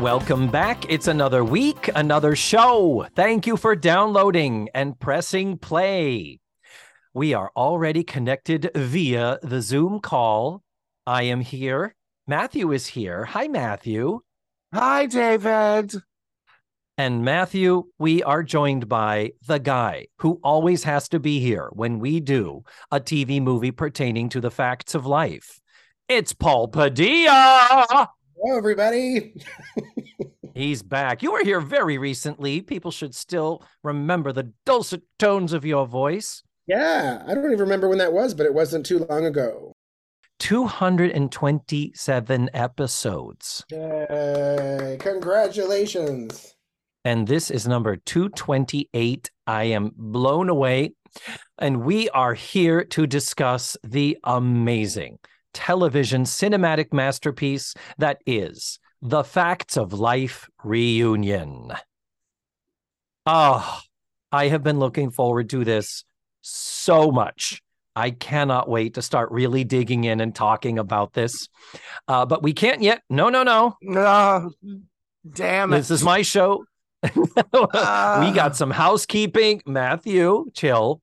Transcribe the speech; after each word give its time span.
Welcome 0.00 0.50
back. 0.50 0.84
It's 0.90 1.08
another 1.08 1.42
week, 1.42 1.88
another 1.94 2.36
show. 2.36 3.06
Thank 3.16 3.46
you 3.46 3.56
for 3.56 3.74
downloading 3.74 4.68
and 4.74 5.00
pressing 5.00 5.56
play. 5.56 6.38
We 7.14 7.32
are 7.32 7.50
already 7.56 8.04
connected 8.04 8.70
via 8.74 9.38
the 9.42 9.62
Zoom 9.62 10.00
call. 10.00 10.62
I 11.06 11.22
am 11.22 11.40
here. 11.40 11.94
Matthew 12.26 12.72
is 12.72 12.88
here. 12.88 13.24
Hi, 13.24 13.48
Matthew. 13.48 14.20
Hi, 14.74 15.06
David. 15.06 15.94
And 16.98 17.24
Matthew, 17.24 17.84
we 17.98 18.22
are 18.22 18.42
joined 18.42 18.90
by 18.90 19.32
the 19.46 19.58
guy 19.58 20.08
who 20.18 20.40
always 20.44 20.84
has 20.84 21.08
to 21.08 21.18
be 21.18 21.40
here 21.40 21.70
when 21.72 22.00
we 22.00 22.20
do 22.20 22.64
a 22.90 23.00
TV 23.00 23.40
movie 23.40 23.72
pertaining 23.72 24.28
to 24.28 24.42
the 24.42 24.50
facts 24.50 24.94
of 24.94 25.06
life. 25.06 25.58
It's 26.06 26.34
Paul 26.34 26.68
Padilla. 26.68 28.10
Hello, 28.46 28.58
everybody. 28.58 29.34
He's 30.54 30.80
back. 30.80 31.20
You 31.20 31.32
were 31.32 31.42
here 31.42 31.60
very 31.60 31.98
recently. 31.98 32.60
People 32.60 32.92
should 32.92 33.12
still 33.12 33.64
remember 33.82 34.30
the 34.30 34.52
dulcet 34.64 35.02
tones 35.18 35.52
of 35.52 35.64
your 35.64 35.84
voice. 35.84 36.44
Yeah, 36.68 37.24
I 37.26 37.34
don't 37.34 37.46
even 37.46 37.58
remember 37.58 37.88
when 37.88 37.98
that 37.98 38.12
was, 38.12 38.34
but 38.34 38.46
it 38.46 38.54
wasn't 38.54 38.86
too 38.86 39.04
long 39.10 39.24
ago. 39.24 39.72
227 40.38 42.50
episodes. 42.54 43.64
Yay, 43.72 44.96
congratulations. 45.00 46.54
And 47.04 47.26
this 47.26 47.50
is 47.50 47.66
number 47.66 47.96
228. 47.96 49.28
I 49.48 49.64
am 49.64 49.90
blown 49.96 50.50
away. 50.50 50.92
And 51.58 51.82
we 51.82 52.08
are 52.10 52.34
here 52.34 52.84
to 52.84 53.08
discuss 53.08 53.76
the 53.82 54.16
amazing 54.22 55.18
television 55.56 56.24
cinematic 56.24 56.92
masterpiece 56.92 57.72
that 57.96 58.20
is 58.26 58.78
The 59.00 59.24
Facts 59.24 59.78
of 59.78 59.94
Life 59.94 60.50
Reunion. 60.62 61.72
Oh, 63.24 63.80
I 64.30 64.48
have 64.48 64.62
been 64.62 64.78
looking 64.78 65.10
forward 65.10 65.48
to 65.50 65.64
this 65.64 66.04
so 66.42 67.10
much. 67.10 67.62
I 67.96 68.10
cannot 68.10 68.68
wait 68.68 68.94
to 68.94 69.02
start 69.02 69.32
really 69.32 69.64
digging 69.64 70.04
in 70.04 70.20
and 70.20 70.34
talking 70.34 70.78
about 70.78 71.14
this. 71.14 71.48
Uh, 72.06 72.26
but 72.26 72.42
we 72.42 72.52
can't 72.52 72.82
yet. 72.82 73.00
No, 73.08 73.30
no, 73.30 73.42
no. 73.42 73.76
No, 73.80 74.52
damn 75.28 75.72
it. 75.72 75.78
This 75.78 75.90
is 75.90 76.04
my 76.04 76.20
show. 76.20 76.66
we 77.02 77.24
ah. 77.54 78.30
got 78.34 78.56
some 78.56 78.70
housekeeping. 78.70 79.62
Matthew, 79.64 80.50
chill. 80.52 81.00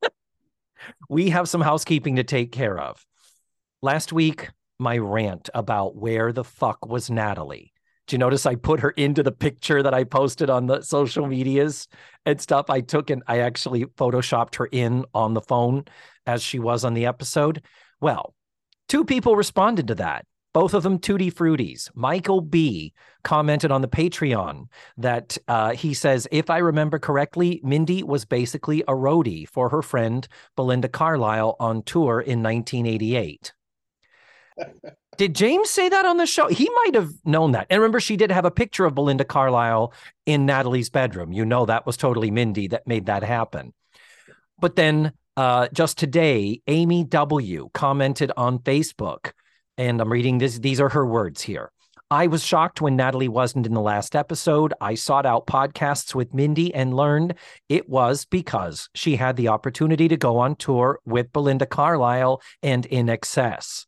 we 1.10 1.28
have 1.28 1.46
some 1.46 1.60
housekeeping 1.60 2.16
to 2.16 2.24
take 2.24 2.50
care 2.50 2.78
of. 2.78 3.04
Last 3.84 4.14
week, 4.14 4.48
my 4.78 4.96
rant 4.96 5.50
about 5.52 5.94
where 5.94 6.32
the 6.32 6.42
fuck 6.42 6.86
was 6.86 7.10
Natalie. 7.10 7.74
Do 8.06 8.14
you 8.14 8.18
notice 8.18 8.46
I 8.46 8.54
put 8.54 8.80
her 8.80 8.92
into 8.92 9.22
the 9.22 9.30
picture 9.30 9.82
that 9.82 9.92
I 9.92 10.04
posted 10.04 10.48
on 10.48 10.64
the 10.64 10.80
social 10.80 11.26
medias 11.26 11.86
and 12.24 12.40
stuff? 12.40 12.70
I 12.70 12.80
took 12.80 13.10
and 13.10 13.22
I 13.26 13.40
actually 13.40 13.84
photoshopped 13.84 14.54
her 14.54 14.70
in 14.72 15.04
on 15.12 15.34
the 15.34 15.42
phone 15.42 15.84
as 16.24 16.42
she 16.42 16.58
was 16.58 16.82
on 16.82 16.94
the 16.94 17.04
episode. 17.04 17.60
Well, 18.00 18.34
two 18.88 19.04
people 19.04 19.36
responded 19.36 19.88
to 19.88 19.96
that. 19.96 20.24
Both 20.54 20.72
of 20.72 20.82
them 20.82 20.98
tutti 20.98 21.30
fruities. 21.30 21.90
Michael 21.94 22.40
B 22.40 22.94
commented 23.22 23.70
on 23.70 23.82
the 23.82 23.88
Patreon 23.88 24.64
that 24.96 25.36
uh, 25.46 25.72
he 25.72 25.92
says, 25.92 26.26
if 26.32 26.48
I 26.48 26.56
remember 26.56 26.98
correctly, 26.98 27.60
Mindy 27.62 28.02
was 28.02 28.24
basically 28.24 28.80
a 28.88 28.94
roadie 28.94 29.46
for 29.46 29.68
her 29.68 29.82
friend 29.82 30.26
Belinda 30.56 30.88
Carlisle 30.88 31.56
on 31.60 31.82
tour 31.82 32.22
in 32.22 32.42
1988. 32.42 33.52
Did 35.16 35.34
James 35.34 35.70
say 35.70 35.88
that 35.88 36.04
on 36.04 36.16
the 36.16 36.26
show? 36.26 36.48
He 36.48 36.68
might 36.70 36.94
have 36.94 37.10
known 37.24 37.52
that. 37.52 37.66
And 37.70 37.80
remember, 37.80 38.00
she 38.00 38.16
did 38.16 38.30
have 38.30 38.44
a 38.44 38.50
picture 38.50 38.84
of 38.84 38.94
Belinda 38.94 39.24
Carlisle 39.24 39.92
in 40.26 40.46
Natalie's 40.46 40.90
bedroom. 40.90 41.32
You 41.32 41.44
know, 41.44 41.66
that 41.66 41.86
was 41.86 41.96
totally 41.96 42.30
Mindy 42.30 42.68
that 42.68 42.86
made 42.86 43.06
that 43.06 43.22
happen. 43.22 43.72
But 44.58 44.76
then 44.76 45.12
uh, 45.36 45.68
just 45.72 45.98
today, 45.98 46.62
Amy 46.66 47.04
W 47.04 47.70
commented 47.74 48.32
on 48.36 48.58
Facebook, 48.60 49.32
and 49.78 50.00
I'm 50.00 50.10
reading 50.10 50.38
this. 50.38 50.58
These 50.58 50.80
are 50.80 50.88
her 50.88 51.06
words 51.06 51.42
here. 51.42 51.70
I 52.10 52.26
was 52.26 52.44
shocked 52.44 52.80
when 52.80 52.96
Natalie 52.96 53.28
wasn't 53.28 53.66
in 53.66 53.74
the 53.74 53.80
last 53.80 54.14
episode. 54.14 54.74
I 54.80 54.94
sought 54.94 55.26
out 55.26 55.46
podcasts 55.46 56.14
with 56.14 56.34
Mindy 56.34 56.72
and 56.74 56.94
learned 56.94 57.34
it 57.68 57.88
was 57.88 58.24
because 58.24 58.88
she 58.94 59.16
had 59.16 59.36
the 59.36 59.48
opportunity 59.48 60.06
to 60.08 60.16
go 60.16 60.38
on 60.38 60.54
tour 60.56 61.00
with 61.04 61.32
Belinda 61.32 61.66
Carlisle 61.66 62.42
and 62.62 62.88
INXS 62.88 63.86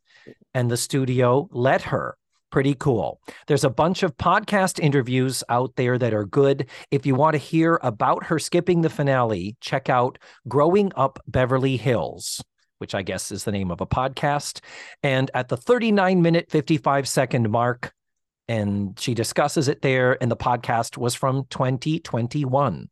and 0.57 0.71
the 0.71 0.77
studio 0.79 1.49
let 1.53 1.83
her. 1.83 2.17
Pretty 2.51 2.75
cool. 2.75 3.21
There's 3.47 3.65
a 3.65 3.69
bunch 3.69 4.03
of 4.03 4.17
podcast 4.17 4.81
interviews 4.81 5.45
out 5.51 5.77
there 5.77 5.99
that 5.99 6.15
are 6.15 6.25
good. 6.25 6.71
If 6.91 7.05
you 7.05 7.15
want 7.15 7.35
to 7.35 7.39
hear 7.39 7.79
about 7.83 8.25
her 8.25 8.39
skipping 8.39 8.81
the 8.81 8.89
finale, 8.89 9.57
check 9.61 9.91
out 9.91 10.17
Growing 10.49 10.93
Up 10.97 11.19
Beverly 11.27 11.77
Hills, 11.77 12.43
which 12.79 12.95
I 12.95 13.03
guess 13.03 13.31
is 13.31 13.45
the 13.45 13.53
name 13.53 13.71
of 13.71 13.83
a 13.83 13.87
podcast. 13.87 14.61
And 15.03 15.31
at 15.35 15.49
the 15.49 15.59
39 15.59 16.23
minute, 16.23 16.51
55 16.51 17.07
second 17.07 17.51
mark, 17.51 17.93
and 18.49 18.99
she 18.99 19.13
discusses 19.13 19.69
it 19.69 19.83
there, 19.83 20.17
and 20.23 20.31
the 20.31 20.37
podcast 20.37 20.97
was 20.97 21.15
from 21.15 21.45
2021. 21.51 22.89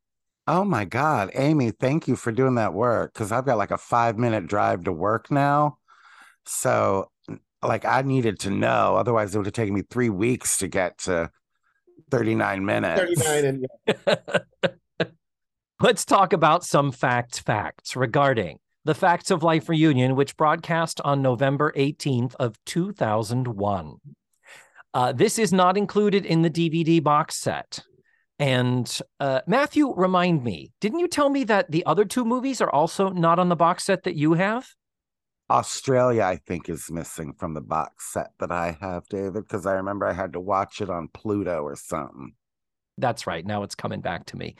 Oh 0.47 0.65
my 0.65 0.85
God, 0.85 1.31
Amy, 1.33 1.71
thank 1.71 2.09
you 2.09 2.17
for 2.17 2.31
doing 2.31 2.57
that 2.57 2.75
work 2.75 3.15
because 3.15 3.33
I've 3.33 3.47
got 3.47 3.57
like 3.57 3.71
a 3.71 3.79
five 3.79 4.19
minute 4.19 4.49
drive 4.49 4.85
to 4.85 4.93
work 4.93 5.31
now. 5.31 5.79
So 6.45 7.09
like 7.67 7.85
I 7.85 8.03
needed 8.03 8.41
to 8.41 8.51
know. 8.51 8.97
Otherwise, 8.97 9.35
it 9.35 9.39
would 9.39 9.47
have 9.47 9.55
taken 9.55 9.75
me 9.75 9.83
three 9.83 10.11
weeks 10.11 10.59
to 10.59 10.69
get 10.69 10.99
to 10.99 11.31
39 12.11 12.65
minutes. 12.65 13.23
39 13.23 13.45
and 13.45 15.11
Let's 15.81 16.05
talk 16.05 16.33
about 16.33 16.65
some 16.65 16.93
facts 16.93 17.39
facts 17.39 17.97
regarding 17.97 18.59
the 18.85 18.95
Facts 18.95 19.31
of 19.31 19.43
Life 19.43 19.69
reunion, 19.69 20.15
which 20.15 20.37
broadcast 20.37 21.01
on 21.05 21.23
November 21.23 21.73
18th 21.77 22.35
of 22.39 22.57
2001. 22.67 23.97
Uh, 24.93 25.13
this 25.13 25.39
is 25.39 25.53
not 25.53 25.77
included 25.77 26.25
in 26.25 26.43
the 26.43 26.51
DVD 26.51 27.03
box 27.03 27.37
set. 27.37 27.83
And 28.39 28.99
uh, 29.21 29.41
Matthew, 29.47 29.93
remind 29.95 30.45
me, 30.45 30.71
didn't 30.81 30.99
you 30.99 31.09
tell 31.09 31.29
me 31.29 31.45
that 31.45 31.71
the 31.71 31.85
other 31.87 32.05
two 32.05 32.25
movies 32.25 32.61
are 32.61 32.71
also 32.71 33.09
not 33.09 33.39
on 33.39 33.49
the 33.49 33.57
box 33.57 33.85
set 33.85 34.05
that 34.05 34.17
you 34.17 34.35
have? 34.35 34.69
Australia, 35.54 36.22
I 36.25 36.37
think, 36.37 36.69
is 36.69 36.91
missing 36.91 37.32
from 37.38 37.54
the 37.54 37.60
box 37.60 38.12
set 38.12 38.32
that 38.41 38.50
I 38.50 38.76
have, 38.81 39.06
David, 39.09 39.44
because 39.44 39.66
I 39.66 39.72
remember 39.75 40.06
I 40.06 40.12
had 40.12 40.32
to 40.34 40.41
watch 40.41 40.81
it 40.81 40.91
on 40.91 41.09
Pluto 41.09 41.62
or 41.62 41.76
something. 41.76 42.34
That's 42.98 43.26
right. 43.26 43.44
Now 43.44 43.62
it's 43.65 43.75
coming 43.75 44.00
back 44.00 44.26
to 44.26 44.37
me. 44.37 44.54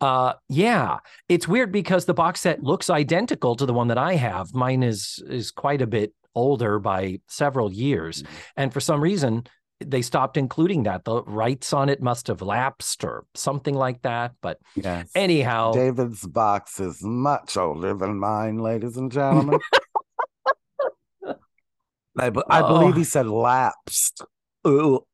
Uh, 0.00 0.34
yeah, 0.48 0.98
it's 1.28 1.48
weird 1.48 1.72
because 1.72 2.04
the 2.04 2.14
box 2.14 2.40
set 2.40 2.62
looks 2.62 2.88
identical 2.88 3.56
to 3.56 3.66
the 3.66 3.72
one 3.72 3.88
that 3.88 3.98
I 3.98 4.14
have. 4.14 4.54
Mine 4.54 4.82
is 4.84 5.22
is 5.28 5.50
quite 5.50 5.82
a 5.82 5.86
bit 5.88 6.12
older 6.36 6.78
by 6.78 7.18
several 7.26 7.72
years, 7.72 8.22
Mm-hmm. 8.22 8.34
and 8.56 8.72
for 8.72 8.80
some 8.80 9.00
reason 9.00 9.44
they 9.84 10.02
stopped 10.02 10.36
including 10.36 10.82
that. 10.84 11.04
The 11.04 11.22
rights 11.24 11.72
on 11.72 11.88
it 11.88 12.02
must 12.02 12.26
have 12.28 12.42
lapsed 12.42 13.02
or 13.02 13.24
something 13.34 13.74
like 13.74 14.02
that. 14.02 14.32
But 14.42 14.58
Yes. 14.76 15.10
anyhow, 15.14 15.72
David's 15.72 16.24
box 16.26 16.78
is 16.80 17.02
much 17.02 17.56
older 17.56 17.94
than 17.94 18.18
mine, 18.20 18.58
ladies 18.58 18.96
and 18.98 19.10
gentlemen. 19.18 19.58
I, 22.18 22.30
be- 22.30 22.42
I 22.48 22.60
believe 22.62 22.94
Oh. 22.94 22.98
he 22.98 23.04
said 23.04 23.26
lapsed. 23.26 24.22
Ooh. 24.66 25.06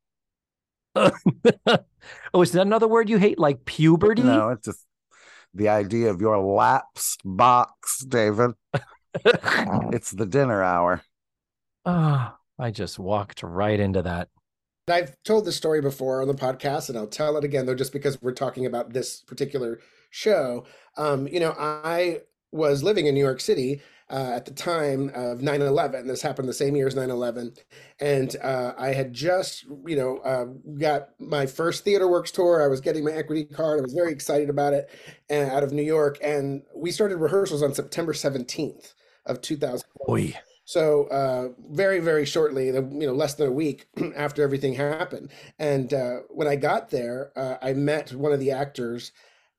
oh, 0.96 2.42
is 2.42 2.52
that 2.52 2.62
another 2.62 2.88
word 2.88 3.10
you 3.10 3.18
hate, 3.18 3.38
like 3.38 3.64
puberty? 3.64 4.22
No, 4.22 4.50
it's 4.50 4.64
just 4.66 4.84
the 5.54 5.68
idea 5.68 6.10
of 6.10 6.20
your 6.20 6.38
lapsed 6.38 7.20
box, 7.24 8.04
David. 8.04 8.52
It's 9.94 10.10
the 10.10 10.26
dinner 10.26 10.62
hour. 10.62 11.02
oh, 11.86 12.34
I 12.58 12.70
just 12.70 12.98
walked 12.98 13.42
right 13.42 13.80
into 13.80 14.02
that. 14.02 14.28
I've 14.88 15.16
told 15.24 15.46
this 15.46 15.56
story 15.56 15.80
before 15.80 16.20
on 16.20 16.28
the 16.28 16.34
podcast, 16.34 16.90
and 16.90 16.98
I'll 16.98 17.06
tell 17.06 17.36
it 17.38 17.44
again, 17.44 17.64
though, 17.64 17.74
just 17.74 17.94
because 17.94 18.20
we're 18.20 18.32
talking 18.32 18.66
about 18.66 18.92
this 18.92 19.22
particular 19.22 19.80
show. 20.10 20.66
Um, 20.98 21.26
you 21.28 21.40
know, 21.40 21.54
I 21.58 22.20
was 22.52 22.82
living 22.82 23.06
in 23.06 23.14
New 23.14 23.24
York 23.24 23.40
City 23.40 23.80
uh, 24.10 24.32
at 24.34 24.44
the 24.44 24.52
time 24.52 25.10
of 25.14 25.38
9-11 25.38 26.06
this 26.06 26.22
happened 26.22 26.48
the 26.48 26.54
same 26.54 26.76
year 26.76 26.86
as 26.86 26.94
9-11 26.94 27.58
and 28.00 28.36
uh, 28.42 28.72
i 28.78 28.88
had 28.88 29.12
just 29.12 29.64
you 29.84 29.96
know 29.96 30.18
uh, 30.18 30.44
got 30.78 31.08
my 31.18 31.46
first 31.46 31.84
theater 31.84 32.08
works 32.08 32.30
tour. 32.30 32.62
I 32.62 32.68
was 32.68 32.80
getting 32.80 33.04
my 33.04 33.12
equity 33.12 33.44
card. 33.44 33.78
I 33.78 33.82
was 33.82 33.92
very 33.92 34.12
excited 34.12 34.50
about 34.50 34.72
it 34.72 34.90
and, 35.28 35.50
out 35.50 35.62
of 35.62 35.72
new 35.72 35.82
york. 35.82 36.18
And 36.22 36.62
we 36.74 36.90
started 36.90 37.16
rehearsals 37.16 37.62
on 37.62 37.74
september 37.74 38.12
17th 38.12 38.94
of 39.26 39.40
2000 39.40 39.82
so 40.64 41.04
uh, 41.08 41.48
very 41.70 42.00
very 42.00 42.24
shortly 42.24 42.66
you 42.66 42.82
know 42.82 43.12
less 43.12 43.34
than 43.34 43.48
a 43.48 43.52
week 43.52 43.86
after 44.16 44.42
everything 44.42 44.74
happened. 44.74 45.30
And 45.58 45.92
uh, 45.92 46.18
when 46.28 46.48
i 46.48 46.56
got 46.56 46.90
there 46.90 47.32
uh, 47.36 47.56
i 47.62 47.72
met 47.72 48.12
one 48.12 48.32
of 48.32 48.40
the 48.40 48.50
actors 48.50 49.12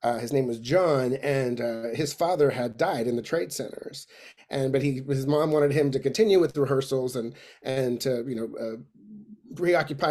uh, 0.04 0.20
his 0.20 0.32
name 0.32 0.46
was 0.46 0.60
John, 0.60 1.14
and 1.16 1.60
uh, 1.60 1.84
his 1.94 2.14
father 2.14 2.52
had 2.52 2.78
died 2.78 3.08
in 3.08 3.16
the 3.16 3.22
trade 3.22 3.52
centers, 3.52 4.06
and 4.50 4.72
but 4.72 4.82
he 4.82 5.02
his 5.08 5.28
mom 5.28 5.52
wanted 5.52 5.72
him 5.72 5.92
to 5.92 6.00
continue 6.00 6.40
with 6.40 6.58
rehearsals 6.58 7.16
and 7.16 7.34
and 7.64 8.00
to 8.02 8.24
you 8.28 8.36
know 8.36 8.50
uh, 8.60 8.78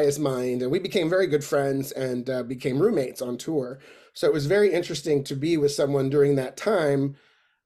his 0.02 0.18
mind, 0.18 0.62
and 0.62 0.70
we 0.70 0.78
became 0.78 1.08
very 1.08 1.26
good 1.26 1.44
friends 1.44 1.92
and 1.92 2.28
uh, 2.28 2.42
became 2.42 2.80
roommates 2.80 3.22
on 3.22 3.36
tour. 3.38 3.78
So 4.12 4.26
it 4.26 4.32
was 4.32 4.46
very 4.46 4.72
interesting 4.72 5.22
to 5.24 5.36
be 5.36 5.56
with 5.56 5.72
someone 5.72 6.08
during 6.08 6.36
that 6.36 6.56
time, 6.56 7.16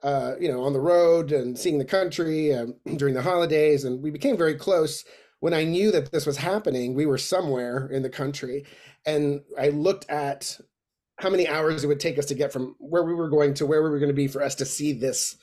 uh, 0.03 0.35
you 0.41 0.51
know, 0.51 0.63
on 0.63 0.73
the 0.73 0.81
road 0.81 1.33
and 1.33 1.59
seeing 1.59 1.79
the 1.79 1.85
country 1.85 2.55
um, 2.55 2.75
during 2.97 3.15
the 3.15 3.23
holidays, 3.23 3.85
and 3.85 4.03
we 4.03 4.11
became 4.11 4.37
very 4.37 4.55
close. 4.55 5.05
When 5.41 5.55
I 5.55 5.65
knew 5.65 5.91
that 5.93 6.13
this 6.13 6.27
was 6.27 6.37
happening, 6.37 6.95
we 6.95 7.07
were 7.07 7.19
somewhere 7.19 7.89
in 7.89 8.03
the 8.03 8.11
country, 8.11 8.67
and 9.07 9.41
I 9.59 9.69
looked 9.71 10.09
at 10.11 10.59
how 11.19 11.31
many 11.31 11.49
hours 11.49 11.85
it 11.85 11.87
would 11.87 12.01
take 12.01 12.19
us 12.19 12.27
to 12.27 12.35
get 12.35 12.53
from 12.53 12.75
where 12.79 13.03
we 13.03 13.15
were 13.15 13.29
going 13.29 13.55
to 13.55 13.67
where 13.67 13.83
we 13.83 13.91
were 13.91 13.99
going 13.99 14.11
to 14.11 14.15
be 14.15 14.29
for 14.29 14.43
us 14.43 14.55
to 14.57 14.65
see 14.65 14.93
this 14.93 15.37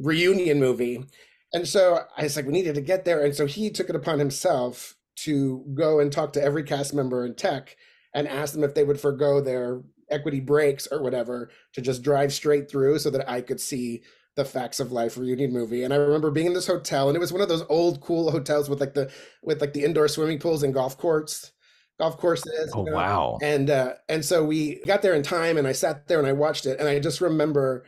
reunion 0.00 0.58
movie. 0.58 1.04
And 1.52 1.66
so 1.66 2.00
I 2.16 2.24
was 2.24 2.36
like, 2.36 2.46
we 2.46 2.52
needed 2.52 2.76
to 2.76 2.80
get 2.80 3.04
there. 3.04 3.24
And 3.24 3.34
so 3.34 3.46
he 3.46 3.70
took 3.70 3.88
it 3.90 3.96
upon 3.96 4.18
himself 4.18 4.96
to 5.16 5.64
go 5.74 6.00
and 6.00 6.12
talk 6.12 6.32
to 6.34 6.42
every 6.42 6.62
cast 6.62 6.94
member 6.94 7.24
in 7.24 7.34
tech 7.34 7.76
and 8.14 8.26
ask 8.26 8.54
them 8.54 8.64
if 8.64 8.74
they 8.74 8.84
would 8.84 9.00
forego 9.00 9.40
their 9.40 9.82
equity 10.10 10.40
breaks 10.40 10.86
or 10.90 11.02
whatever 11.02 11.50
to 11.72 11.80
just 11.80 12.02
drive 12.02 12.32
straight 12.32 12.70
through 12.70 12.98
so 12.98 13.10
that 13.10 13.28
I 13.28 13.40
could 13.40 13.60
see 13.60 14.02
the 14.36 14.44
Facts 14.44 14.80
of 14.80 14.92
Life 14.92 15.16
reunion 15.16 15.52
movie. 15.52 15.82
And 15.82 15.92
I 15.92 15.96
remember 15.96 16.30
being 16.30 16.46
in 16.46 16.54
this 16.54 16.66
hotel, 16.66 17.08
and 17.08 17.16
it 17.16 17.20
was 17.20 17.32
one 17.32 17.42
of 17.42 17.48
those 17.48 17.64
old 17.68 18.00
cool 18.00 18.30
hotels 18.30 18.68
with 18.68 18.80
like 18.80 18.94
the 18.94 19.10
with 19.42 19.60
like 19.60 19.72
the 19.72 19.84
indoor 19.84 20.08
swimming 20.08 20.38
pools 20.38 20.62
and 20.62 20.72
golf 20.72 20.96
courts, 20.96 21.52
golf 21.98 22.16
courses. 22.16 22.70
Oh 22.74 22.84
you 22.84 22.90
know? 22.90 22.96
wow. 22.96 23.38
And 23.42 23.70
uh, 23.70 23.94
and 24.08 24.24
so 24.24 24.44
we 24.44 24.80
got 24.86 25.02
there 25.02 25.14
in 25.14 25.22
time, 25.22 25.58
and 25.58 25.66
I 25.66 25.72
sat 25.72 26.06
there 26.08 26.18
and 26.18 26.28
I 26.28 26.32
watched 26.32 26.66
it, 26.66 26.78
and 26.78 26.88
I 26.88 27.00
just 27.00 27.20
remember 27.20 27.84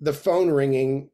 the 0.00 0.12
phone 0.12 0.50
ringing 0.50 1.10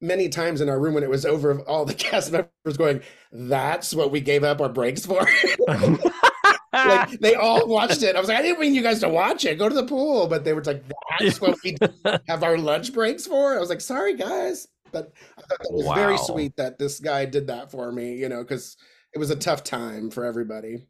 many 0.00 0.28
times 0.28 0.60
in 0.60 0.68
our 0.68 0.78
room 0.78 0.94
when 0.94 1.02
it 1.02 1.10
was 1.10 1.26
over. 1.26 1.60
All 1.62 1.84
the 1.84 1.94
cast 2.08 2.32
members 2.32 2.76
going, 2.76 3.02
"That's 3.32 3.94
what 3.94 4.10
we 4.10 4.20
gave 4.20 4.44
up 4.44 4.60
our 4.60 4.68
breaks 4.68 5.06
for." 5.06 5.26
like 6.72 7.10
they 7.20 7.34
all 7.34 7.66
watched 7.66 8.02
it. 8.02 8.16
I 8.16 8.20
was 8.20 8.28
like, 8.28 8.38
I 8.38 8.42
didn't 8.42 8.60
mean 8.60 8.74
you 8.74 8.82
guys 8.82 9.00
to 9.00 9.08
watch 9.08 9.44
it. 9.44 9.58
Go 9.58 9.68
to 9.68 9.74
the 9.74 9.86
pool, 9.86 10.26
but 10.26 10.44
they 10.44 10.52
were 10.52 10.62
like, 10.62 10.84
"That's 11.18 11.40
what 11.40 11.56
we 11.64 11.76
have 12.28 12.42
our 12.42 12.58
lunch 12.58 12.92
breaks 12.92 13.26
for." 13.26 13.56
I 13.56 13.60
was 13.60 13.68
like, 13.68 13.80
"Sorry, 13.80 14.16
guys," 14.16 14.66
but 14.92 15.12
I 15.38 15.42
thought 15.42 15.58
that 15.62 15.72
was 15.72 15.96
very 15.96 16.18
sweet 16.18 16.56
that 16.56 16.78
this 16.78 17.00
guy 17.00 17.24
did 17.24 17.46
that 17.48 17.70
for 17.70 17.92
me. 17.92 18.16
You 18.16 18.28
know, 18.28 18.42
because 18.42 18.76
it 19.14 19.18
was 19.18 19.30
a 19.30 19.36
tough 19.36 19.64
time 19.64 20.10
for 20.10 20.24
everybody. 20.24 20.86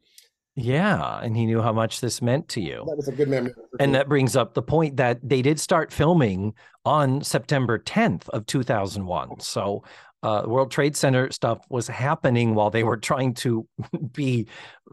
Yeah, 0.57 1.21
and 1.23 1.37
he 1.37 1.47
knew 1.47 1.63
how 1.63 1.73
much 1.73 2.01
this 2.01 2.21
meant 2.21 2.49
to 2.49 2.61
you. 2.61 2.85
That 2.87 2.97
was 2.97 3.09
a 3.09 3.13
good 3.13 3.29
memory. 3.29 3.53
And 3.79 3.95
that 3.95 4.09
brings 4.09 4.37
up 4.37 4.55
the 4.55 4.63
point 4.63 4.97
that 4.97 5.19
they 5.23 5.43
did 5.43 5.61
start 5.61 5.93
filming 5.93 6.55
on 6.85 7.23
September 7.23 7.79
10th 7.79 8.29
of 8.31 8.47
2001. 8.47 9.41
So 9.41 9.83
uh, 10.23 10.43
World 10.47 10.71
Trade 10.71 10.97
Center 10.97 11.31
stuff 11.31 11.61
was 11.71 11.89
happening 11.89 12.55
while 12.55 12.69
they 12.71 12.85
were 12.85 12.97
trying 12.99 13.33
to 13.35 13.67
be 14.13 14.47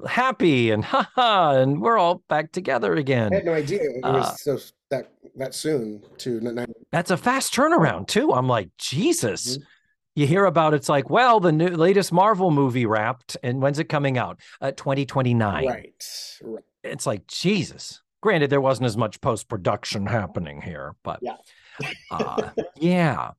happy 0.07 0.71
and 0.71 0.85
haha, 0.85 1.57
and 1.59 1.81
we're 1.81 1.97
all 1.97 2.23
back 2.29 2.51
together 2.51 2.93
again. 2.93 3.33
I 3.33 3.37
had 3.37 3.45
no 3.45 3.53
idea 3.53 3.81
it 3.81 4.05
Uh, 4.05 4.13
was 4.13 4.41
so 4.41 4.57
that 4.89 5.11
that 5.35 5.53
soon 5.53 6.01
to. 6.19 6.39
That's 6.91 7.11
a 7.11 7.17
fast 7.17 7.53
turnaround 7.53 8.07
too. 8.07 8.31
I'm 8.31 8.47
like, 8.47 8.69
Jesus. 8.77 9.57
Mhm. 9.57 9.63
You 10.17 10.25
hear 10.25 10.45
about 10.45 10.73
it's 10.73 10.89
like, 10.89 11.11
well, 11.11 11.39
the 11.39 11.51
new 11.51 11.67
latest 11.67 12.11
Marvel 12.11 12.49
movie 12.49 12.87
wrapped, 12.87 13.37
and 13.43 13.61
when's 13.61 13.77
it 13.77 13.83
coming 13.83 14.17
out? 14.17 14.39
Uh, 14.59 14.71
2029. 14.71 15.67
Right, 15.67 15.93
right. 16.41 16.63
It's 16.83 17.05
like 17.05 17.27
Jesus. 17.27 18.01
Granted, 18.23 18.49
there 18.49 18.59
wasn't 18.59 18.87
as 18.87 18.97
much 18.97 19.21
post 19.21 19.47
production 19.47 20.07
happening 20.07 20.59
here, 20.59 20.95
but 21.03 21.19
Yeah. 21.21 21.35
uh, 22.11 22.49
yeah. 22.75 23.33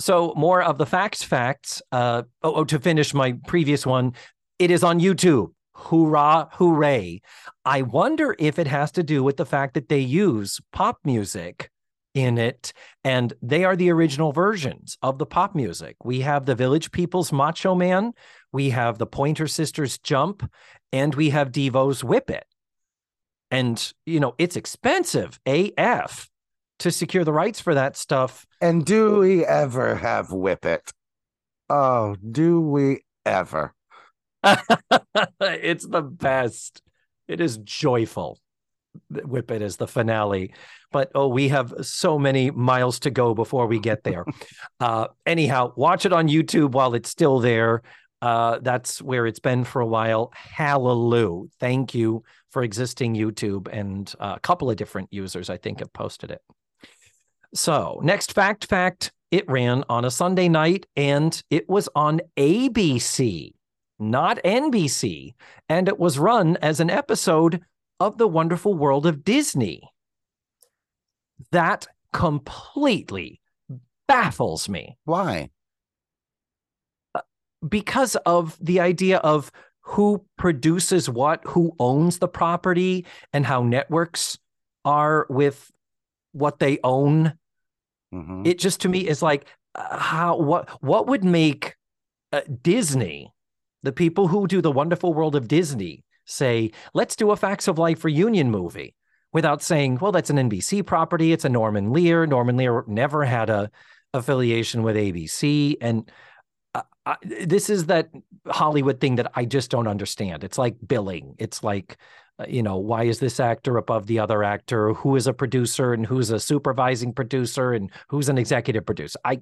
So 0.00 0.34
more 0.36 0.64
of 0.64 0.78
the 0.78 0.84
facts, 0.84 1.22
facts. 1.22 1.80
Uh, 1.92 2.24
oh, 2.42 2.54
oh, 2.54 2.64
to 2.64 2.80
finish 2.80 3.14
my 3.14 3.38
previous 3.46 3.86
one, 3.86 4.14
it 4.58 4.72
is 4.72 4.82
on 4.82 4.98
YouTube. 4.98 5.52
Hoorah, 5.76 6.48
hooray! 6.54 7.20
I 7.64 7.82
wonder 7.82 8.34
if 8.40 8.58
it 8.58 8.66
has 8.66 8.90
to 8.92 9.04
do 9.04 9.22
with 9.22 9.36
the 9.36 9.46
fact 9.46 9.74
that 9.74 9.88
they 9.88 10.00
use 10.00 10.60
pop 10.72 10.98
music 11.04 11.70
in 12.14 12.38
it, 12.38 12.72
and 13.02 13.32
they 13.42 13.64
are 13.64 13.76
the 13.76 13.90
original 13.90 14.32
versions 14.32 14.96
of 15.02 15.18
the 15.18 15.26
pop 15.26 15.54
music. 15.54 15.96
We 16.04 16.20
have 16.20 16.46
the 16.46 16.54
Village 16.54 16.92
People's 16.92 17.32
Macho 17.32 17.74
Man, 17.74 18.12
we 18.52 18.70
have 18.70 18.98
the 18.98 19.06
Pointer 19.06 19.48
Sisters 19.48 19.98
Jump, 19.98 20.48
and 20.92 21.14
we 21.14 21.30
have 21.30 21.52
Devo's 21.52 22.04
Whip 22.04 22.30
It. 22.30 22.46
And, 23.50 23.92
you 24.06 24.20
know, 24.20 24.34
it's 24.38 24.56
expensive 24.56 25.38
AF 25.46 26.28
to 26.78 26.90
secure 26.90 27.24
the 27.24 27.32
rights 27.32 27.60
for 27.60 27.74
that 27.74 27.96
stuff. 27.96 28.46
And 28.60 28.84
do 28.84 29.18
we 29.18 29.44
ever 29.44 29.96
have 29.96 30.32
Whip 30.32 30.64
It? 30.64 30.92
Oh, 31.68 32.16
do 32.30 32.60
we 32.60 33.04
ever? 33.26 33.74
it's 35.40 35.86
the 35.86 36.02
best. 36.02 36.82
It 37.26 37.40
is 37.40 37.56
joyful. 37.58 38.38
Whip 39.10 39.50
it 39.50 39.62
as 39.62 39.76
the 39.76 39.86
finale. 39.86 40.52
But 40.92 41.10
oh, 41.14 41.28
we 41.28 41.48
have 41.48 41.74
so 41.82 42.18
many 42.18 42.50
miles 42.50 43.00
to 43.00 43.10
go 43.10 43.34
before 43.34 43.66
we 43.66 43.78
get 43.78 44.04
there. 44.04 44.24
uh, 44.80 45.08
anyhow, 45.26 45.72
watch 45.76 46.06
it 46.06 46.12
on 46.12 46.28
YouTube 46.28 46.72
while 46.72 46.94
it's 46.94 47.10
still 47.10 47.40
there. 47.40 47.82
Uh, 48.22 48.58
that's 48.62 49.02
where 49.02 49.26
it's 49.26 49.40
been 49.40 49.64
for 49.64 49.82
a 49.82 49.86
while. 49.86 50.32
Hallelujah. 50.34 51.48
Thank 51.60 51.94
you 51.94 52.22
for 52.50 52.62
existing 52.62 53.14
YouTube. 53.14 53.68
And 53.70 54.12
uh, 54.18 54.34
a 54.36 54.40
couple 54.40 54.70
of 54.70 54.76
different 54.76 55.12
users, 55.12 55.50
I 55.50 55.58
think, 55.58 55.80
have 55.80 55.92
posted 55.92 56.30
it. 56.30 56.40
So, 57.54 58.00
next 58.02 58.32
fact 58.32 58.66
fact 58.66 59.12
it 59.30 59.48
ran 59.48 59.84
on 59.88 60.04
a 60.04 60.10
Sunday 60.10 60.48
night 60.48 60.86
and 60.96 61.42
it 61.50 61.68
was 61.68 61.88
on 61.94 62.20
ABC, 62.36 63.52
not 63.98 64.38
NBC. 64.44 65.34
And 65.68 65.88
it 65.88 65.98
was 65.98 66.18
run 66.18 66.56
as 66.58 66.80
an 66.80 66.88
episode 66.88 67.60
of 68.00 68.18
The 68.18 68.28
Wonderful 68.28 68.74
World 68.74 69.06
of 69.06 69.24
Disney. 69.24 69.82
That 71.52 71.86
completely 72.12 73.40
baffles 74.06 74.68
me 74.68 74.96
Why? 75.04 75.50
because 77.66 78.14
of 78.26 78.56
the 78.60 78.80
idea 78.80 79.18
of 79.18 79.50
who 79.80 80.24
produces 80.36 81.08
what, 81.08 81.42
who 81.46 81.74
owns 81.78 82.18
the 82.18 82.28
property, 82.28 83.04
and 83.32 83.44
how 83.44 83.62
networks 83.62 84.38
are 84.84 85.26
with 85.28 85.70
what 86.32 86.58
they 86.58 86.78
own. 86.84 87.34
Mhm. 88.12 88.46
It 88.46 88.58
just 88.58 88.80
to 88.82 88.88
me 88.88 89.06
is 89.06 89.22
like 89.22 89.46
uh, 89.74 89.98
how 89.98 90.36
what 90.38 90.68
what 90.82 91.06
would 91.06 91.24
make 91.24 91.76
uh, 92.32 92.42
Disney, 92.62 93.32
the 93.82 93.92
people 93.92 94.28
who 94.28 94.46
do 94.46 94.60
the 94.60 94.72
Wonderful 94.72 95.12
World 95.14 95.36
of 95.36 95.48
Disney, 95.48 96.04
say 96.24 96.70
let's 96.92 97.16
do 97.16 97.30
a 97.30 97.36
Facts 97.36 97.68
of 97.68 97.78
Life 97.78 98.04
reunion 98.04 98.50
movie 98.50 98.94
without 99.32 99.62
saying, 99.62 99.98
well, 100.00 100.12
that's 100.12 100.30
an 100.30 100.36
NBC 100.36 100.86
property. 100.86 101.32
It's 101.32 101.44
a 101.44 101.48
Norman 101.48 101.92
Lear. 101.92 102.26
Norman 102.26 102.56
Lear 102.56 102.84
never 102.86 103.24
had 103.24 103.50
a 103.50 103.70
affiliation 104.14 104.82
with 104.84 104.96
ABC, 104.96 105.76
and 105.80 106.10
uh, 106.74 106.82
I, 107.04 107.16
this 107.22 107.68
is 107.68 107.86
that 107.86 108.08
Hollywood 108.46 109.00
thing 109.00 109.16
that 109.16 109.32
I 109.34 109.44
just 109.44 109.70
don't 109.70 109.88
understand. 109.88 110.44
It's 110.44 110.58
like 110.58 110.76
billing. 110.86 111.34
It's 111.38 111.64
like, 111.64 111.96
uh, 112.38 112.46
you 112.48 112.62
know, 112.62 112.76
why 112.76 113.04
is 113.04 113.18
this 113.18 113.40
actor 113.40 113.76
above 113.76 114.06
the 114.06 114.20
other 114.20 114.44
actor? 114.44 114.94
Who 114.94 115.16
is 115.16 115.26
a 115.26 115.32
producer 115.32 115.92
and 115.92 116.06
who's 116.06 116.30
a 116.30 116.40
supervising 116.40 117.12
producer 117.12 117.72
and 117.72 117.90
who's 118.08 118.28
an 118.28 118.38
executive 118.38 118.86
producer? 118.86 119.18
I, 119.24 119.40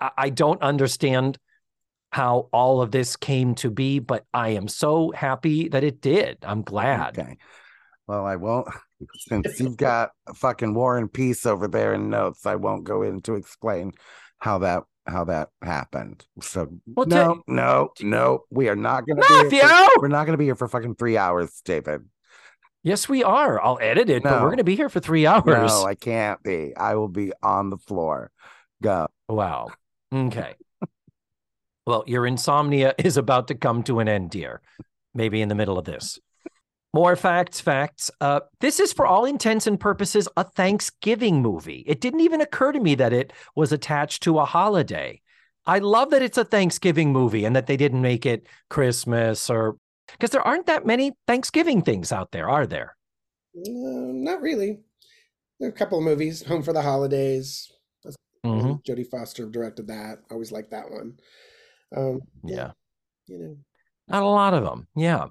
I 0.00 0.10
I 0.16 0.30
don't 0.30 0.62
understand 0.62 1.38
how 2.12 2.48
all 2.52 2.82
of 2.82 2.90
this 2.90 3.16
came 3.16 3.54
to 3.56 3.70
be, 3.70 3.98
but 3.98 4.26
I 4.34 4.50
am 4.50 4.68
so 4.68 5.12
happy 5.12 5.68
that 5.68 5.82
it 5.82 6.02
did. 6.02 6.38
I'm 6.42 6.62
glad. 6.62 7.18
Okay. 7.18 7.38
Well, 8.06 8.26
I 8.26 8.36
won't. 8.36 8.68
Since 9.16 9.58
you've 9.58 9.78
got 9.78 10.10
fucking 10.34 10.74
War 10.74 10.98
and 10.98 11.12
Peace 11.12 11.46
over 11.46 11.66
there 11.66 11.94
in 11.94 12.10
notes, 12.10 12.46
I 12.46 12.56
won't 12.56 12.84
go 12.84 13.02
in 13.02 13.22
to 13.22 13.34
explain 13.34 13.92
how 14.38 14.58
that 14.58 14.84
how 15.06 15.24
that 15.24 15.48
happened. 15.62 16.24
So 16.42 16.68
Well, 16.86 17.06
no, 17.06 17.42
no, 17.48 17.92
no. 18.00 18.44
We 18.50 18.68
are 18.68 18.76
not 18.76 19.06
going 19.06 19.16
to 19.20 19.48
be 19.50 19.58
for, 19.58 19.66
we're 20.00 20.08
not 20.08 20.26
going 20.26 20.34
to 20.34 20.38
be 20.38 20.44
here 20.44 20.54
for 20.54 20.68
fucking 20.68 20.94
three 20.96 21.16
hours, 21.16 21.60
David. 21.64 22.02
Yes, 22.84 23.08
we 23.08 23.24
are. 23.24 23.60
I'll 23.60 23.78
edit 23.80 24.10
it, 24.10 24.22
but 24.22 24.34
we're 24.34 24.48
going 24.48 24.58
to 24.58 24.64
be 24.64 24.76
here 24.76 24.88
for 24.88 25.00
three 25.00 25.26
hours. 25.26 25.72
No, 25.72 25.84
I 25.84 25.94
can't 25.94 26.42
be. 26.42 26.74
I 26.76 26.96
will 26.96 27.08
be 27.08 27.32
on 27.42 27.70
the 27.70 27.78
floor. 27.78 28.30
Go. 28.82 29.08
Wow. 29.28 29.70
Okay. 30.12 30.54
Well, 31.86 32.04
your 32.06 32.26
insomnia 32.26 32.94
is 32.98 33.16
about 33.16 33.48
to 33.48 33.54
come 33.54 33.82
to 33.84 34.00
an 34.00 34.08
end, 34.08 34.30
dear. 34.30 34.60
Maybe 35.14 35.42
in 35.42 35.48
the 35.48 35.54
middle 35.54 35.78
of 35.78 35.84
this. 35.84 36.18
More 36.94 37.16
facts, 37.16 37.60
facts. 37.60 38.10
Uh, 38.20 38.40
this 38.60 38.78
is, 38.78 38.92
for 38.92 39.06
all 39.06 39.24
intents 39.24 39.66
and 39.66 39.80
purposes, 39.80 40.28
a 40.36 40.44
Thanksgiving 40.44 41.40
movie. 41.40 41.84
It 41.86 42.00
didn't 42.02 42.20
even 42.20 42.42
occur 42.42 42.72
to 42.72 42.80
me 42.80 42.94
that 42.96 43.14
it 43.14 43.32
was 43.56 43.72
attached 43.72 44.22
to 44.24 44.38
a 44.38 44.44
holiday. 44.44 45.20
I 45.64 45.78
love 45.78 46.10
that 46.10 46.22
it's 46.22 46.36
a 46.38 46.44
Thanksgiving 46.44 47.12
movie 47.12 47.44
and 47.44 47.56
that 47.56 47.66
they 47.66 47.76
didn't 47.76 48.02
make 48.02 48.26
it 48.26 48.46
Christmas 48.68 49.48
or 49.48 49.76
because 50.10 50.30
there 50.30 50.46
aren't 50.46 50.66
that 50.66 50.84
many 50.84 51.12
Thanksgiving 51.26 51.80
things 51.80 52.12
out 52.12 52.32
there, 52.32 52.50
are 52.50 52.66
there? 52.66 52.96
No, 53.54 54.12
not 54.12 54.42
really. 54.42 54.80
There 55.60 55.68
are 55.68 55.72
a 55.72 55.74
couple 55.74 55.98
of 55.98 56.04
movies, 56.04 56.44
Home 56.46 56.62
for 56.62 56.72
the 56.72 56.82
Holidays. 56.82 57.72
Mhm. 58.44 58.82
Jodie 58.84 59.08
Foster 59.08 59.46
directed 59.46 59.86
that. 59.86 60.18
I 60.28 60.34
always 60.34 60.50
liked 60.50 60.72
that 60.72 60.90
one. 60.90 61.16
Um, 61.96 62.20
Yeah. 62.44 62.72
you 63.26 63.38
know. 63.38 63.56
Not 64.08 64.22
a 64.22 64.26
lot 64.26 64.54
of 64.54 64.64
them. 64.64 64.88
Yeah. 64.96 65.26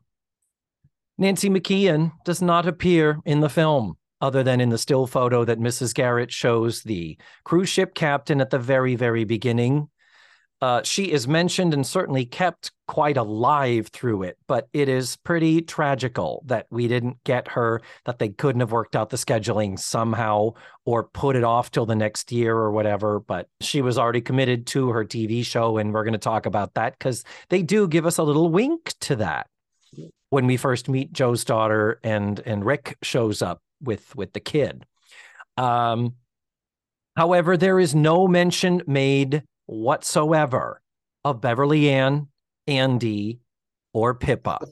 Nancy 1.18 1.50
McKeon 1.50 2.12
does 2.26 2.42
not 2.42 2.68
appear 2.68 3.20
in 3.26 3.42
the 3.42 3.50
film 3.50 3.98
other 4.22 4.44
than 4.44 4.62
in 4.62 4.70
the 4.70 4.78
still 4.78 5.06
photo 5.08 5.44
that 5.46 5.60
Mrs. 5.60 5.94
Garrett 5.94 6.32
shows 6.32 6.84
the 6.84 7.18
cruise 7.44 7.70
ship 7.70 7.94
captain 7.94 8.40
at 8.42 8.50
the 8.50 8.60
very, 8.60 8.96
very 8.96 9.24
beginning. 9.24 9.90
Uh, 10.62 10.84
she 10.84 11.12
is 11.12 11.28
mentioned 11.28 11.74
and 11.74 11.88
certainly 11.88 12.24
kept 12.24 12.72
quite 12.88 13.18
alive 13.18 13.88
through 13.88 14.22
it, 14.22 14.38
but 14.48 14.68
it 14.74 14.88
is 14.88 15.16
pretty 15.24 15.60
tragical 15.60 16.44
that 16.46 16.68
we 16.70 16.88
didn't 16.88 17.18
get 17.24 17.48
her, 17.48 17.82
that 18.06 18.20
they 18.20 18.30
couldn't 18.30 18.60
have 18.60 18.72
worked 18.72 18.96
out 18.96 19.10
the 19.10 19.18
scheduling 19.18 19.80
somehow 19.80 20.52
or 20.86 21.06
put 21.06 21.36
it 21.36 21.44
off 21.44 21.72
till 21.72 21.88
the 21.88 21.96
next 21.96 22.32
year 22.32 22.56
or 22.56 22.72
whatever. 22.72 23.20
But 23.20 23.48
she 23.60 23.82
was 23.82 23.98
already 23.98 24.22
committed 24.22 24.68
to 24.68 24.90
her 24.90 25.04
TV 25.04 25.44
show, 25.44 25.78
and 25.78 25.92
we're 25.94 26.04
going 26.04 26.14
to 26.14 26.20
talk 26.20 26.46
about 26.46 26.76
that 26.76 26.94
because 27.00 27.24
they 27.50 27.64
do 27.64 27.88
give 27.88 28.06
us 28.06 28.20
a 28.20 28.24
little 28.24 28.50
wink 28.50 28.94
to 29.02 29.16
that 29.16 29.48
when 30.30 30.46
we 30.46 30.58
first 30.58 30.88
meet 30.88 31.12
Joe's 31.12 31.44
daughter 31.44 32.00
and 32.04 32.40
and 32.46 32.64
Rick 32.64 32.98
shows 33.02 33.42
up 33.42 33.64
with 33.82 34.16
with 34.16 34.34
the 34.34 34.40
kid. 34.40 34.86
Um, 35.58 36.16
however, 37.18 37.58
there 37.58 37.80
is 37.80 37.96
no 37.96 38.28
mention 38.28 38.84
made 38.86 39.44
whatsoever 39.66 40.82
of 41.24 41.42
Beverly 41.42 41.90
Ann, 41.90 42.28
Andy, 42.68 43.40
or 43.94 44.14
Pippa. 44.16 44.60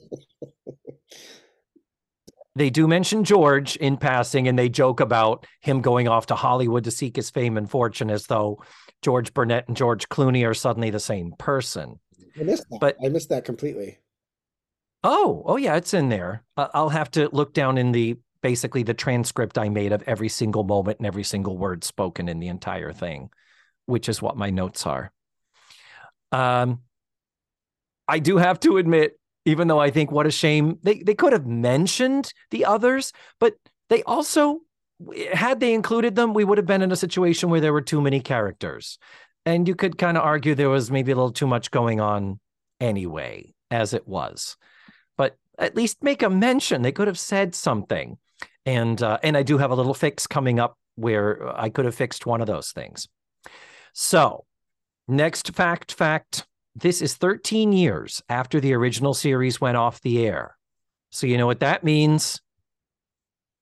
They 2.56 2.68
do 2.68 2.88
mention 2.88 3.24
George 3.24 3.76
in 3.76 3.96
passing, 3.96 4.48
and 4.48 4.58
they 4.58 4.68
joke 4.68 5.00
about 5.00 5.46
him 5.60 5.80
going 5.80 6.08
off 6.08 6.26
to 6.26 6.34
Hollywood 6.34 6.84
to 6.84 6.90
seek 6.90 7.14
his 7.16 7.30
fame 7.30 7.56
and 7.56 7.70
fortune, 7.70 8.10
as 8.10 8.26
though 8.26 8.62
George 9.02 9.32
Burnett 9.32 9.68
and 9.68 9.76
George 9.76 10.08
Clooney 10.08 10.46
are 10.46 10.52
suddenly 10.52 10.90
the 10.90 11.00
same 11.00 11.32
person. 11.38 12.00
I 12.38 12.42
missed 12.42 12.66
that. 12.70 12.80
But- 12.80 12.96
I 13.02 13.08
missed 13.08 13.28
that 13.28 13.44
completely. 13.44 13.98
Oh, 15.02 15.42
oh 15.46 15.56
yeah, 15.56 15.76
it's 15.76 15.94
in 15.94 16.08
there. 16.08 16.44
Uh, 16.56 16.68
I'll 16.74 16.90
have 16.90 17.10
to 17.12 17.30
look 17.32 17.54
down 17.54 17.78
in 17.78 17.92
the 17.92 18.18
basically 18.42 18.82
the 18.82 18.94
transcript 18.94 19.56
I 19.56 19.68
made 19.68 19.92
of 19.92 20.02
every 20.06 20.28
single 20.28 20.64
moment 20.64 20.98
and 20.98 21.06
every 21.06 21.24
single 21.24 21.56
word 21.56 21.84
spoken 21.84 22.28
in 22.28 22.40
the 22.40 22.48
entire 22.48 22.92
thing, 22.92 23.30
which 23.90 24.08
is 24.08 24.22
what 24.22 24.36
my 24.36 24.50
notes 24.50 24.86
are. 24.86 25.12
Um, 26.32 26.80
I 28.08 28.18
do 28.18 28.38
have 28.38 28.58
to 28.60 28.78
admit, 28.78 29.18
even 29.44 29.68
though 29.68 29.78
I 29.78 29.90
think 29.90 30.10
what 30.10 30.26
a 30.26 30.30
shame 30.30 30.78
they 30.82 31.02
they 31.02 31.14
could 31.14 31.32
have 31.32 31.46
mentioned 31.46 32.32
the 32.50 32.64
others, 32.64 33.12
but 33.38 33.54
they 33.88 34.02
also 34.04 34.60
had 35.32 35.60
they 35.60 35.74
included 35.74 36.14
them, 36.14 36.34
we 36.34 36.44
would 36.44 36.58
have 36.58 36.66
been 36.66 36.82
in 36.82 36.92
a 36.92 36.96
situation 36.96 37.50
where 37.50 37.60
there 37.60 37.72
were 37.72 37.80
too 37.80 38.00
many 38.00 38.20
characters, 38.20 38.98
and 39.44 39.66
you 39.66 39.74
could 39.74 39.98
kind 39.98 40.16
of 40.16 40.24
argue 40.24 40.54
there 40.54 40.68
was 40.68 40.90
maybe 40.90 41.12
a 41.12 41.16
little 41.16 41.32
too 41.32 41.46
much 41.46 41.70
going 41.70 42.00
on 42.00 42.38
anyway, 42.80 43.52
as 43.70 43.92
it 43.94 44.06
was 44.06 44.56
but 45.20 45.36
at 45.58 45.76
least 45.76 46.02
make 46.02 46.22
a 46.22 46.30
mention. 46.30 46.80
They 46.80 46.92
could 46.92 47.06
have 47.06 47.18
said 47.18 47.54
something. 47.54 48.16
And 48.64 49.02
uh, 49.02 49.18
and 49.22 49.36
I 49.36 49.42
do 49.42 49.58
have 49.58 49.70
a 49.70 49.74
little 49.74 49.92
fix 49.92 50.26
coming 50.26 50.58
up 50.58 50.78
where 50.94 51.46
I 51.54 51.68
could 51.68 51.84
have 51.84 51.94
fixed 51.94 52.24
one 52.24 52.40
of 52.40 52.46
those 52.46 52.72
things. 52.72 53.06
So, 53.92 54.44
next 55.08 55.54
fact 55.54 55.92
fact 55.92 56.46
this 56.74 57.02
is 57.02 57.14
13 57.16 57.72
years 57.72 58.22
after 58.28 58.60
the 58.60 58.74
original 58.74 59.12
series 59.12 59.60
went 59.60 59.76
off 59.76 60.00
the 60.00 60.24
air. 60.24 60.56
So 61.10 61.26
you 61.26 61.36
know 61.36 61.46
what 61.46 61.60
that 61.60 61.82
means? 61.82 62.40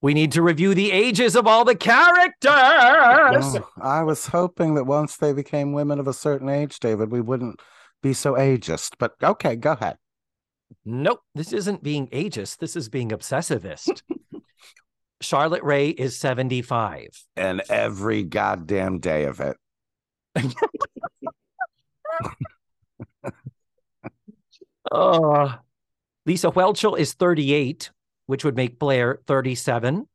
We 0.01 0.15
need 0.15 0.33
to 0.33 0.43
review 0.43 0.75
the 0.75 0.93
ages 0.93 1.35
of 1.35 1.47
all 1.47 1.65
the 1.65 1.75
characters. 1.75 2.45
Oh, 2.47 3.69
I 3.81 4.03
was 4.03 4.27
hoping 4.27 4.75
that 4.75 4.85
once 4.85 5.17
they 5.17 5.33
became 5.33 5.73
women 5.73 5.99
of 5.99 6.07
a 6.07 6.13
certain 6.13 6.49
age, 6.49 6.79
David, 6.79 7.11
we 7.11 7.21
wouldn't 7.21 7.61
be 8.03 8.13
so 8.13 8.35
ageist. 8.35 8.93
But 8.99 9.15
okay, 9.23 9.57
go 9.57 9.73
ahead. 9.73 9.97
Nope, 10.85 11.21
this 11.35 11.53
isn't 11.53 11.83
being 11.83 12.07
ageist. 12.09 12.59
This 12.59 12.77
is 12.77 12.89
being 12.89 13.09
obsessivist. 13.09 14.03
Charlotte 15.21 15.65
Ray 15.65 15.89
is 15.89 16.17
75. 16.17 17.09
And 17.37 17.63
every 17.69 18.23
goddamn 18.23 19.01
day 19.01 19.25
of 19.25 19.41
it. 19.41 19.57
Uh, 24.91 25.57
Lisa 26.27 26.51
Whelchel 26.51 26.99
is 26.99 27.13
38, 27.15 27.91
which 28.27 28.45
would 28.45 28.57
make 28.57 28.79
Blair 28.79 29.21
37. 29.27 30.07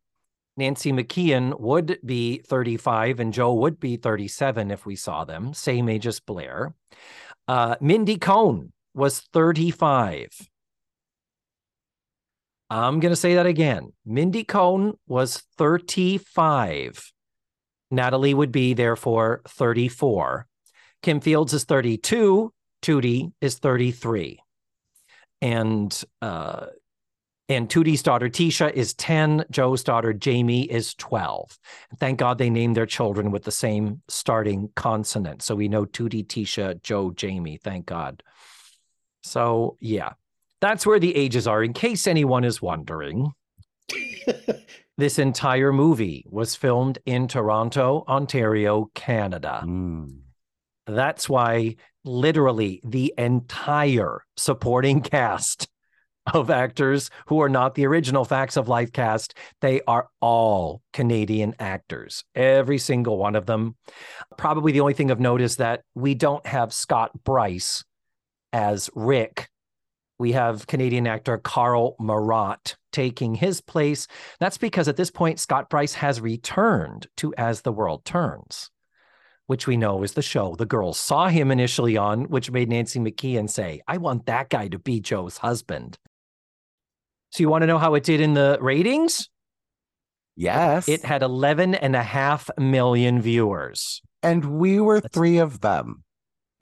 Nancy 0.56 0.92
McKeon 0.92 1.60
would 1.60 2.00
be 2.06 2.39
35, 2.39 3.20
and 3.20 3.34
Joe 3.34 3.53
would 3.53 3.80
be 3.80 3.98
37 3.98 4.72
if 4.72 4.86
we 4.86 4.96
saw 4.96 5.25
them, 5.25 5.53
same 5.53 5.89
age 5.89 6.06
as 6.06 6.20
Blair. 6.20 6.74
Uh, 7.48 7.75
Mindy 7.82 8.18
Cohn 8.18 8.72
was 8.94 9.20
35. 9.20 10.30
I'm 12.70 13.00
going 13.00 13.12
to 13.12 13.15
say 13.15 13.36
that 13.36 13.46
again. 13.46 13.94
Mindy 14.06 14.44
Cohn 14.44 14.94
was 15.08 15.38
35. 15.58 17.12
Natalie 17.94 18.34
would 18.34 18.52
be, 18.52 18.74
therefore, 18.74 19.42
34. 19.48 20.48
Kim 21.02 21.20
Fields 21.22 21.54
is 21.54 21.64
32. 21.64 22.52
Tootie 22.82 23.32
is 23.40 23.60
33 23.60 24.40
and 25.44 26.04
uh 26.22 26.68
and 27.50 27.68
Tootie's 27.68 28.02
daughter 28.02 28.30
Tisha 28.30 28.72
is 28.72 28.94
10, 28.94 29.44
Joe's 29.52 29.84
daughter 29.84 30.14
Jamie 30.14 30.64
is 30.64 30.96
12. 30.96 31.60
Thank 32.00 32.18
God 32.18 32.38
they 32.38 32.50
named 32.50 32.78
their 32.78 32.86
children 32.86 33.32
with 33.32 33.44
the 33.44 33.52
same 33.52 34.02
starting 34.08 34.70
consonant. 34.78 35.42
So 35.42 35.54
we 35.54 35.68
know 35.68 35.86
Tootie, 35.86 36.26
Tisha, 36.26 36.82
Joe, 36.82 37.12
Jamie, 37.12 37.60
thank 37.62 37.86
God. 37.86 38.24
So 39.24 39.76
yeah, 39.82 40.14
that's 40.62 40.86
where 40.86 41.00
the 41.00 41.16
ages 41.16 41.46
are. 41.46 41.62
In 41.62 41.74
case 41.74 42.08
anyone 42.08 42.46
is 42.46 42.62
wondering, 42.62 43.34
this 44.98 45.20
entire 45.20 45.74
movie 45.74 46.25
was 46.30 46.56
filmed 46.56 47.00
in 47.06 47.28
Toronto, 47.28 48.04
Ontario, 48.08 48.90
Canada. 48.94 49.62
Mm. 49.66 50.20
That's 50.86 51.30
why 51.30 51.75
literally 52.04 52.82
the 52.84 53.13
entire 53.18 54.24
supporting 54.36 55.02
cast 55.02 55.68
of 56.32 56.50
actors 56.50 57.10
who 57.28 57.42
are 57.42 57.50
not 57.50 57.75
the 57.75 57.86
original 57.86 58.24
Facts 58.24 58.56
of 58.56 58.70
Life 58.70 58.92
cast, 58.94 59.38
they 59.62 59.82
are 59.88 60.08
all 60.22 60.82
Canadian 60.94 61.54
actors, 61.60 62.24
every 62.34 62.78
single 62.78 63.18
one 63.18 63.36
of 63.36 63.46
them. 63.46 63.75
Probably 64.38 64.72
the 64.72 64.80
only 64.80 64.94
thing 64.94 65.12
of 65.12 65.20
note 65.20 65.42
is 65.42 65.58
that 65.58 65.82
we 65.96 66.16
don't 66.16 66.46
have 66.46 66.74
Scott 66.74 67.12
Bryce 67.24 67.84
as 68.54 68.90
Rick. 68.96 69.50
We 70.20 70.34
have 70.34 70.67
Canadian 70.67 71.08
actor 71.08 71.38
Carl 71.38 71.96
Marotte 72.00 72.75
taking 72.91 73.36
his 73.36 73.62
place. 73.62 74.08
That's 74.39 74.58
because 74.58 74.88
at 74.88 74.96
this 74.96 75.12
point, 75.12 75.39
Scott 75.39 75.70
Bryce 75.70 75.93
has 75.96 76.22
returned 76.22 77.08
to 77.17 77.34
As 77.38 77.62
the 77.62 77.72
World 77.74 78.05
Turns 78.05 78.70
which 79.48 79.67
we 79.67 79.75
know 79.75 80.03
is 80.03 80.13
the 80.13 80.22
show 80.22 80.55
the 80.55 80.65
girls 80.65 80.98
saw 80.98 81.27
him 81.27 81.51
initially 81.51 81.98
on, 81.98 82.24
which 82.29 82.50
made 82.50 82.70
Nancy 82.70 82.98
McKeon 83.00 83.50
say, 83.50 83.82
I 83.88 83.98
want 83.98 84.25
that 84.27 84.50
guy 84.50 84.70
to 84.70 84.79
be 84.79 85.01
Joe's 85.01 85.38
husband. 85.38 85.98
So 87.32 87.41
you 87.43 87.50
want 87.50 87.63
to 87.63 87.67
know 87.67 87.77
how 87.77 87.93
it 87.96 88.03
did 88.03 88.22
in 88.22 88.36
the 88.36 88.58
ratings? 88.62 89.29
Yes. 90.36 90.88
It 90.88 91.03
had 91.03 91.24
11 91.24 91.75
and 91.75 91.96
a 91.96 92.01
half 92.03 92.50
million 92.58 93.22
viewers. 93.22 94.01
and 94.24 94.46
we 94.46 94.79
were 94.79 95.01
That's- 95.01 95.13
three 95.13 95.38
of 95.39 95.60
them. 95.62 96.03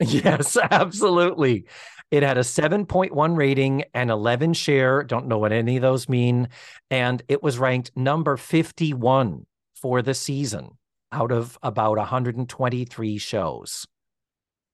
Yes, 0.04 0.56
absolutely. 0.56 1.66
It 2.12 2.22
had 2.22 2.36
a 2.36 2.42
7.1 2.42 3.36
rating 3.36 3.84
and 3.94 4.10
11 4.10 4.52
share. 4.52 5.02
Don't 5.02 5.26
know 5.28 5.38
what 5.38 5.50
any 5.50 5.76
of 5.76 5.82
those 5.82 6.10
mean. 6.10 6.50
And 6.90 7.22
it 7.26 7.42
was 7.42 7.58
ranked 7.58 7.90
number 7.96 8.36
51 8.36 9.46
for 9.74 10.02
the 10.02 10.12
season 10.12 10.76
out 11.10 11.32
of 11.32 11.58
about 11.62 11.96
123 11.96 13.16
shows. 13.18 13.86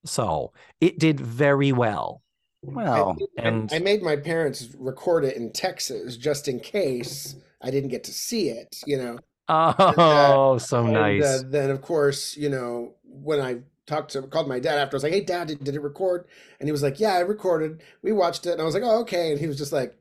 So 0.04 0.52
it 0.80 0.98
did 0.98 1.20
very 1.20 1.70
well. 1.70 2.22
Well, 2.62 3.16
I, 3.38 3.42
and- 3.46 3.72
I 3.72 3.78
made 3.78 4.02
my 4.02 4.16
parents 4.16 4.68
record 4.76 5.24
it 5.24 5.36
in 5.36 5.52
Texas 5.52 6.16
just 6.16 6.48
in 6.48 6.58
case 6.58 7.36
I 7.62 7.70
didn't 7.70 7.90
get 7.90 8.02
to 8.04 8.12
see 8.12 8.48
it, 8.50 8.82
you 8.84 8.98
know. 8.98 9.18
Oh, 9.48 10.58
so 10.58 10.84
And, 10.84 10.92
nice. 10.92 11.22
uh, 11.24 11.42
then, 11.46 11.70
of 11.70 11.82
course, 11.82 12.36
you 12.36 12.48
know, 12.50 12.94
when 13.04 13.40
I 13.40 13.60
talked 13.88 14.12
to 14.12 14.22
called 14.22 14.48
my 14.48 14.60
dad 14.60 14.78
after. 14.78 14.94
I 14.94 14.98
was 14.98 15.02
like, 15.02 15.12
"Hey, 15.12 15.22
dad, 15.22 15.48
did, 15.48 15.64
did 15.64 15.74
it 15.74 15.80
record?" 15.82 16.26
And 16.60 16.68
he 16.68 16.72
was 16.72 16.82
like, 16.82 17.00
"Yeah, 17.00 17.14
I 17.14 17.20
recorded. 17.20 17.82
We 18.02 18.12
watched 18.12 18.46
it." 18.46 18.52
And 18.52 18.60
I 18.60 18.64
was 18.64 18.74
like, 18.74 18.84
"Oh, 18.84 19.00
okay." 19.00 19.32
And 19.32 19.40
he 19.40 19.46
was 19.46 19.58
just 19.58 19.72
like, 19.72 19.96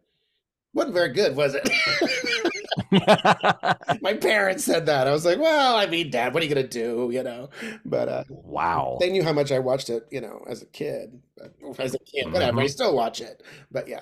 "wasn't 0.73 0.93
very 0.93 1.09
good, 1.13 1.35
was 1.35 1.55
it?" 1.55 1.67
my 4.01 4.13
parents 4.13 4.63
said 4.63 4.85
that. 4.85 5.07
I 5.07 5.11
was 5.11 5.25
like, 5.25 5.39
"Well, 5.39 5.75
I 5.75 5.87
mean, 5.87 6.11
dad, 6.11 6.33
what 6.33 6.43
are 6.43 6.45
you 6.45 6.53
gonna 6.53 6.67
do?" 6.67 7.09
You 7.11 7.23
know. 7.23 7.49
But 7.85 8.09
uh, 8.09 8.23
wow. 8.29 8.97
they 8.99 9.09
knew 9.09 9.23
how 9.23 9.33
much 9.33 9.51
I 9.51 9.59
watched 9.59 9.89
it. 9.89 10.07
You 10.11 10.21
know, 10.21 10.43
as 10.47 10.61
a 10.61 10.67
kid. 10.67 11.19
But 11.37 11.53
as 11.79 11.95
a 11.95 11.99
kid, 11.99 12.31
whatever. 12.31 12.59
I 12.59 12.65
Mhm. 12.65 12.69
still 12.69 12.95
watch 12.95 13.21
it. 13.21 13.43
But 13.71 13.87
yeah, 13.87 14.01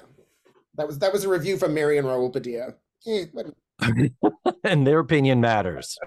that 0.75 0.87
was 0.87 0.99
that 0.99 1.13
was 1.13 1.23
a 1.23 1.29
review 1.29 1.57
from 1.57 1.73
Mary 1.73 1.97
and 1.97 2.07
Raul 2.07 2.31
Padilla. 2.31 2.75
Eh, 3.07 3.25
and 4.63 4.87
their 4.87 4.99
opinion 4.99 5.41
matters. 5.41 5.97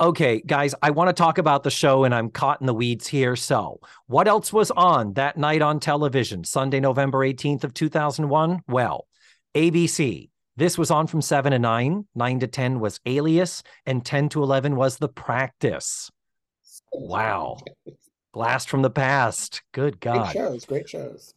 Okay, 0.00 0.42
guys, 0.44 0.74
I 0.82 0.90
want 0.90 1.08
to 1.08 1.12
talk 1.12 1.38
about 1.38 1.62
the 1.62 1.70
show 1.70 2.02
and 2.02 2.12
I'm 2.12 2.28
caught 2.28 2.60
in 2.60 2.66
the 2.66 2.74
weeds 2.74 3.06
here. 3.06 3.36
So, 3.36 3.78
what 4.06 4.26
else 4.26 4.52
was 4.52 4.72
on 4.72 5.12
that 5.12 5.36
night 5.36 5.62
on 5.62 5.78
television, 5.78 6.42
Sunday, 6.42 6.80
November 6.80 7.18
18th 7.20 7.62
of 7.62 7.74
2001? 7.74 8.62
Well, 8.66 9.06
ABC. 9.54 10.30
This 10.56 10.76
was 10.76 10.90
on 10.90 11.06
from 11.06 11.22
7 11.22 11.52
to 11.52 11.58
9, 11.58 12.06
9 12.14 12.40
to 12.40 12.46
10 12.46 12.80
was 12.80 13.00
Alias, 13.06 13.62
and 13.86 14.04
10 14.04 14.30
to 14.30 14.42
11 14.42 14.74
was 14.74 14.98
The 14.98 15.08
Practice. 15.08 16.10
Wow. 16.92 17.58
Blast 18.32 18.68
from 18.68 18.82
the 18.82 18.90
past. 18.90 19.62
Good 19.72 20.00
Great 20.00 20.14
God. 20.14 20.32
shows. 20.32 20.64
Great 20.64 20.88
shows. 20.88 21.34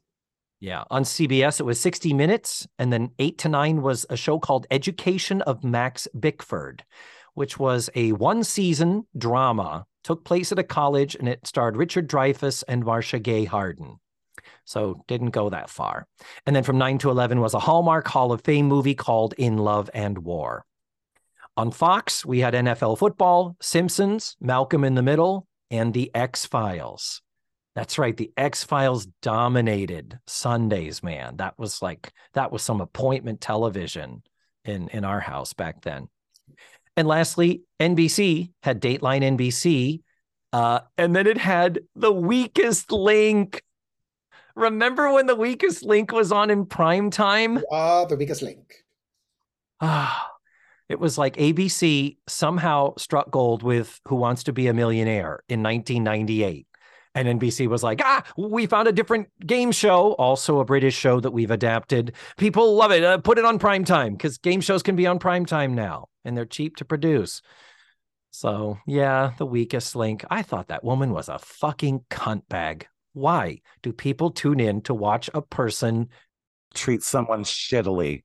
Yeah. 0.59 0.83
On 0.89 1.03
CBS, 1.03 1.59
it 1.59 1.63
was 1.63 1.79
60 1.79 2.13
Minutes. 2.13 2.67
And 2.79 2.91
then 2.91 3.11
8 3.19 3.37
to 3.39 3.49
9 3.49 3.81
was 3.81 4.05
a 4.09 4.17
show 4.17 4.39
called 4.39 4.65
Education 4.71 5.41
of 5.43 5.63
Max 5.63 6.07
Bickford, 6.19 6.83
which 7.37 7.59
was 7.59 7.87
a 7.93 8.13
one 8.13 8.43
season 8.43 9.05
drama, 9.15 9.85
took 10.03 10.25
place 10.25 10.51
at 10.51 10.57
a 10.57 10.63
college, 10.63 11.13
and 11.13 11.29
it 11.29 11.45
starred 11.45 11.77
Richard 11.77 12.09
Dreyfuss 12.09 12.63
and 12.67 12.83
Marcia 12.83 13.19
Gay 13.19 13.45
Harden. 13.45 13.97
So 14.65 15.03
didn't 15.07 15.29
go 15.29 15.51
that 15.51 15.69
far. 15.69 16.07
And 16.47 16.55
then 16.55 16.63
from 16.63 16.79
9 16.79 16.97
to 16.97 17.11
11 17.11 17.39
was 17.39 17.53
a 17.53 17.59
Hallmark 17.59 18.07
Hall 18.07 18.31
of 18.31 18.41
Fame 18.41 18.65
movie 18.65 18.95
called 18.95 19.35
In 19.37 19.57
Love 19.57 19.87
and 19.93 20.17
War. 20.17 20.65
On 21.55 21.69
Fox, 21.69 22.25
we 22.25 22.39
had 22.39 22.55
NFL 22.55 22.97
football, 22.97 23.55
Simpsons, 23.61 24.35
Malcolm 24.41 24.83
in 24.83 24.95
the 24.95 25.03
Middle, 25.03 25.45
and 25.69 25.93
The 25.93 26.09
X 26.15 26.47
Files. 26.47 27.21
That's 27.75 27.99
right. 27.99 28.17
The 28.17 28.31
X 28.35 28.63
Files 28.63 29.05
dominated 29.21 30.17
Sundays, 30.25 31.03
man. 31.03 31.37
That 31.37 31.53
was 31.59 31.83
like 31.83 32.11
that 32.33 32.51
was 32.51 32.63
some 32.63 32.81
appointment 32.81 33.41
television 33.41 34.23
in 34.65 34.87
in 34.87 35.05
our 35.05 35.19
house 35.19 35.53
back 35.53 35.83
then. 35.83 36.07
And 36.97 37.07
lastly, 37.07 37.61
NBC 37.79 38.49
had 38.63 38.81
Dateline 38.81 39.21
NBC, 39.37 40.01
uh, 40.51 40.79
and 40.97 41.15
then 41.15 41.27
it 41.27 41.37
had 41.37 41.81
The 41.95 42.11
Weakest 42.11 42.91
Link. 42.91 43.61
Remember 44.55 45.13
when 45.13 45.27
The 45.27 45.35
Weakest 45.35 45.83
Link 45.83 46.11
was 46.11 46.31
on 46.31 46.49
in 46.49 46.65
prime 46.65 47.11
time? 47.11 47.61
Ah, 47.71 48.05
the 48.05 48.15
weakest 48.15 48.41
link. 48.41 48.83
Ah, 49.79 50.31
it 50.89 50.99
was 50.99 51.19
like 51.19 51.37
ABC 51.37 52.17
somehow 52.27 52.95
struck 52.97 53.29
gold 53.29 53.61
with 53.61 54.01
Who 54.07 54.15
Wants 54.15 54.43
to 54.45 54.53
Be 54.53 54.65
a 54.65 54.73
Millionaire 54.73 55.43
in 55.47 55.61
1998. 55.61 56.65
And 57.17 57.39
NBC 57.39 57.67
was 57.67 57.81
like, 57.81 57.99
ah, 58.03 58.23
we 58.37 58.67
found 58.67 58.87
a 58.87 58.91
different 58.91 59.27
game 59.45 59.71
show, 59.71 60.11
also 60.13 60.59
a 60.59 60.65
British 60.65 60.95
show 60.95 61.19
that 61.19 61.31
we've 61.31 61.49
adapted. 61.49 62.13
People 62.37 62.75
love 62.75 62.91
it. 62.91 63.03
Uh, 63.03 63.17
put 63.17 63.39
it 63.39 63.45
on 63.45 63.57
prime 63.57 63.83
time 63.83 64.13
because 64.13 64.37
game 64.37 64.61
shows 64.61 64.83
can 64.83 64.95
be 64.95 65.07
on 65.07 65.17
prime 65.17 65.45
time 65.45 65.73
now 65.73 66.09
and 66.23 66.37
they're 66.37 66.45
cheap 66.45 66.75
to 66.75 66.85
produce. 66.85 67.41
So, 68.29 68.77
yeah, 68.85 69.31
the 69.39 69.47
weakest 69.47 69.95
link. 69.95 70.23
I 70.29 70.43
thought 70.43 70.67
that 70.67 70.83
woman 70.83 71.11
was 71.11 71.27
a 71.27 71.39
fucking 71.39 72.01
cunt 72.11 72.43
bag. 72.49 72.85
Why 73.13 73.61
do 73.81 73.91
people 73.91 74.29
tune 74.29 74.59
in 74.59 74.81
to 74.81 74.93
watch 74.93 75.27
a 75.33 75.41
person? 75.41 76.09
Treat 76.75 77.01
someone 77.01 77.43
shittily. 77.43 78.23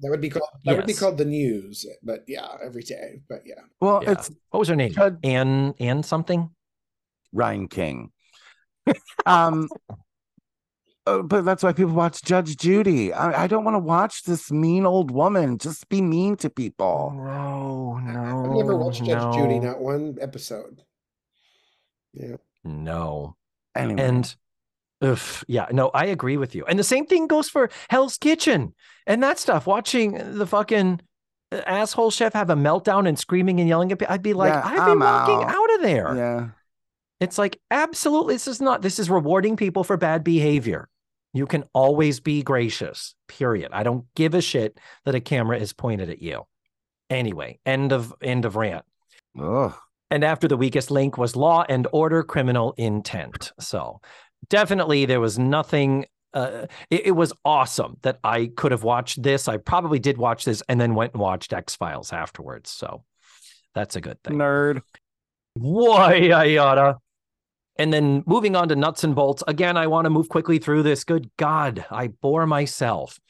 That 0.00 0.10
would 0.10 0.20
be 0.20 0.30
called 0.30 0.48
that 0.64 0.76
would 0.76 0.86
be 0.86 0.94
called 0.94 1.18
the 1.18 1.24
news. 1.24 1.84
But 2.04 2.20
yeah, 2.28 2.46
every 2.64 2.84
day. 2.84 3.22
But 3.28 3.40
yeah. 3.44 3.54
Well, 3.80 4.00
Yeah. 4.04 4.12
it's 4.12 4.30
What 4.50 4.60
was 4.60 4.68
her 4.68 4.76
name? 4.76 4.92
Jud- 4.92 5.18
Anne, 5.24 5.74
Anne 5.80 6.04
something? 6.04 6.50
Ryan 7.32 7.66
King. 7.66 8.12
Um, 9.26 9.68
uh, 11.06 11.22
but 11.22 11.44
that's 11.44 11.62
why 11.62 11.72
people 11.72 11.94
watch 11.94 12.22
Judge 12.22 12.56
Judy. 12.56 13.12
I, 13.12 13.44
I 13.44 13.46
don't 13.46 13.64
want 13.64 13.74
to 13.76 13.80
watch 13.80 14.24
this 14.24 14.50
mean 14.50 14.84
old 14.86 15.10
woman 15.10 15.58
just 15.58 15.88
be 15.88 16.02
mean 16.02 16.36
to 16.36 16.50
people. 16.50 17.12
No, 17.16 17.98
no. 17.98 18.44
I've 18.44 18.56
never 18.56 18.76
watched 18.76 19.04
Judge 19.04 19.34
Judy, 19.34 19.58
not 19.58 19.80
one 19.80 20.16
episode. 20.20 20.82
Yeah. 22.12 22.36
No. 22.64 23.36
Anyway, 23.74 24.02
And 24.02 24.34
ugh, 25.00 25.18
yeah, 25.46 25.66
no, 25.70 25.88
I 25.94 26.06
agree 26.06 26.36
with 26.36 26.54
you. 26.54 26.64
And 26.66 26.78
the 26.78 26.84
same 26.84 27.06
thing 27.06 27.26
goes 27.26 27.48
for 27.48 27.70
Hell's 27.88 28.18
Kitchen 28.18 28.74
and 29.06 29.22
that 29.22 29.38
stuff. 29.38 29.66
Watching 29.66 30.36
the 30.36 30.46
fucking 30.46 31.00
uh, 31.52 31.62
asshole 31.64 32.10
chef 32.10 32.32
have 32.34 32.50
a 32.50 32.56
meltdown 32.56 33.08
and 33.08 33.18
screaming 33.18 33.60
and 33.60 33.68
yelling 33.68 33.92
at 33.92 33.98
people, 33.98 34.12
I'd 34.12 34.22
be 34.22 34.34
like, 34.34 34.52
Yeah, 34.52 34.62
I'd 34.64 34.74
be 34.74 34.80
I'm 34.92 34.98
walking 35.00 35.44
out. 35.48 35.54
out 35.54 35.74
of 35.76 35.82
there. 35.82 36.16
yeah, 36.16 36.48
It's 37.20 37.38
like, 37.38 37.60
absolutely, 37.70 38.34
this 38.34 38.46
is 38.48 38.60
not, 38.60 38.82
this 38.82 38.98
is 38.98 39.10
rewarding 39.10 39.56
people 39.56 39.84
for 39.84 39.96
bad 39.96 40.22
behavior. 40.22 40.88
You 41.34 41.46
can 41.46 41.64
always 41.72 42.20
be 42.20 42.42
gracious, 42.42 43.14
period. 43.26 43.70
I 43.72 43.82
don't 43.82 44.06
give 44.14 44.34
a 44.34 44.40
shit 44.40 44.78
that 45.04 45.14
a 45.14 45.20
camera 45.20 45.58
is 45.58 45.72
pointed 45.72 46.10
at 46.10 46.22
you. 46.22 46.44
Anyway, 47.10 47.58
end 47.66 47.92
of 47.92 48.14
end 48.22 48.44
of 48.44 48.56
rant. 48.56 48.84
Ugh. 49.38 49.74
And 50.10 50.24
after 50.24 50.48
the 50.48 50.56
weakest 50.56 50.90
link 50.90 51.18
was 51.18 51.36
law 51.36 51.64
and 51.68 51.86
order 51.92 52.22
criminal 52.22 52.74
intent. 52.78 53.52
So 53.60 54.00
definitely 54.48 55.04
there 55.04 55.20
was 55.20 55.38
nothing. 55.38 56.06
Uh, 56.32 56.66
it, 56.90 57.08
it 57.08 57.10
was 57.12 57.32
awesome 57.44 57.96
that 58.02 58.18
I 58.24 58.50
could 58.56 58.72
have 58.72 58.84
watched 58.84 59.22
this. 59.22 59.48
I 59.48 59.58
probably 59.58 59.98
did 59.98 60.18
watch 60.18 60.44
this 60.44 60.62
and 60.68 60.80
then 60.80 60.94
went 60.94 61.12
and 61.12 61.20
watched 61.20 61.52
X 61.52 61.76
Files 61.76 62.12
afterwards. 62.12 62.70
So 62.70 63.04
that's 63.74 63.96
a 63.96 64.00
good 64.00 64.22
thing. 64.22 64.36
nerd. 64.36 64.82
Why 65.54 66.30
I 66.30 66.56
oughta. 66.56 66.96
And 67.78 67.92
then 67.92 68.24
moving 68.26 68.56
on 68.56 68.68
to 68.68 68.76
nuts 68.76 69.04
and 69.04 69.14
bolts. 69.14 69.44
Again, 69.46 69.76
I 69.76 69.86
want 69.86 70.06
to 70.06 70.10
move 70.10 70.28
quickly 70.28 70.58
through 70.58 70.82
this. 70.82 71.04
Good 71.04 71.30
God, 71.36 71.86
I 71.90 72.08
bore 72.08 72.46
myself. 72.46 73.20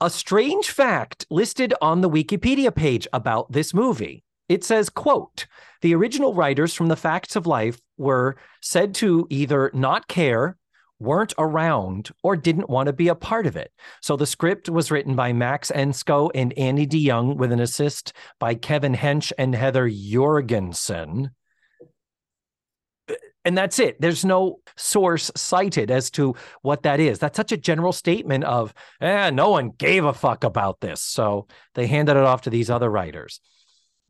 A 0.00 0.08
strange 0.08 0.70
fact 0.70 1.26
listed 1.30 1.74
on 1.82 2.00
the 2.00 2.10
Wikipedia 2.10 2.72
page 2.72 3.08
about 3.12 3.50
this 3.50 3.74
movie. 3.74 4.22
It 4.48 4.62
says, 4.62 4.88
quote, 4.88 5.46
the 5.82 5.94
original 5.94 6.34
writers 6.34 6.72
from 6.72 6.86
the 6.86 6.96
Facts 6.96 7.34
of 7.34 7.46
Life 7.46 7.80
were 7.96 8.36
said 8.62 8.94
to 8.96 9.26
either 9.30 9.70
not 9.74 10.06
care, 10.06 10.56
weren't 11.00 11.34
around, 11.36 12.10
or 12.22 12.36
didn't 12.36 12.70
want 12.70 12.86
to 12.86 12.92
be 12.92 13.08
a 13.08 13.14
part 13.14 13.46
of 13.46 13.56
it. 13.56 13.72
So 14.00 14.16
the 14.16 14.26
script 14.26 14.68
was 14.68 14.90
written 14.90 15.16
by 15.16 15.32
Max 15.32 15.70
Enscoe 15.70 16.30
and 16.34 16.56
Annie 16.56 16.86
DeYoung 16.86 17.36
with 17.36 17.52
an 17.52 17.60
assist 17.60 18.12
by 18.38 18.54
Kevin 18.54 18.94
Hench 18.94 19.32
and 19.36 19.54
Heather 19.54 19.88
Jorgensen 19.88 21.30
and 23.48 23.56
that's 23.56 23.78
it. 23.78 23.98
There's 23.98 24.26
no 24.26 24.60
source 24.76 25.30
cited 25.34 25.90
as 25.90 26.10
to 26.10 26.34
what 26.60 26.82
that 26.82 27.00
is. 27.00 27.18
That's 27.18 27.38
such 27.38 27.50
a 27.50 27.56
general 27.56 27.94
statement 27.94 28.44
of, 28.44 28.74
eh, 29.00 29.30
no 29.30 29.48
one 29.48 29.70
gave 29.70 30.04
a 30.04 30.12
fuck 30.12 30.44
about 30.44 30.80
this. 30.80 31.00
So 31.00 31.46
they 31.74 31.86
handed 31.86 32.18
it 32.18 32.24
off 32.24 32.42
to 32.42 32.50
these 32.50 32.68
other 32.68 32.90
writers. 32.90 33.40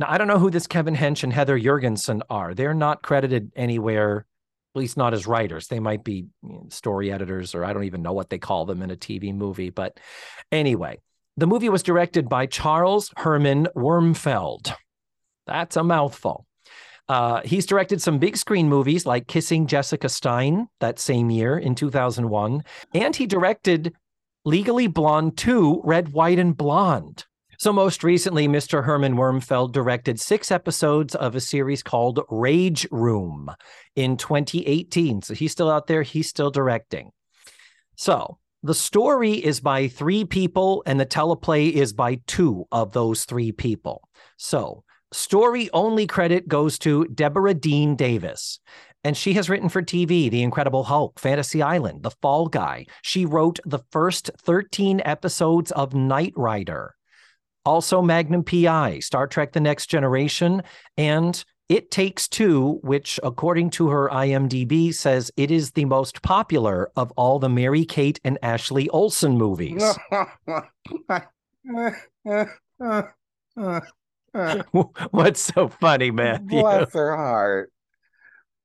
Now, 0.00 0.06
I 0.08 0.18
don't 0.18 0.26
know 0.26 0.40
who 0.40 0.50
this 0.50 0.66
Kevin 0.66 0.96
Hench 0.96 1.22
and 1.22 1.32
Heather 1.32 1.56
Jorgensen 1.56 2.20
are. 2.28 2.52
They're 2.52 2.74
not 2.74 3.00
credited 3.00 3.52
anywhere, 3.54 4.26
at 4.74 4.78
least 4.80 4.96
not 4.96 5.14
as 5.14 5.28
writers. 5.28 5.68
They 5.68 5.78
might 5.78 6.02
be 6.02 6.26
story 6.70 7.12
editors, 7.12 7.54
or 7.54 7.64
I 7.64 7.72
don't 7.72 7.84
even 7.84 8.02
know 8.02 8.14
what 8.14 8.30
they 8.30 8.38
call 8.38 8.64
them 8.64 8.82
in 8.82 8.90
a 8.90 8.96
TV 8.96 9.32
movie. 9.32 9.70
But 9.70 10.00
anyway, 10.50 10.98
the 11.36 11.46
movie 11.46 11.68
was 11.68 11.84
directed 11.84 12.28
by 12.28 12.46
Charles 12.46 13.12
Herman 13.16 13.68
Wurmfeld. 13.76 14.74
That's 15.46 15.76
a 15.76 15.84
mouthful. 15.84 16.47
Uh, 17.08 17.40
he's 17.44 17.66
directed 17.66 18.02
some 18.02 18.18
big 18.18 18.36
screen 18.36 18.68
movies 18.68 19.06
like 19.06 19.28
Kissing 19.28 19.66
Jessica 19.66 20.08
Stein 20.08 20.68
that 20.80 20.98
same 20.98 21.30
year 21.30 21.58
in 21.58 21.74
2001. 21.74 22.62
And 22.94 23.16
he 23.16 23.26
directed 23.26 23.94
Legally 24.44 24.86
Blonde 24.86 25.36
2 25.36 25.82
Red, 25.84 26.12
White, 26.12 26.38
and 26.38 26.56
Blonde. 26.56 27.24
So, 27.58 27.72
most 27.72 28.04
recently, 28.04 28.46
Mr. 28.46 28.84
Herman 28.84 29.16
Wurmfeld 29.16 29.72
directed 29.72 30.20
six 30.20 30.52
episodes 30.52 31.16
of 31.16 31.34
a 31.34 31.40
series 31.40 31.82
called 31.82 32.20
Rage 32.30 32.86
Room 32.92 33.50
in 33.96 34.16
2018. 34.16 35.22
So, 35.22 35.34
he's 35.34 35.50
still 35.50 35.68
out 35.68 35.88
there, 35.88 36.02
he's 36.02 36.28
still 36.28 36.52
directing. 36.52 37.10
So, 37.96 38.38
the 38.62 38.74
story 38.74 39.32
is 39.32 39.58
by 39.58 39.88
three 39.88 40.24
people, 40.24 40.84
and 40.86 41.00
the 41.00 41.06
teleplay 41.06 41.72
is 41.72 41.92
by 41.92 42.20
two 42.28 42.66
of 42.70 42.92
those 42.92 43.24
three 43.24 43.50
people. 43.50 44.08
So, 44.36 44.84
story 45.12 45.70
only 45.72 46.06
credit 46.06 46.48
goes 46.48 46.78
to 46.80 47.06
Deborah 47.06 47.54
Dean 47.54 47.96
Davis. 47.96 48.60
And 49.04 49.16
she 49.16 49.34
has 49.34 49.48
written 49.48 49.68
for 49.68 49.80
TV 49.80 50.30
The 50.30 50.42
Incredible 50.42 50.84
Hulk, 50.84 51.18
Fantasy 51.18 51.62
Island, 51.62 52.02
The 52.02 52.10
Fall 52.10 52.48
Guy. 52.48 52.86
She 53.02 53.24
wrote 53.24 53.60
the 53.64 53.78
first 53.90 54.30
13 54.42 55.00
episodes 55.04 55.70
of 55.72 55.94
Knight 55.94 56.32
Rider, 56.36 56.94
also 57.64 58.02
Magnum 58.02 58.42
PI, 58.42 58.98
Star 58.98 59.26
Trek 59.26 59.52
The 59.52 59.60
Next 59.60 59.86
Generation, 59.86 60.62
and 60.96 61.42
It 61.68 61.90
Takes 61.90 62.28
Two, 62.28 62.80
which, 62.82 63.20
according 63.22 63.70
to 63.70 63.88
her 63.88 64.08
IMDb, 64.08 64.92
says 64.92 65.30
it 65.36 65.50
is 65.50 65.70
the 65.70 65.84
most 65.84 66.22
popular 66.22 66.90
of 66.96 67.12
all 67.12 67.38
the 67.38 67.48
Mary 67.48 67.84
Kate 67.84 68.20
and 68.24 68.36
Ashley 68.42 68.88
Olsen 68.90 69.38
movies. 69.38 69.82
What's 75.10 75.40
so 75.40 75.68
funny, 75.68 76.10
Matthew? 76.10 76.60
Bless 76.60 76.92
her 76.92 77.16
heart. 77.16 77.72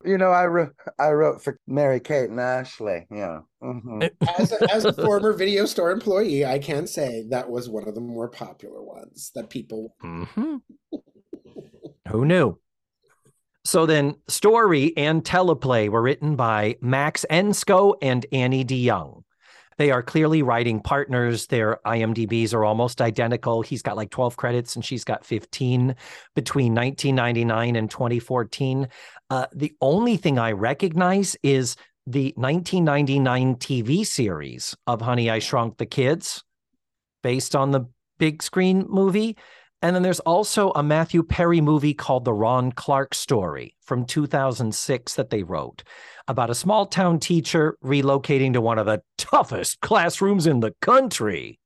You 0.05 0.17
know, 0.17 0.31
I 0.31 0.47
wrote 0.47 0.75
I 0.99 1.11
wrote 1.11 1.41
for 1.41 1.57
Mary 1.65 2.01
Kate 2.01 2.29
and 2.29 2.39
Ashley. 2.39 3.07
Yeah. 3.09 3.39
Mhm. 3.63 4.09
As 4.37 4.51
a, 4.51 4.73
as 4.73 4.83
a 4.85 4.91
former 4.91 5.31
video 5.31 5.65
store 5.65 5.91
employee, 5.91 6.45
I 6.45 6.59
can 6.59 6.87
say 6.87 7.23
that 7.29 7.49
was 7.49 7.69
one 7.69 7.87
of 7.87 7.95
the 7.95 8.01
more 8.01 8.27
popular 8.27 8.83
ones 8.83 9.31
that 9.35 9.49
people. 9.49 9.95
Mhm. 10.03 10.61
Who 12.09 12.25
knew? 12.25 12.59
So 13.65 13.85
then, 13.85 14.15
story 14.27 14.91
and 14.97 15.23
teleplay 15.23 15.87
were 15.87 16.01
written 16.01 16.35
by 16.35 16.75
Max 16.81 17.25
Enscoe 17.29 17.95
and 18.01 18.25
Annie 18.33 18.65
DeYoung. 18.65 19.22
They 19.77 19.91
are 19.91 20.03
clearly 20.03 20.41
writing 20.41 20.81
partners. 20.81 21.47
Their 21.47 21.79
IMDb's 21.85 22.53
are 22.53 22.63
almost 22.63 23.01
identical. 23.01 23.61
He's 23.61 23.81
got 23.81 23.97
like 23.97 24.09
12 24.09 24.37
credits 24.37 24.75
and 24.75 24.83
she's 24.83 25.03
got 25.03 25.25
15 25.25 25.95
between 26.35 26.75
1999 26.75 27.75
and 27.75 27.89
2014. 27.89 28.87
Uh, 29.29 29.47
the 29.53 29.73
only 29.81 30.17
thing 30.17 30.37
I 30.37 30.51
recognize 30.51 31.35
is 31.43 31.75
the 32.05 32.33
1999 32.35 33.55
TV 33.55 34.05
series 34.05 34.75
of 34.87 35.01
Honey, 35.01 35.29
I 35.29 35.39
Shrunk 35.39 35.77
the 35.77 35.85
Kids, 35.85 36.43
based 37.21 37.55
on 37.55 37.71
the 37.71 37.85
big 38.19 38.43
screen 38.43 38.85
movie. 38.89 39.37
And 39.83 39.93
then 39.93 40.01
there's 40.01 40.21
also 40.21 40.71
a 40.71 40.81
Matthew 40.81 41.23
Perry 41.23 41.59
movie 41.59 41.93
called 41.93 42.23
The 42.23 42.31
Ron 42.33 42.71
Clark 42.71 43.13
Story 43.13 43.75
from 43.81 44.05
2006 44.05 45.15
that 45.15 45.29
they 45.29 45.43
wrote 45.43 45.83
about 46.29 46.49
a 46.49 46.55
small 46.55 46.85
town 46.85 47.19
teacher 47.19 47.77
relocating 47.83 48.53
to 48.53 48.61
one 48.61 48.79
of 48.79 48.85
the 48.85 49.01
toughest 49.17 49.81
classrooms 49.81 50.47
in 50.47 50.61
the 50.61 50.71
country. 50.79 51.59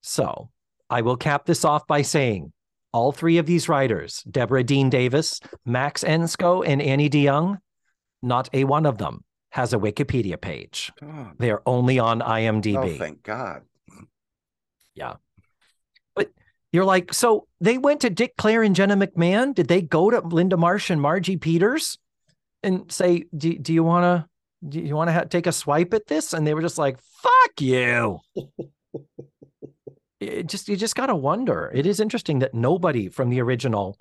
So 0.00 0.48
I 0.88 1.02
will 1.02 1.18
cap 1.18 1.44
this 1.44 1.62
off 1.62 1.86
by 1.86 2.00
saying 2.00 2.54
all 2.94 3.12
three 3.12 3.36
of 3.36 3.44
these 3.44 3.68
writers, 3.68 4.22
Deborah 4.30 4.64
Dean 4.64 4.88
Davis, 4.88 5.40
Max 5.66 6.02
Enscoe, 6.02 6.62
and 6.66 6.80
Annie 6.80 7.10
DeYoung, 7.10 7.58
not 8.22 8.48
a 8.54 8.64
one 8.64 8.86
of 8.86 8.96
them 8.96 9.24
has 9.50 9.74
a 9.74 9.78
Wikipedia 9.78 10.40
page. 10.40 10.90
God. 10.98 11.34
They're 11.38 11.60
only 11.68 11.98
on 11.98 12.22
Oh, 12.22 12.26
IMDb. 12.26 12.96
thank 12.96 13.22
God. 13.22 13.62
You're 16.72 16.84
like, 16.84 17.14
so 17.14 17.46
they 17.60 17.78
went 17.78 18.00
to 18.02 18.10
Dick 18.10 18.36
Clair 18.36 18.62
and 18.62 18.76
Jenna 18.76 18.96
McMahon. 18.96 19.54
Did 19.54 19.68
they 19.68 19.80
go 19.80 20.10
to 20.10 20.20
Linda 20.20 20.56
Marsh 20.56 20.90
and 20.90 21.00
Margie 21.00 21.38
Peters 21.38 21.98
and 22.62 22.90
say, 22.92 23.24
"Do, 23.36 23.58
do 23.58 23.72
you 23.72 23.82
want 23.82 24.04
to 24.04 24.28
do 24.68 24.80
you 24.80 24.94
want 24.94 25.08
to 25.08 25.12
ha- 25.12 25.24
take 25.24 25.46
a 25.46 25.52
swipe 25.52 25.94
at 25.94 26.06
this?" 26.08 26.32
And 26.32 26.46
they 26.46 26.54
were 26.54 26.62
just 26.62 26.78
like, 26.78 26.98
"Fuck 27.00 27.60
you." 27.60 28.20
it 30.20 30.46
just 30.46 30.68
you 30.68 30.76
just 30.76 30.96
gotta 30.96 31.14
wonder. 31.14 31.70
It 31.74 31.86
is 31.86 32.00
interesting 32.00 32.40
that 32.40 32.54
nobody 32.54 33.08
from 33.08 33.30
the 33.30 33.40
original. 33.40 33.96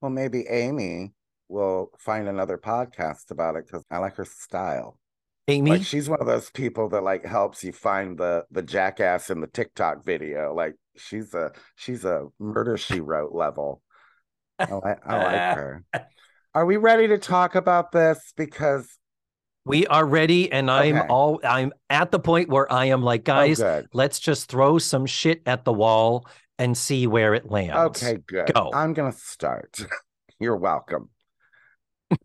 Well, 0.00 0.10
maybe 0.10 0.46
Amy 0.48 1.12
will 1.48 1.90
find 1.98 2.28
another 2.28 2.56
podcast 2.56 3.30
about 3.30 3.56
it 3.56 3.66
because 3.66 3.84
I 3.90 3.98
like 3.98 4.16
her 4.16 4.24
style. 4.24 4.99
Amy, 5.50 5.70
Like 5.70 5.82
she's 5.82 6.08
one 6.08 6.20
of 6.20 6.26
those 6.26 6.50
people 6.50 6.88
that 6.90 7.02
like 7.02 7.24
helps 7.24 7.64
you 7.64 7.72
find 7.72 8.16
the 8.16 8.44
the 8.50 8.62
jackass 8.62 9.30
in 9.30 9.40
the 9.40 9.46
TikTok 9.46 10.04
video. 10.04 10.54
Like 10.54 10.76
she's 10.96 11.34
a 11.34 11.52
she's 11.76 12.04
a 12.04 12.28
murder 12.38 12.76
she 12.76 13.00
wrote 13.00 13.34
level. 13.34 13.82
I 14.58 14.72
like 14.72 14.98
I 15.06 15.16
like 15.16 15.42
her. 15.56 15.84
Are 16.54 16.66
we 16.66 16.76
ready 16.76 17.08
to 17.08 17.18
talk 17.18 17.54
about 17.54 17.92
this? 17.92 18.32
Because 18.36 18.98
we 19.64 19.86
are 19.86 20.06
ready, 20.06 20.50
and 20.50 20.70
I'm 20.70 20.96
Okay. 20.96 21.06
all 21.08 21.40
I'm 21.44 21.72
at 21.90 22.10
the 22.10 22.18
point 22.18 22.48
where 22.48 22.70
I 22.72 22.86
am 22.86 23.02
like, 23.02 23.22
oh, 23.22 23.34
guys, 23.34 23.58
good. 23.58 23.86
let's 23.92 24.18
just 24.18 24.48
throw 24.48 24.78
some 24.78 25.06
shit 25.06 25.42
at 25.46 25.64
the 25.64 25.72
wall 25.72 26.26
and 26.58 26.76
see 26.76 27.06
where 27.06 27.34
it 27.34 27.50
lands. 27.50 28.02
Okay, 28.02 28.18
good. 28.26 28.52
Go. 28.54 28.70
I'm 28.72 28.94
gonna 28.94 29.12
start. 29.12 29.84
You're 30.40 30.56
welcome. 30.56 31.10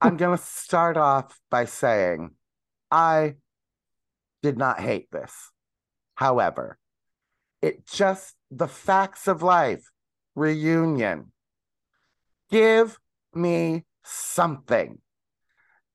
I'm 0.02 0.18
gonna 0.18 0.38
start 0.38 0.98
off 0.98 1.38
by 1.50 1.66
saying 1.66 2.32
I 2.96 3.36
did 4.42 4.58
not 4.58 4.80
hate 4.80 5.12
this. 5.12 5.52
However, 6.16 6.78
it 7.62 7.86
just 7.86 8.36
the 8.50 8.70
facts 8.70 9.28
of 9.28 9.44
life 9.44 9.84
reunion. 10.34 11.34
Give 12.50 12.98
me 13.34 13.84
something. 14.06 15.00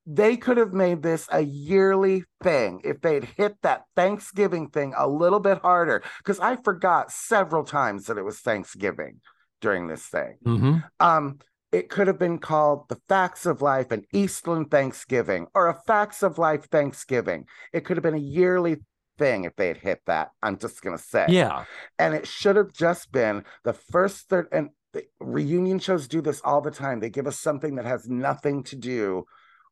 They 0.04 0.36
could 0.36 0.58
have 0.58 0.74
made 0.74 1.02
this 1.02 1.26
a 1.32 1.40
yearly 1.40 2.24
thing 2.42 2.82
if 2.84 3.00
they'd 3.00 3.24
hit 3.24 3.56
that 3.62 3.84
Thanksgiving 3.96 4.68
thing 4.68 4.92
a 4.94 5.08
little 5.08 5.40
bit 5.40 5.58
harder. 5.58 6.02
Because 6.18 6.38
I 6.38 6.56
forgot 6.56 7.10
several 7.10 7.64
times 7.64 8.06
that 8.06 8.18
it 8.18 8.24
was 8.24 8.40
Thanksgiving 8.40 9.20
during 9.62 9.86
this 9.86 10.06
thing. 10.06 10.36
Mhm. 10.44 10.84
Um, 10.98 11.38
it 11.72 11.88
could 11.88 12.06
have 12.06 12.18
been 12.18 12.38
called 12.38 12.88
the 12.88 13.00
Facts 13.08 13.46
of 13.46 13.62
Life 13.62 13.90
and 13.90 14.04
Eastland 14.12 14.70
Thanksgiving 14.70 15.46
or 15.54 15.68
a 15.68 15.80
Facts 15.86 16.22
of 16.22 16.38
Life 16.38 16.64
Thanksgiving. 16.64 17.46
It 17.72 17.84
could 17.84 17.96
have 17.96 18.02
been 18.02 18.14
a 18.14 18.18
yearly 18.18 18.78
thing 19.18 19.44
if 19.44 19.54
they 19.56 19.68
had 19.68 19.76
hit 19.76 20.00
that. 20.06 20.30
I'm 20.42 20.58
just 20.58 20.82
gonna 20.82 20.98
say. 20.98 21.26
Yeah. 21.28 21.64
And 21.98 22.14
it 22.14 22.26
should 22.26 22.56
have 22.56 22.72
just 22.72 23.12
been 23.12 23.44
the 23.64 23.72
first 23.72 24.28
third 24.28 24.48
and 24.50 24.70
the 24.92 25.04
reunion 25.20 25.78
shows 25.78 26.08
do 26.08 26.20
this 26.20 26.40
all 26.42 26.60
the 26.60 26.72
time. 26.72 26.98
They 26.98 27.10
give 27.10 27.28
us 27.28 27.38
something 27.38 27.76
that 27.76 27.84
has 27.84 28.08
nothing 28.08 28.64
to 28.64 28.76
do 28.76 29.24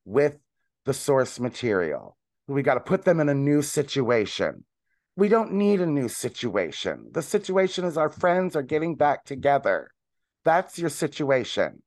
with 0.04 0.36
the 0.84 0.94
source 0.94 1.40
material. 1.40 2.16
We 2.46 2.62
got 2.62 2.74
to 2.74 2.80
put 2.80 3.04
them 3.04 3.18
in 3.18 3.28
a 3.28 3.34
new 3.34 3.62
situation. 3.62 4.64
We 5.16 5.28
don't 5.28 5.52
need 5.52 5.80
a 5.80 5.86
new 5.86 6.08
situation. 6.08 7.08
The 7.10 7.22
situation 7.22 7.84
is 7.84 7.98
our 7.98 8.08
friends 8.08 8.54
are 8.54 8.62
getting 8.62 8.94
back 8.94 9.24
together. 9.24 9.90
That's 10.44 10.78
your 10.78 10.90
situation. 10.90 11.82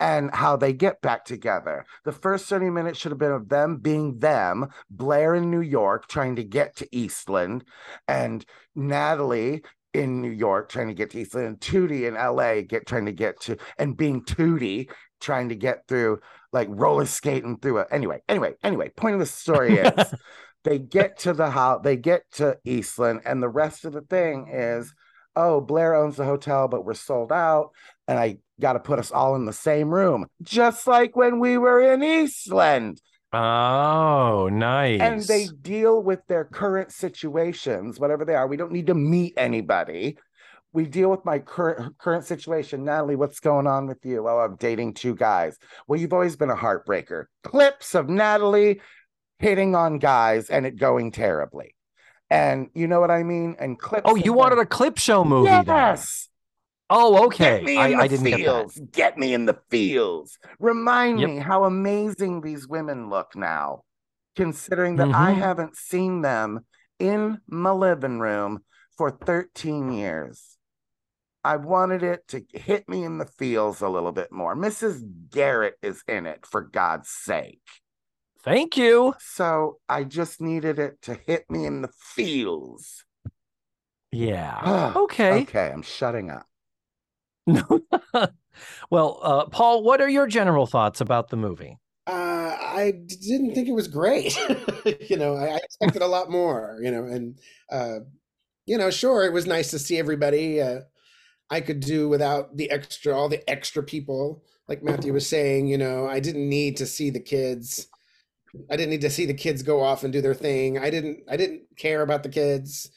And 0.00 0.34
how 0.34 0.56
they 0.56 0.72
get 0.72 1.00
back 1.00 1.24
together. 1.24 1.86
The 2.04 2.12
first 2.12 2.46
30 2.46 2.70
minutes 2.70 2.98
should 2.98 3.12
have 3.12 3.20
been 3.20 3.30
of 3.30 3.48
them 3.48 3.76
being 3.76 4.18
them, 4.18 4.68
Blair 4.90 5.34
in 5.36 5.50
New 5.50 5.60
York 5.60 6.08
trying 6.08 6.36
to 6.36 6.44
get 6.44 6.74
to 6.76 6.88
Eastland, 6.90 7.64
and 8.08 8.44
Natalie 8.74 9.62
in 9.94 10.20
New 10.20 10.30
York 10.30 10.68
trying 10.68 10.88
to 10.88 10.94
get 10.94 11.10
to 11.10 11.20
Eastland, 11.20 11.46
and 11.46 11.60
Tootie 11.60 12.08
in 12.08 12.14
LA 12.14 12.62
get 12.62 12.86
trying 12.86 13.06
to 13.06 13.12
get 13.12 13.40
to, 13.42 13.56
and 13.78 13.96
being 13.96 14.24
Tootie 14.24 14.90
trying 15.20 15.50
to 15.50 15.54
get 15.54 15.86
through, 15.86 16.18
like 16.52 16.68
roller 16.70 17.06
skating 17.06 17.58
through 17.58 17.78
it. 17.78 17.88
Anyway, 17.90 18.20
anyway, 18.28 18.54
anyway, 18.62 18.88
point 18.90 19.14
of 19.14 19.20
the 19.20 19.26
story 19.26 19.76
is 19.78 20.14
they 20.64 20.78
get 20.78 21.18
to 21.20 21.32
the 21.32 21.50
house, 21.50 21.80
they 21.84 21.96
get 21.96 22.22
to 22.32 22.58
Eastland, 22.64 23.20
and 23.24 23.42
the 23.42 23.48
rest 23.48 23.84
of 23.84 23.92
the 23.92 24.02
thing 24.02 24.48
is, 24.50 24.92
oh, 25.36 25.60
Blair 25.60 25.94
owns 25.94 26.16
the 26.16 26.24
hotel, 26.24 26.68
but 26.68 26.84
we're 26.84 26.94
sold 26.94 27.32
out, 27.32 27.70
and 28.08 28.18
I 28.18 28.38
got 28.62 28.72
to 28.74 28.80
put 28.80 28.98
us 28.98 29.10
all 29.12 29.36
in 29.36 29.44
the 29.44 29.52
same 29.52 29.92
room, 29.92 30.26
just 30.40 30.86
like 30.86 31.14
when 31.14 31.38
we 31.38 31.58
were 31.58 31.82
in 31.82 32.02
Eastland. 32.02 33.00
Oh, 33.34 34.48
nice. 34.52 35.00
And 35.00 35.22
they 35.22 35.48
deal 35.60 36.02
with 36.02 36.20
their 36.28 36.44
current 36.44 36.92
situations, 36.92 37.98
whatever 37.98 38.24
they 38.24 38.34
are. 38.34 38.46
We 38.46 38.56
don't 38.56 38.72
need 38.72 38.86
to 38.86 38.94
meet 38.94 39.34
anybody. 39.36 40.18
We 40.74 40.86
deal 40.86 41.10
with 41.10 41.24
my 41.24 41.38
current 41.38 41.98
current 41.98 42.24
situation. 42.24 42.84
Natalie, 42.84 43.16
what's 43.16 43.40
going 43.40 43.66
on 43.66 43.86
with 43.86 44.04
you? 44.04 44.26
Oh, 44.26 44.38
I'm 44.38 44.56
dating 44.56 44.94
two 44.94 45.14
guys. 45.14 45.58
Well, 45.86 46.00
you've 46.00 46.12
always 46.14 46.36
been 46.36 46.50
a 46.50 46.56
heartbreaker. 46.56 47.24
Clips 47.42 47.94
of 47.94 48.08
Natalie 48.08 48.80
hitting 49.38 49.74
on 49.74 49.98
guys 49.98 50.48
and 50.48 50.64
it 50.64 50.76
going 50.76 51.10
terribly. 51.10 51.74
And 52.30 52.68
you 52.74 52.86
know 52.86 53.00
what 53.00 53.10
I 53.10 53.22
mean? 53.22 53.56
And 53.58 53.78
clips. 53.78 54.04
Oh, 54.06 54.16
you 54.16 54.24
them- 54.24 54.34
wanted 54.36 54.58
a 54.58 54.66
clip 54.66 54.96
show 54.98 55.24
movie? 55.24 55.50
Yes. 55.50 56.28
Oh, 56.94 57.24
okay. 57.24 57.38
Get 57.38 57.64
me 57.64 57.78
I, 57.78 57.86
in 57.86 57.98
I 57.98 58.02
the 58.02 58.08
didn't 58.10 58.24
get 58.26 58.38
fields. 58.38 58.80
Get 58.92 59.16
me 59.16 59.32
in 59.32 59.46
the 59.46 59.58
fields. 59.70 60.38
Remind 60.60 61.20
Yep. 61.20 61.28
me 61.30 61.36
how 61.38 61.64
amazing 61.64 62.42
these 62.42 62.68
women 62.68 63.08
look 63.08 63.34
now, 63.34 63.84
considering 64.36 64.96
that 64.96 65.08
I 65.14 65.32
Mhm. 65.32 65.38
haven't 65.38 65.76
seen 65.76 66.20
them 66.20 66.66
in 66.98 67.40
my 67.46 67.70
living 67.70 68.20
room 68.20 68.62
for 68.98 69.10
13 69.10 69.90
years. 69.90 70.58
I 71.42 71.56
wanted 71.56 72.02
it 72.02 72.28
to 72.28 72.44
hit 72.52 72.88
me 72.90 73.04
in 73.04 73.16
the 73.16 73.24
feels 73.26 73.80
a 73.80 73.88
little 73.88 74.12
bit 74.12 74.30
more. 74.30 74.54
Mrs. 74.54 75.02
Garrett 75.30 75.78
is 75.82 76.04
in 76.06 76.26
it, 76.26 76.44
for 76.44 76.60
God's 76.60 77.08
sake. 77.08 77.62
Thank 78.44 78.76
you. 78.76 79.14
So 79.18 79.78
I 79.88 80.04
just 80.04 80.42
needed 80.42 80.78
it 80.78 81.00
to 81.02 81.14
hit 81.14 81.50
me 81.50 81.64
in 81.64 81.80
the 81.80 81.90
feels. 81.98 83.04
Yeah. 84.10 84.92
okay. 84.96 85.42
Okay, 85.42 85.70
I'm 85.72 85.82
shutting 85.82 86.30
up. 86.30 86.46
No. 87.46 87.80
well, 88.90 89.18
uh, 89.22 89.46
Paul, 89.46 89.82
what 89.82 90.00
are 90.00 90.08
your 90.08 90.26
general 90.26 90.66
thoughts 90.66 91.00
about 91.00 91.28
the 91.28 91.36
movie? 91.36 91.78
Uh, 92.06 92.56
I 92.60 92.92
didn't 93.06 93.54
think 93.54 93.68
it 93.68 93.74
was 93.74 93.88
great. 93.88 94.36
you 95.08 95.16
know, 95.16 95.34
I, 95.34 95.54
I 95.54 95.56
expected 95.56 96.02
a 96.02 96.06
lot 96.06 96.30
more. 96.30 96.78
You 96.82 96.90
know, 96.90 97.04
and 97.04 97.38
uh, 97.70 97.98
you 98.66 98.78
know, 98.78 98.90
sure, 98.90 99.24
it 99.24 99.32
was 99.32 99.46
nice 99.46 99.70
to 99.70 99.78
see 99.78 99.98
everybody. 99.98 100.60
Uh, 100.60 100.80
I 101.50 101.60
could 101.60 101.80
do 101.80 102.08
without 102.08 102.56
the 102.56 102.70
extra, 102.70 103.14
all 103.14 103.28
the 103.28 103.48
extra 103.48 103.82
people 103.82 104.42
like 104.68 104.82
Matthew 104.82 105.12
was 105.12 105.28
saying, 105.28 105.66
you 105.66 105.76
know, 105.76 106.06
I 106.06 106.20
didn't 106.20 106.48
need 106.48 106.78
to 106.78 106.86
see 106.86 107.10
the 107.10 107.20
kids. 107.20 107.88
I 108.70 108.76
didn't 108.76 108.90
need 108.90 109.00
to 109.02 109.10
see 109.10 109.26
the 109.26 109.34
kids 109.34 109.62
go 109.62 109.82
off 109.82 110.04
and 110.04 110.12
do 110.12 110.20
their 110.20 110.34
thing. 110.34 110.78
I 110.78 110.90
didn't 110.90 111.20
I 111.28 111.36
didn't 111.36 111.62
care 111.76 112.02
about 112.02 112.22
the 112.22 112.28
kids. 112.28 112.90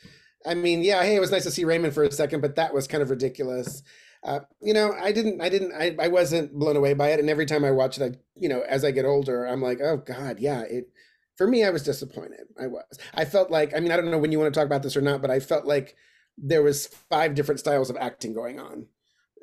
I 0.46 0.54
mean, 0.54 0.84
yeah, 0.84 1.02
hey, 1.04 1.16
it 1.16 1.20
was 1.20 1.32
nice 1.32 1.44
to 1.44 1.52
see 1.52 1.66
Raymond 1.66 1.94
for 1.94 2.04
a 2.04 2.12
second, 2.12 2.42
but 2.42 2.56
that 2.56 2.74
was 2.74 2.88
kind 2.88 3.02
of 3.02 3.10
ridiculous. 3.10 3.82
Uh, 4.26 4.40
you 4.60 4.74
know, 4.74 4.92
I 4.92 5.12
didn't, 5.12 5.40
I 5.40 5.50
didn't, 5.50 5.72
I, 5.74 5.96
I 6.00 6.08
wasn't 6.08 6.52
blown 6.52 6.76
away 6.76 6.96
by 6.96 7.10
it. 7.10 7.20
And 7.20 7.30
every 7.30 7.46
time 7.46 7.64
I 7.64 7.70
watch 7.70 8.00
it, 8.00 8.04
I, 8.04 8.18
you 8.36 8.50
know, 8.50 8.62
as 8.68 8.84
I 8.84 8.90
get 8.90 9.06
older, 9.06 9.46
I'm 9.46 9.62
like, 9.62 9.80
oh 9.82 9.98
God, 9.98 10.40
yeah, 10.40 10.62
it, 10.62 10.90
for 11.38 11.48
me, 11.48 11.64
I 11.64 11.70
was 11.70 11.84
disappointed. 11.84 12.48
I 12.60 12.66
was, 12.68 12.84
I 13.14 13.26
felt 13.26 13.52
like, 13.52 13.76
I 13.76 13.80
mean, 13.80 13.92
I 13.92 13.98
don't 13.98 14.10
know 14.10 14.18
when 14.18 14.32
you 14.32 14.40
want 14.40 14.52
to 14.52 14.60
talk 14.60 14.66
about 14.66 14.82
this 14.82 14.98
or 14.98 15.02
not, 15.02 15.22
but 15.22 15.30
I 15.30 15.40
felt 15.40 15.66
like 15.66 15.96
there 16.38 16.64
was 16.64 16.88
five 16.88 17.36
different 17.36 17.60
styles 17.60 17.90
of 17.92 17.98
acting 17.98 18.34
going 18.34 18.60
on. 18.60 18.88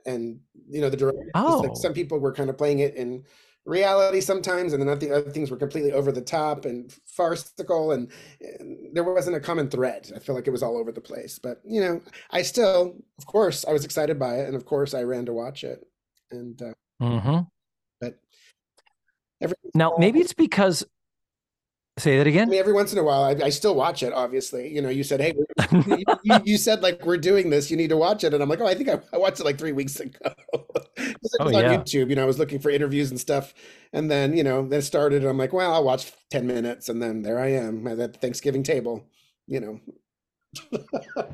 And, 0.04 0.40
you 0.68 0.80
know, 0.80 0.90
the 0.90 0.96
director, 0.96 1.30
Oh. 1.34 1.60
like 1.60 1.76
some 1.76 1.94
people 1.94 2.18
were 2.18 2.32
kind 2.32 2.50
of 2.50 2.58
playing 2.58 2.80
it 2.80 2.96
in 2.96 3.22
reality 3.64 4.20
sometimes, 4.20 4.72
and 4.72 4.82
then 4.82 4.88
other 4.88 5.14
other 5.14 5.30
things 5.30 5.50
were 5.50 5.56
completely 5.56 5.92
over 5.92 6.12
the 6.12 6.20
top 6.20 6.64
and 6.64 6.92
farcical, 7.06 7.92
and, 7.92 8.10
and 8.40 8.94
there 8.94 9.04
wasn't 9.04 9.36
a 9.36 9.40
common 9.40 9.68
thread. 9.68 10.10
I 10.14 10.18
feel 10.18 10.34
like 10.34 10.46
it 10.46 10.52
was 10.52 10.62
all 10.62 10.76
over 10.78 10.92
the 10.92 11.00
place. 11.00 11.38
But 11.38 11.60
you 11.64 11.80
know, 11.80 12.02
I 12.30 12.42
still, 12.42 12.96
of 13.18 13.26
course, 13.26 13.64
I 13.66 13.72
was 13.72 13.84
excited 13.84 14.18
by 14.18 14.40
it, 14.40 14.46
and 14.46 14.56
of 14.56 14.64
course, 14.64 14.94
I 14.94 15.02
ran 15.02 15.26
to 15.26 15.32
watch 15.32 15.64
it. 15.64 15.84
And 16.30 16.60
uh, 16.60 16.72
hmm 17.00 17.40
but 18.00 18.18
every 19.40 19.56
Now, 19.74 19.94
maybe 19.98 20.20
it's 20.20 20.34
because, 20.34 20.84
say 22.02 22.18
that 22.18 22.26
I 22.26 22.30
again. 22.30 22.48
mean, 22.48 22.58
every 22.58 22.72
once 22.72 22.92
in 22.92 22.98
a 22.98 23.02
while, 23.04 23.22
I, 23.24 23.36
I 23.44 23.48
still 23.50 23.74
watch 23.74 24.02
it. 24.02 24.12
Obviously, 24.12 24.68
you 24.72 24.82
know, 24.82 24.88
you 24.88 25.04
said, 25.04 25.20
"Hey, 25.20 25.34
you, 25.86 26.04
you, 26.24 26.38
you 26.44 26.58
said 26.58 26.82
like 26.82 27.04
we're 27.06 27.16
doing 27.16 27.50
this. 27.50 27.70
You 27.70 27.76
need 27.76 27.88
to 27.88 27.96
watch 27.96 28.24
it," 28.24 28.34
and 28.34 28.42
I'm 28.42 28.48
like, 28.48 28.60
"Oh, 28.60 28.66
I 28.66 28.74
think 28.74 28.88
I, 28.88 29.00
I 29.12 29.18
watched 29.18 29.40
it 29.40 29.44
like 29.44 29.58
three 29.58 29.72
weeks 29.72 29.98
ago." 30.00 30.18
it 30.96 31.16
Oh, 31.40 31.46
on 31.46 31.52
yeah. 31.52 31.76
YouTube. 31.76 32.10
You 32.10 32.16
know, 32.16 32.22
I 32.22 32.26
was 32.26 32.38
looking 32.38 32.58
for 32.58 32.70
interviews 32.70 33.10
and 33.10 33.18
stuff, 33.18 33.54
and 33.92 34.10
then 34.10 34.36
you 34.36 34.44
know, 34.44 34.66
then 34.66 34.80
it 34.80 34.82
started. 34.82 35.22
And 35.22 35.30
I'm 35.30 35.38
like, 35.38 35.52
"Well, 35.52 35.72
I'll 35.72 35.84
watch 35.84 36.12
ten 36.30 36.46
minutes," 36.46 36.88
and 36.88 37.02
then 37.02 37.22
there 37.22 37.38
I 37.38 37.52
am 37.52 37.86
at 37.86 37.98
that 37.98 38.20
Thanksgiving 38.20 38.62
table. 38.62 39.06
You 39.46 39.60
know. 39.60 39.80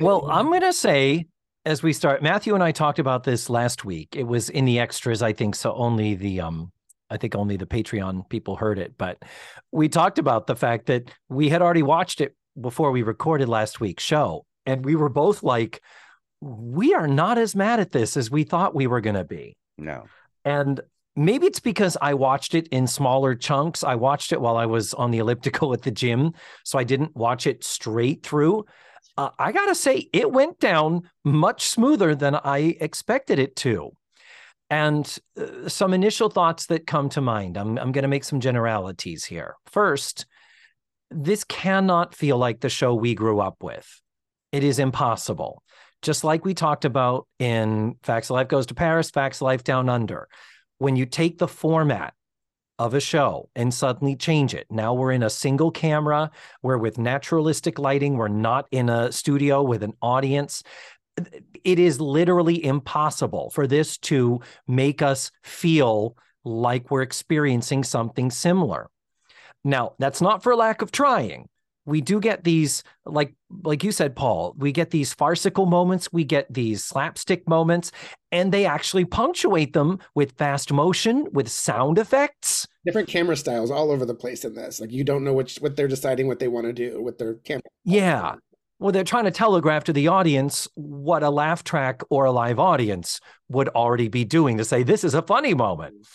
Well, 0.00 0.28
I'm 0.28 0.46
going 0.46 0.60
to 0.62 0.72
say 0.72 1.26
as 1.64 1.82
we 1.82 1.92
start, 1.92 2.22
Matthew 2.22 2.54
and 2.54 2.62
I 2.62 2.72
talked 2.72 2.98
about 2.98 3.24
this 3.24 3.48
last 3.48 3.84
week. 3.84 4.16
It 4.16 4.24
was 4.24 4.50
in 4.50 4.64
the 4.64 4.78
extras, 4.78 5.22
I 5.22 5.32
think. 5.32 5.54
So 5.54 5.72
only 5.74 6.14
the, 6.14 6.40
um, 6.40 6.72
I 7.10 7.16
think 7.16 7.34
only 7.34 7.56
the 7.56 7.66
Patreon 7.66 8.28
people 8.28 8.56
heard 8.56 8.78
it. 8.78 8.96
But 8.96 9.22
we 9.72 9.88
talked 9.88 10.18
about 10.18 10.46
the 10.46 10.56
fact 10.56 10.86
that 10.86 11.10
we 11.28 11.48
had 11.48 11.62
already 11.62 11.82
watched 11.82 12.20
it 12.20 12.34
before 12.60 12.90
we 12.90 13.02
recorded 13.02 13.48
last 13.48 13.80
week's 13.80 14.04
show. 14.04 14.46
And 14.66 14.84
we 14.84 14.96
were 14.96 15.08
both 15.08 15.42
like, 15.42 15.82
we 16.40 16.94
are 16.94 17.08
not 17.08 17.38
as 17.38 17.54
mad 17.54 17.80
at 17.80 17.92
this 17.92 18.16
as 18.16 18.30
we 18.30 18.44
thought 18.44 18.74
we 18.74 18.86
were 18.86 19.00
going 19.00 19.16
to 19.16 19.24
be. 19.24 19.56
No. 19.76 20.04
And 20.44 20.80
maybe 21.16 21.46
it's 21.46 21.60
because 21.60 21.96
I 22.00 22.14
watched 22.14 22.54
it 22.54 22.68
in 22.68 22.86
smaller 22.86 23.34
chunks. 23.34 23.84
I 23.84 23.94
watched 23.94 24.32
it 24.32 24.40
while 24.40 24.56
I 24.56 24.66
was 24.66 24.94
on 24.94 25.10
the 25.10 25.18
elliptical 25.18 25.72
at 25.72 25.82
the 25.82 25.90
gym. 25.90 26.32
So 26.64 26.78
I 26.78 26.84
didn't 26.84 27.16
watch 27.16 27.46
it 27.46 27.64
straight 27.64 28.22
through. 28.22 28.64
Uh, 29.16 29.30
I 29.38 29.52
got 29.52 29.66
to 29.66 29.74
say, 29.74 30.08
it 30.12 30.32
went 30.32 30.58
down 30.58 31.08
much 31.24 31.68
smoother 31.68 32.14
than 32.14 32.34
I 32.34 32.76
expected 32.80 33.38
it 33.38 33.54
to. 33.56 33.92
And 34.74 35.18
uh, 35.40 35.68
some 35.68 35.94
initial 35.94 36.28
thoughts 36.28 36.66
that 36.66 36.84
come 36.84 37.08
to 37.10 37.20
mind. 37.20 37.56
I'm, 37.56 37.78
I'm 37.78 37.92
going 37.92 38.02
to 38.02 38.08
make 38.08 38.24
some 38.24 38.40
generalities 38.40 39.24
here. 39.24 39.54
First, 39.66 40.26
this 41.12 41.44
cannot 41.44 42.12
feel 42.12 42.38
like 42.38 42.58
the 42.58 42.68
show 42.68 42.92
we 42.92 43.14
grew 43.14 43.38
up 43.38 43.62
with. 43.62 43.88
It 44.50 44.64
is 44.64 44.80
impossible. 44.80 45.62
Just 46.02 46.24
like 46.24 46.44
we 46.44 46.54
talked 46.54 46.84
about 46.84 47.28
in 47.38 47.94
Facts 48.02 48.30
of 48.30 48.34
Life 48.34 48.48
Goes 48.48 48.66
to 48.66 48.74
Paris, 48.74 49.10
Facts 49.10 49.38
of 49.38 49.42
Life 49.42 49.62
Down 49.62 49.88
Under. 49.88 50.26
When 50.78 50.96
you 50.96 51.06
take 51.06 51.38
the 51.38 51.46
format 51.46 52.12
of 52.76 52.94
a 52.94 53.00
show 53.00 53.48
and 53.54 53.72
suddenly 53.72 54.16
change 54.16 54.54
it, 54.54 54.66
now 54.70 54.92
we're 54.92 55.12
in 55.12 55.22
a 55.22 55.30
single 55.30 55.70
camera, 55.70 56.32
we're 56.64 56.78
with 56.78 56.98
naturalistic 56.98 57.78
lighting, 57.78 58.16
we're 58.16 58.26
not 58.26 58.66
in 58.72 58.88
a 58.88 59.12
studio 59.12 59.62
with 59.62 59.84
an 59.84 59.92
audience. 60.02 60.64
It 61.64 61.78
is 61.78 62.00
literally 62.00 62.64
impossible 62.64 63.50
for 63.50 63.66
this 63.66 63.98
to 63.98 64.40
make 64.66 65.02
us 65.02 65.30
feel 65.42 66.16
like 66.44 66.90
we're 66.90 67.02
experiencing 67.02 67.84
something 67.84 68.30
similar. 68.30 68.90
Now, 69.64 69.94
that's 69.98 70.20
not 70.20 70.42
for 70.42 70.54
lack 70.54 70.82
of 70.82 70.92
trying. 70.92 71.48
We 71.86 72.00
do 72.00 72.18
get 72.18 72.44
these, 72.44 72.82
like 73.04 73.34
like 73.62 73.84
you 73.84 73.92
said, 73.92 74.16
Paul. 74.16 74.54
We 74.56 74.72
get 74.72 74.90
these 74.90 75.12
farcical 75.12 75.66
moments. 75.66 76.10
We 76.12 76.24
get 76.24 76.52
these 76.52 76.82
slapstick 76.82 77.46
moments, 77.46 77.92
and 78.32 78.52
they 78.52 78.64
actually 78.64 79.04
punctuate 79.04 79.74
them 79.74 79.98
with 80.14 80.32
fast 80.32 80.72
motion, 80.72 81.28
with 81.32 81.50
sound 81.50 81.98
effects. 81.98 82.66
different 82.86 83.08
camera 83.08 83.36
styles 83.36 83.70
all 83.70 83.90
over 83.90 84.06
the 84.06 84.14
place 84.14 84.46
in 84.46 84.54
this. 84.54 84.80
Like 84.80 84.92
you 84.92 85.04
don't 85.04 85.24
know 85.24 85.34
which 85.34 85.58
what 85.58 85.76
they're 85.76 85.88
deciding 85.88 86.26
what 86.26 86.38
they 86.38 86.48
want 86.48 86.66
to 86.66 86.72
do 86.72 87.02
with 87.02 87.18
their 87.18 87.34
camera. 87.34 87.62
Yeah. 87.84 88.36
Well, 88.78 88.92
they're 88.92 89.04
trying 89.04 89.24
to 89.24 89.30
telegraph 89.30 89.84
to 89.84 89.92
the 89.92 90.08
audience 90.08 90.68
what 90.74 91.22
a 91.22 91.30
laugh 91.30 91.64
track 91.64 92.02
or 92.10 92.24
a 92.24 92.32
live 92.32 92.58
audience 92.58 93.20
would 93.48 93.68
already 93.68 94.08
be 94.08 94.24
doing 94.24 94.58
to 94.58 94.64
say, 94.64 94.82
this 94.82 95.04
is 95.04 95.14
a 95.14 95.22
funny 95.22 95.54
moment. 95.54 96.06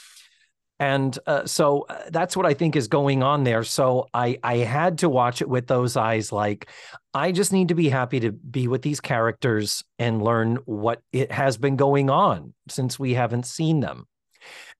And 0.81 1.17
uh, 1.27 1.45
so 1.45 1.85
uh, 1.89 2.03
that's 2.09 2.37
what 2.37 2.45
I 2.45 2.53
think 2.53 2.75
is 2.75 2.87
going 2.87 3.21
on 3.21 3.43
there. 3.43 3.63
So 3.63 4.07
I, 4.13 4.39
I 4.43 4.57
had 4.57 4.99
to 4.99 5.09
watch 5.09 5.41
it 5.41 5.49
with 5.49 5.67
those 5.67 5.97
eyes 5.97 6.31
like, 6.31 6.69
I 7.13 7.33
just 7.33 7.51
need 7.51 7.67
to 7.67 7.75
be 7.75 7.89
happy 7.89 8.21
to 8.21 8.31
be 8.31 8.67
with 8.67 8.81
these 8.81 9.01
characters 9.01 9.83
and 9.97 10.21
learn 10.21 10.57
what 10.65 11.01
it 11.11 11.31
has 11.31 11.57
been 11.57 11.75
going 11.75 12.09
on 12.09 12.53
since 12.69 12.97
we 12.97 13.13
haven't 13.13 13.45
seen 13.45 13.81
them. 13.81 14.05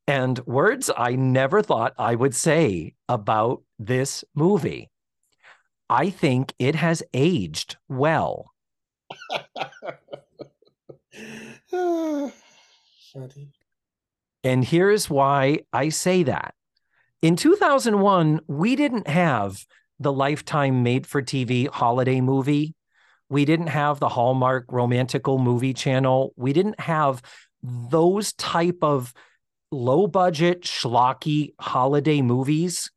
And 0.07 0.39
words 0.45 0.89
I 0.95 1.15
never 1.15 1.61
thought 1.61 1.93
I 1.97 2.15
would 2.15 2.33
say 2.33 2.93
about 3.09 3.61
this 3.77 4.23
movie. 4.35 4.89
I 5.89 6.09
think 6.09 6.53
it 6.59 6.75
has 6.75 7.03
aged 7.13 7.77
well. 7.87 8.53
And 14.43 14.63
here's 14.63 15.09
why 15.09 15.59
I 15.73 15.89
say 15.89 16.23
that. 16.23 16.53
In 17.21 17.35
2001, 17.35 18.39
we 18.47 18.75
didn't 18.75 19.07
have 19.07 19.65
the 19.99 20.13
Lifetime 20.13 20.83
made 20.83 21.05
for 21.05 21.21
TV 21.21 21.67
holiday 21.67 22.21
movie. 22.21 22.75
We 23.27 23.43
didn't 23.43 23.67
have 23.67 23.99
the 23.99 24.09
Hallmark 24.09 24.65
romantical 24.71 25.39
movie 25.39 25.73
channel. 25.73 26.33
We 26.37 26.53
didn't 26.53 26.79
have 26.79 27.21
those 27.61 28.31
type 28.33 28.77
of 28.81 29.13
low 29.71 30.07
budget 30.07 30.61
schlocky 30.61 31.53
holiday 31.59 32.21
movies. 32.21 32.89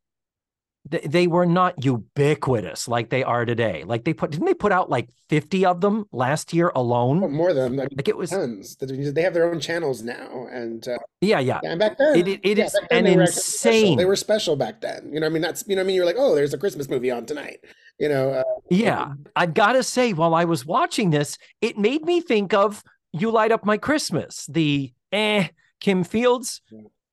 Th- 0.91 1.03
They 1.03 1.27
were 1.27 1.45
not 1.45 1.83
ubiquitous 1.83 2.87
like 2.87 3.09
they 3.09 3.23
are 3.23 3.45
today. 3.45 3.83
Like 3.85 4.03
they 4.03 4.13
put 4.13 4.31
didn't 4.31 4.45
they 4.45 4.53
put 4.53 4.71
out 4.71 4.89
like 4.89 5.09
50 5.29 5.65
of 5.65 5.81
them 5.81 6.05
last 6.11 6.53
year 6.53 6.71
Oh, 6.75 6.81
alone? 6.81 7.31
more 7.31 7.53
than 7.53 7.65
I 7.65 7.69
mean, 7.69 7.87
Like 7.97 8.07
it 8.07 8.17
was 8.17 8.31
tons. 8.31 8.75
They 8.77 9.21
have 9.21 9.33
their 9.33 9.49
own 9.49 9.59
channels 9.59 10.01
now, 10.03 10.47
and 10.51 10.85
uh, 10.87 10.97
yeah, 11.21 11.39
yeah. 11.39 11.59
and 11.63 11.79
back 11.79 11.97
then 11.97 12.17
It- 12.17 12.27
it- 12.27 12.39
it 12.43 12.57
yeah, 12.57 12.65
is 12.65 12.73
then 12.89 12.99
an 12.99 13.03
they 13.05 13.13
insane- 13.13 13.97
They 13.97 14.05
were 14.05 14.15
special 14.17 14.55
back 14.55 14.81
then. 14.81 15.09
You 15.13 15.19
know, 15.21 15.27
I 15.27 15.29
mean, 15.29 15.41
that's 15.41 15.63
you 15.67 15.75
know, 15.75 15.81
what 15.81 15.85
I 15.85 15.87
mean, 15.87 15.95
you're 15.95 16.05
like, 16.05 16.17
oh, 16.19 16.35
there's 16.35 16.53
a 16.53 16.57
Christmas 16.57 16.89
movie 16.89 17.11
on 17.11 17.25
tonight. 17.25 17.59
You 17.99 18.09
know, 18.09 18.31
uh, 18.31 18.43
Yeah, 18.69 19.13
I've 19.35 19.53
got 19.53 19.73
to 19.73 19.83
say, 19.83 20.13
while 20.13 20.33
I 20.35 20.45
was 20.45 20.65
watching 20.65 21.11
this, 21.11 21.37
it 21.61 21.77
made 21.77 22.03
me 22.03 22.19
think 22.21 22.53
of 22.53 22.83
"You 23.13 23.31
Light 23.31 23.51
Up 23.51 23.63
My 23.65 23.77
Christmas," 23.77 24.45
the 24.47 24.91
eh 25.11 25.47
Kim 25.79 26.03
Fields 26.03 26.61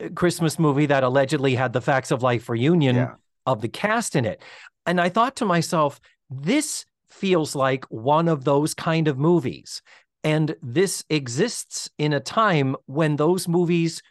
uh, 0.02 0.08
Christmas 0.14 0.58
movie 0.58 0.86
that 0.86 1.04
allegedly 1.04 1.54
had 1.54 1.72
the 1.72 1.80
Facts 1.82 2.10
of 2.10 2.22
Life 2.22 2.48
reunion 2.48 2.96
Yeah. 2.96 3.14
Of 3.46 3.60
the 3.60 3.68
cast 3.68 4.16
in 4.16 4.24
it, 4.24 4.42
and 4.86 5.00
I 5.00 5.08
thought 5.08 5.36
to 5.36 5.44
myself, 5.44 6.00
this 6.28 6.84
feels 7.08 7.54
like 7.54 7.84
one 7.86 8.28
of 8.28 8.44
those 8.44 8.74
kind 8.74 9.08
of 9.08 9.18
movies, 9.18 9.82
and 10.22 10.54
this 10.62 11.04
exists 11.08 11.90
in 11.98 12.12
a 12.12 12.20
time 12.20 12.76
when 12.86 13.16
those 13.16 13.48
movies 13.48 14.02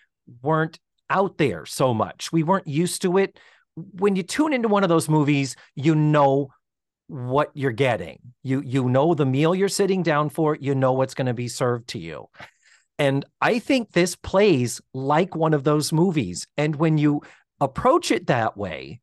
weren't 0.42 0.80
out 1.10 1.38
there 1.38 1.66
so 1.66 1.94
much. 1.94 2.32
We 2.32 2.44
weren't 2.44 2.68
used 2.68 3.02
to 3.04 3.18
it. 3.18 3.40
When 3.76 4.16
you 4.16 4.24
tune 4.24 4.54
into 4.54 4.68
one 4.68 4.84
of 4.84 4.90
those 4.90 5.10
movies, 5.10 5.56
you 5.76 5.96
know 5.96 6.50
what 7.08 7.50
you're 7.56 7.72
getting. 7.72 8.20
You 8.44 8.62
you 8.62 8.88
know 8.88 9.14
the 9.14 9.26
meal 9.26 9.56
you're 9.56 9.68
sitting 9.68 10.04
down 10.04 10.30
for, 10.30 10.56
you 10.56 10.76
know 10.76 10.94
what's 10.94 11.16
going 11.16 11.28
to 11.28 11.34
be 11.34 11.48
served 11.48 11.90
to 11.90 12.00
you. 12.00 12.28
And 13.00 13.26
I 13.42 13.60
think 13.60 13.92
this 13.92 14.16
plays 14.16 14.82
like 14.94 15.36
one 15.36 15.54
of 15.54 15.64
those 15.64 15.92
movies. 15.94 16.48
And 16.58 16.76
when 16.76 16.98
you 16.98 17.22
approach 17.62 18.12
it 18.12 18.28
that 18.28 18.58
way, 18.58 19.00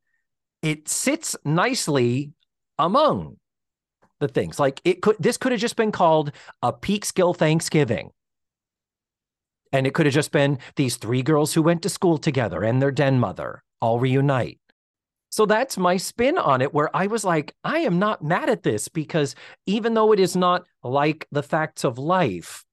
it 0.62 0.88
sits 0.88 1.36
nicely 1.44 2.32
among 2.78 3.36
the 4.20 4.28
things. 4.28 4.58
Like 4.58 4.80
it 4.84 5.02
could 5.02 5.16
this 5.18 5.36
could 5.36 5.52
have 5.52 5.60
just 5.60 5.76
been 5.76 5.92
called 5.92 6.32
a 6.62 6.72
Peekskill 6.72 7.36
Thanksgiving. 7.36 8.10
And 9.72 9.86
it 9.86 9.94
could 9.94 10.06
have 10.06 10.14
just 10.14 10.32
been 10.32 10.58
these 10.76 10.96
three 10.96 11.22
girls 11.22 11.52
who 11.52 11.62
went 11.62 11.82
to 11.82 11.88
school 11.88 12.18
together 12.18 12.62
and 12.62 12.80
their 12.80 12.92
den 12.92 13.18
mother 13.18 13.62
all 13.80 13.98
reunite. 13.98 14.58
So 15.28 15.44
that's 15.44 15.76
my 15.76 15.96
spin 15.96 16.38
on 16.38 16.62
it, 16.62 16.72
where 16.72 16.94
I 16.96 17.08
was 17.08 17.24
like, 17.24 17.52
I 17.62 17.80
am 17.80 17.98
not 17.98 18.24
mad 18.24 18.48
at 18.48 18.62
this 18.62 18.88
because 18.88 19.34
even 19.66 19.92
though 19.92 20.12
it 20.12 20.20
is 20.20 20.36
not 20.36 20.66
like 20.82 21.26
the 21.30 21.42
facts 21.42 21.84
of 21.84 21.98
life, 21.98 22.64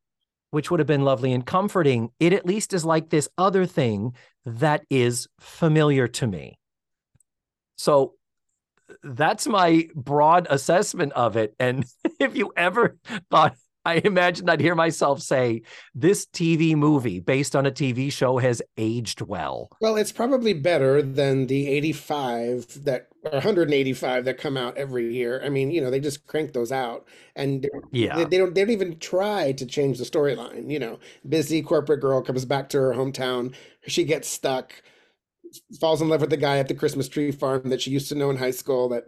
which 0.54 0.70
would 0.70 0.80
have 0.80 0.88
been 0.88 1.04
lovely 1.04 1.34
and 1.34 1.48
comforting. 1.48 2.12
It 2.20 2.32
at 2.32 2.46
least 2.46 2.74
is 2.74 2.86
like 2.86 3.10
this 3.10 3.28
other 3.40 3.66
thing 3.66 4.14
that 4.46 4.86
is 4.88 5.28
familiar 5.40 6.08
to 6.10 6.28
me. 6.28 6.60
So 7.78 8.14
that's 9.04 9.48
my 9.48 9.88
broad 9.96 10.48
assessment 10.50 11.14
of 11.14 11.38
it. 11.38 11.56
And 11.60 11.86
if 12.20 12.36
you 12.36 12.54
ever 12.56 12.98
thought, 13.30 13.56
I 13.86 13.96
imagine 13.96 14.50
I'd 14.50 14.62
hear 14.62 14.76
myself 14.76 15.22
say, 15.22 15.64
this 15.94 16.26
TV 16.26 16.74
movie 16.74 17.20
based 17.20 17.54
on 17.54 17.66
a 17.66 17.72
TV 17.72 18.10
show 18.10 18.38
has 18.38 18.62
aged 18.78 19.20
well. 19.22 19.70
Well, 19.82 19.98
it's 19.98 20.14
probably 20.14 20.54
better 20.54 21.02
than 21.02 21.48
the 21.48 21.68
85 21.68 22.86
that 22.86 23.08
or 23.26 23.32
185 23.32 24.24
that 24.26 24.38
come 24.38 24.56
out 24.56 24.78
every 24.78 25.14
year. 25.14 25.42
I 25.44 25.50
mean, 25.50 25.70
you 25.70 25.82
know, 25.82 25.90
they 25.92 26.00
just 26.00 26.26
crank 26.28 26.54
those 26.54 26.72
out 26.72 27.08
and 27.36 27.70
Yeah. 27.92 28.16
they, 28.16 28.24
they 28.26 28.38
don't 28.38 28.56
they 28.56 28.62
don't 28.62 28.72
even 28.72 29.00
try 29.00 29.52
to 29.54 29.66
change 29.66 29.98
the 29.98 30.06
storyline, 30.06 30.72
you 30.72 30.80
know. 30.80 31.00
Busy 31.28 31.62
corporate 31.62 32.00
girl 32.02 32.22
comes 32.22 32.46
back 32.46 32.70
to 32.70 32.80
her 32.80 32.94
hometown, 32.94 33.54
she 33.88 34.06
gets 34.06 34.30
stuck, 34.30 34.82
falls 35.80 36.02
in 36.02 36.10
love 36.10 36.22
with 36.22 36.30
the 36.30 36.38
guy 36.38 36.58
at 36.58 36.68
the 36.68 36.74
Christmas 36.76 37.08
tree 37.08 37.32
farm 37.32 37.70
that 37.70 37.82
she 37.82 37.92
used 37.92 38.10
to 38.10 38.16
know 38.16 38.30
in 38.30 38.38
high 38.38 38.52
school 38.52 38.90
that 38.90 39.06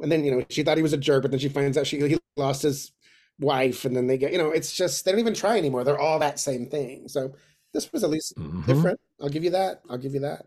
and 0.00 0.12
then, 0.12 0.24
you 0.24 0.30
know, 0.30 0.44
she 0.48 0.62
thought 0.62 0.76
he 0.76 0.82
was 0.82 0.92
a 0.92 0.96
jerk, 0.98 1.22
but 1.22 1.30
then 1.32 1.40
she 1.40 1.48
finds 1.48 1.76
out 1.76 1.86
she 1.86 1.98
he 2.08 2.18
lost 2.36 2.62
his 2.62 2.92
wife 3.40 3.84
and 3.84 3.96
then 3.96 4.06
they 4.06 4.16
get, 4.18 4.32
you 4.32 4.38
know, 4.38 4.50
it's 4.50 4.72
just 4.72 5.04
they 5.04 5.10
don't 5.10 5.20
even 5.20 5.34
try 5.34 5.58
anymore. 5.58 5.84
They're 5.84 5.98
all 5.98 6.18
that 6.20 6.38
same 6.38 6.66
thing. 6.66 7.08
So 7.08 7.34
this 7.74 7.92
was 7.92 8.04
at 8.04 8.10
least 8.10 8.36
Mhm. 8.36 8.66
different. 8.66 9.00
I'll 9.20 9.28
give 9.28 9.44
you 9.44 9.50
that. 9.50 9.82
I'll 9.88 9.98
give 9.98 10.14
you 10.14 10.20
that. 10.20 10.46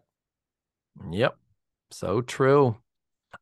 Yep. 1.11 1.35
So 1.91 2.21
true. 2.21 2.77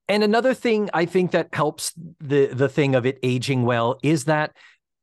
And 0.07 0.23
another 0.23 0.53
thing 0.53 0.89
I 0.93 1.05
think 1.05 1.31
that 1.31 1.49
helps 1.53 1.93
the 2.19 2.47
the 2.47 2.69
thing 2.69 2.95
of 2.95 3.05
it 3.05 3.19
aging 3.23 3.63
well 3.63 3.99
is 4.03 4.25
that 4.25 4.55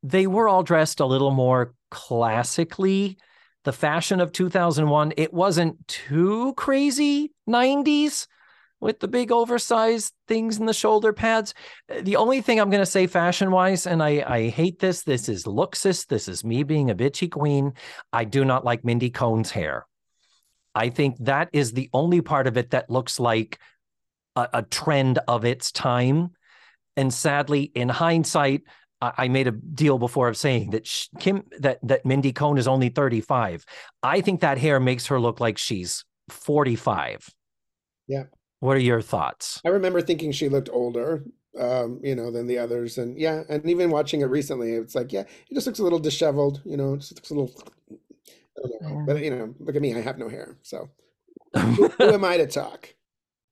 they 0.03 0.27
were 0.27 0.49
all 0.49 0.63
dressed 0.63 1.01
a 1.01 1.07
little 1.07 1.31
more 1.31 1.75
classically. 1.91 3.19
The 3.67 3.73
fashion 3.73 4.21
of 4.21 4.31
2001, 4.31 5.15
it 5.17 5.35
wasn't 5.35 5.89
too 5.89 6.55
crazy 6.55 7.33
90s 7.51 8.29
with 8.79 9.01
the 9.01 9.09
big 9.09 9.33
oversized 9.33 10.15
things 10.29 10.61
in 10.61 10.67
the 10.67 10.73
shoulder 10.73 11.13
pads. 11.13 11.53
The 11.89 12.15
only 12.15 12.43
thing 12.43 12.61
I'm 12.61 12.71
going 12.71 12.81
to 12.81 12.87
say 12.87 13.09
fashion 13.09 13.51
wise, 13.51 13.89
and 13.89 14.05
I, 14.05 14.23
I 14.25 14.49
hate 14.51 14.79
this, 14.79 15.03
this 15.03 15.29
is 15.29 15.47
looksist. 15.47 16.07
This 16.07 16.29
is 16.29 16.45
me 16.45 16.63
being 16.63 16.91
a 16.91 16.95
bitchy 16.95 17.29
queen. 17.29 17.73
I 18.13 18.23
do 18.23 18.45
not 18.45 18.65
like 18.65 18.85
Mindy 18.85 19.11
Cohn's 19.11 19.51
hair. 19.51 19.85
I 20.73 20.91
think 20.91 21.17
that 21.25 21.49
is 21.53 21.73
the 21.73 21.91
only 21.93 22.21
part 22.21 22.47
of 22.47 22.57
it 22.57 22.71
that 22.71 22.89
looks 22.89 23.19
like 23.19 23.59
a, 24.37 24.49
a 24.55 24.63
trend 24.63 25.19
of 25.27 25.45
its 25.45 25.73
time. 25.73 26.31
And 26.97 27.13
sadly, 27.13 27.63
in 27.75 27.89
hindsight, 27.89 28.63
I, 29.01 29.29
made 29.29 29.47
a 29.47 29.53
deal 29.53 29.99
before 29.99 30.29
of 30.29 30.37
saying 30.37 30.71
that 30.71 30.87
sh- 30.87 31.09
Kim 31.19 31.45
that 31.59 31.79
that 31.83 32.07
Mindy 32.07 32.33
Cohn 32.33 32.57
is 32.57 32.67
only 32.67 32.89
35. 32.89 33.65
I 34.03 34.21
think 34.21 34.41
that 34.41 34.59
hair 34.59 34.81
makes 34.81 35.07
her 35.07 35.21
look 35.21 35.39
like 35.39 35.59
she's 35.59 36.05
45. 36.31 37.29
Yeah. 38.09 38.25
What 38.61 38.77
are 38.77 38.81
your 38.81 39.03
thoughts? 39.03 39.61
I 39.65 39.69
remember 39.69 40.01
thinking 40.01 40.33
she 40.33 40.49
looked 40.49 40.71
older, 40.73 41.25
um, 41.59 42.01
you 42.03 42.15
know, 42.15 42.31
than 42.31 42.47
the 42.47 42.59
others. 42.59 42.99
And 42.99 43.19
yeah, 43.19 43.43
and 43.49 43.69
even 43.69 43.91
watching 43.91 44.23
it 44.23 44.27
recently, 44.27 44.73
it's 44.73 44.95
like, 44.95 45.13
yeah, 45.13 45.21
it 45.21 45.55
just 45.55 45.67
looks 45.67 45.79
a 45.79 45.85
little 45.85 45.99
disheveled, 45.99 46.63
you 46.65 46.77
know, 46.77 46.95
it 46.95 46.99
just 46.99 47.17
looks 47.17 47.31
a 47.31 47.35
little, 47.35 47.63
I 47.93 48.69
don't 48.69 48.83
know. 48.83 49.05
But, 49.07 49.23
you 49.23 49.31
know, 49.31 49.55
look 49.61 49.77
at 49.77 49.83
me, 49.83 49.95
I 49.95 50.01
have 50.01 50.19
no 50.19 50.29
hair. 50.29 50.57
So 50.63 50.89
who, 51.55 51.89
who 51.89 52.13
am 52.13 52.25
I 52.25 52.39
to 52.39 52.47
talk? 52.47 52.95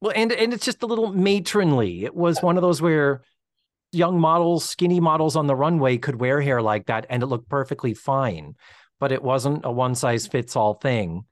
Well, 0.00 0.12
and 0.14 0.32
and 0.32 0.52
it's 0.52 0.66
just 0.66 0.82
a 0.82 0.86
little 0.86 1.12
matronly. 1.12 2.04
It 2.04 2.14
was 2.14 2.42
one 2.42 2.58
of 2.58 2.62
those 2.62 2.82
where 2.82 3.22
young 3.94 4.20
models, 4.20 4.64
skinny 4.64 5.00
models 5.00 5.36
on 5.36 5.46
the 5.46 5.54
runway 5.54 5.98
could 5.98 6.20
wear 6.20 6.40
hair 6.40 6.60
like 6.60 6.86
that 6.86 7.06
and 7.08 7.22
it 7.22 7.26
looked 7.26 7.48
perfectly 7.48 7.94
fine, 7.94 8.54
but 9.00 9.12
it 9.12 9.22
wasn't 9.22 9.64
a 9.64 9.70
one 9.70 9.94
size 9.94 10.26
fits 10.26 10.56
all 10.56 10.74
thing. 10.74 11.24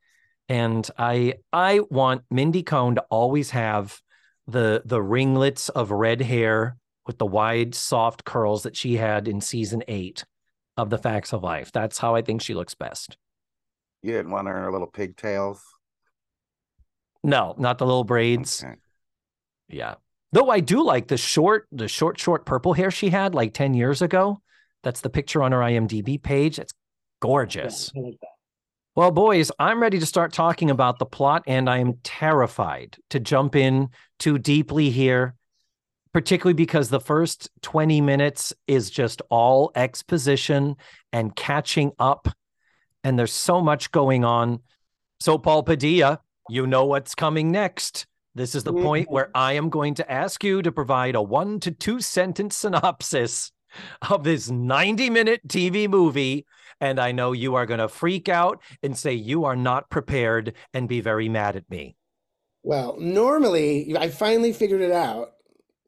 And 0.49 0.89
I 0.99 1.35
I 1.53 1.81
want 1.91 2.23
Mindy 2.31 2.63
Cohn 2.63 2.97
to 2.97 3.05
always 3.11 3.51
have 3.51 4.01
the 4.47 4.83
the 4.85 5.01
ringlets 5.03 5.69
of 5.69 5.91
red 5.91 6.21
hair 6.21 6.77
with 7.07 7.19
the 7.19 7.27
wide 7.27 7.75
soft 7.75 8.25
curls 8.25 8.63
that 8.63 8.77
she 8.77 8.97
had 8.97 9.29
in 9.29 9.41
season 9.41 9.83
8 9.89 10.25
of 10.77 10.91
The 10.91 10.99
Facts 10.99 11.33
of 11.33 11.43
Life. 11.43 11.73
That's 11.73 11.99
how 11.99 12.15
I 12.15 12.23
think 12.23 12.43
she 12.43 12.55
looks 12.55 12.75
best. 12.75 13.17
You 14.03 14.13
didn't 14.13 14.31
want 14.31 14.49
her 14.49 14.57
in 14.57 14.63
her 14.63 14.73
little 14.73 14.87
pigtails. 14.87 15.63
No, 17.25 17.55
not 17.59 17.79
the 17.79 17.87
little 17.87 18.05
braids. 18.05 18.63
Okay. 18.63 18.75
Yeah. 19.69 19.95
Though 20.33 20.49
I 20.49 20.61
do 20.61 20.83
like 20.83 21.09
the 21.09 21.19
short, 21.19 21.69
the 21.71 21.89
short, 21.89 22.19
short 22.19 22.47
purple 22.47 22.73
hair 22.73 22.91
she 22.91 23.11
had 23.11 23.35
like 23.35 23.53
10 23.53 23.75
years 23.75 24.01
ago. 24.01 24.41
That's 24.83 25.03
the 25.03 25.11
picture 25.11 25.43
on 25.43 25.53
her 25.53 25.59
IMDb 25.59 26.21
page. 26.21 26.59
It's 26.59 26.73
gorgeous. 27.21 27.93
Well, 28.95 29.11
boys, 29.11 29.51
I'm 29.59 29.81
ready 29.81 29.99
to 29.99 30.07
start 30.07 30.33
talking 30.33 30.71
about 30.71 30.99
the 30.99 31.07
plot, 31.07 31.45
and 31.47 31.69
I 31.69 31.79
am 31.79 31.95
terrified 32.03 32.97
to 33.11 33.21
jump 33.21 33.57
in 33.57 33.89
too 34.19 34.39
deeply 34.39 34.91
here, 34.91 35.35
particularly 36.13 36.55
because 36.55 36.91
the 36.91 37.01
first 37.01 37.49
20 37.63 38.03
minutes 38.03 38.53
is 38.67 38.91
just 38.91 39.23
all 39.31 39.71
exposition 39.75 40.77
and 41.13 41.35
catching 41.35 41.93
up, 41.99 42.29
and 43.03 43.19
there's 43.19 43.33
so 43.33 43.63
much 43.63 43.93
going 43.93 44.25
on. 44.25 44.61
So, 45.21 45.39
Paul 45.39 45.63
Padilla, 45.63 46.21
you 46.51 46.67
know 46.67 46.85
what's 46.85 47.15
coming 47.15 47.51
next. 47.51 48.07
This 48.35 48.55
is 48.55 48.65
the 48.65 48.73
mm. 48.73 48.83
point 48.83 49.11
where 49.11 49.31
I 49.35 49.53
am 49.55 49.69
going 49.69 49.95
to 49.95 50.11
ask 50.11 50.43
you 50.43 50.63
to 50.63 50.73
provide 50.73 51.15
a 51.15 51.23
one 51.23 51.61
to 51.61 51.71
two 51.71 52.01
sentence 52.01 52.57
synopsis 52.57 53.53
of 54.09 54.25
this 54.25 54.51
90 54.51 55.11
minute 55.11 55.47
TV 55.47 55.89
movie. 55.89 56.47
And 56.81 56.99
I 56.99 57.13
know 57.13 57.33
you 57.33 57.55
are 57.55 57.67
going 57.67 57.81
to 57.81 57.89
freak 57.89 58.29
out 58.29 58.63
and 58.83 58.97
say 58.97 59.13
you 59.13 59.45
are 59.45 59.57
not 59.57 59.91
prepared 59.91 60.55
and 60.73 60.89
be 60.89 61.01
very 61.01 61.29
mad 61.29 61.57
at 61.57 61.69
me. 61.71 61.97
Well, 62.63 62.97
normally 62.99 63.95
I 63.97 64.09
finally 64.09 64.53
figured 64.53 64.81
it 64.81 64.93
out. 64.93 65.33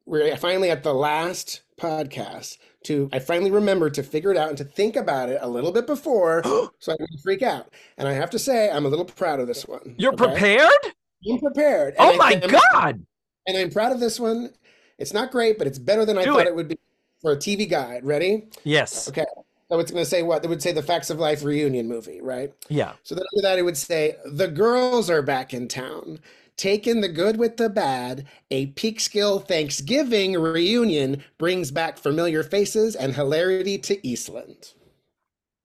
We're 0.07 0.37
finally 0.37 0.71
at 0.71 0.83
the 0.83 0.93
last 0.93 1.63
podcast 1.81 2.59
to 2.85 3.09
I 3.11 3.19
finally 3.21 3.51
remembered 3.51 3.95
to 3.95 4.03
figure 4.03 4.31
it 4.31 4.37
out 4.37 4.51
and 4.51 4.59
to 4.59 4.65
think 4.65 4.97
about 4.97 5.31
it 5.31 5.39
a 5.41 5.49
little 5.49 5.73
bit 5.73 5.87
before 5.87 6.43
so 6.79 6.93
I 6.93 6.97
wouldn't 7.01 7.21
freak 7.23 7.43
out. 7.43 7.73
And 7.97 8.07
I 8.07 8.13
have 8.13 8.31
to 8.31 8.39
say 8.39 8.71
I'm 8.71 8.85
a 8.85 8.91
little 8.91 9.07
proud 9.07 9.41
of 9.41 9.47
this 9.47 9.67
one. 9.67 9.95
You're 9.97 10.13
okay? 10.13 10.27
prepared? 10.27 10.95
I'm 11.31 11.39
prepared. 11.39 11.95
And 11.99 12.09
Oh 12.09 12.13
I 12.13 12.17
my 12.17 12.31
think- 12.37 12.53
God. 12.73 13.05
And 13.47 13.57
I'm 13.59 13.71
proud 13.71 13.93
of 13.93 14.01
this 14.01 14.19
one. 14.19 14.51
It's 14.99 15.13
not 15.13 15.31
great, 15.31 15.59
but 15.59 15.67
it's 15.67 15.79
better 15.79 16.05
than 16.05 16.17
I 16.19 16.25
thought 16.25 16.41
it. 16.41 16.49
it. 16.49 16.55
would 16.57 16.69
be 16.69 16.79
for 17.21 17.33
a 17.33 17.37
TV 17.37 17.69
guide. 17.69 18.05
Ready? 18.05 18.49
Yes. 18.65 19.09
Okay. 19.09 19.27
So 19.71 19.79
it's 19.81 19.91
going 19.91 20.05
to 20.05 20.09
say 20.09 20.23
what? 20.23 20.45
It 20.45 20.49
would 20.49 20.63
say 20.63 20.73
the 20.73 20.83
Facts 20.83 21.11
of 21.11 21.19
Life 21.19 21.43
reunion 21.43 21.89
movie, 21.89 22.21
right? 22.21 22.53
Yeah. 22.69 22.93
So 23.03 23.15
then 23.15 23.25
under 23.35 23.43
that, 23.49 23.59
it 23.59 23.63
would 23.63 23.77
say 23.77 24.17
the 24.25 24.49
girls 24.49 25.11
are 25.11 25.23
back 25.23 25.53
in 25.53 25.69
town. 25.69 26.21
Taking 26.57 27.01
the 27.01 27.09
good 27.09 27.37
with 27.37 27.57
the 27.57 27.69
bad, 27.69 28.27
a 28.53 28.69
Peekskill 28.75 29.47
Thanksgiving 29.49 30.35
reunion 30.39 31.25
brings 31.37 31.71
back 31.73 31.99
familiar 31.99 32.45
faces 32.45 32.95
and 32.95 33.13
hilarity 33.15 33.77
to 33.79 34.07
Eastland. 34.07 34.73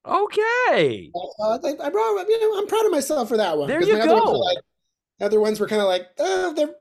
Okay. 0.06 1.12
Uh, 1.14 1.60
I, 1.64 1.76
I 1.84 1.90
know, 1.90 2.58
I'm 2.58 2.68
proud 2.68 2.86
of 2.86 2.92
myself 2.92 3.30
for 3.30 3.38
that 3.38 3.58
one. 3.58 3.68
There 3.68 3.84
you 3.84 3.94
my 3.94 4.02
other 4.02 4.14
ones 4.14 4.26
go. 4.26 4.32
like- 4.40 4.58
other 5.22 5.40
ones 5.40 5.60
were 5.60 5.68
kind 5.68 5.82
of 5.82 5.88
like, 5.88 6.08
oh, 6.18 6.54
they're 6.54 6.76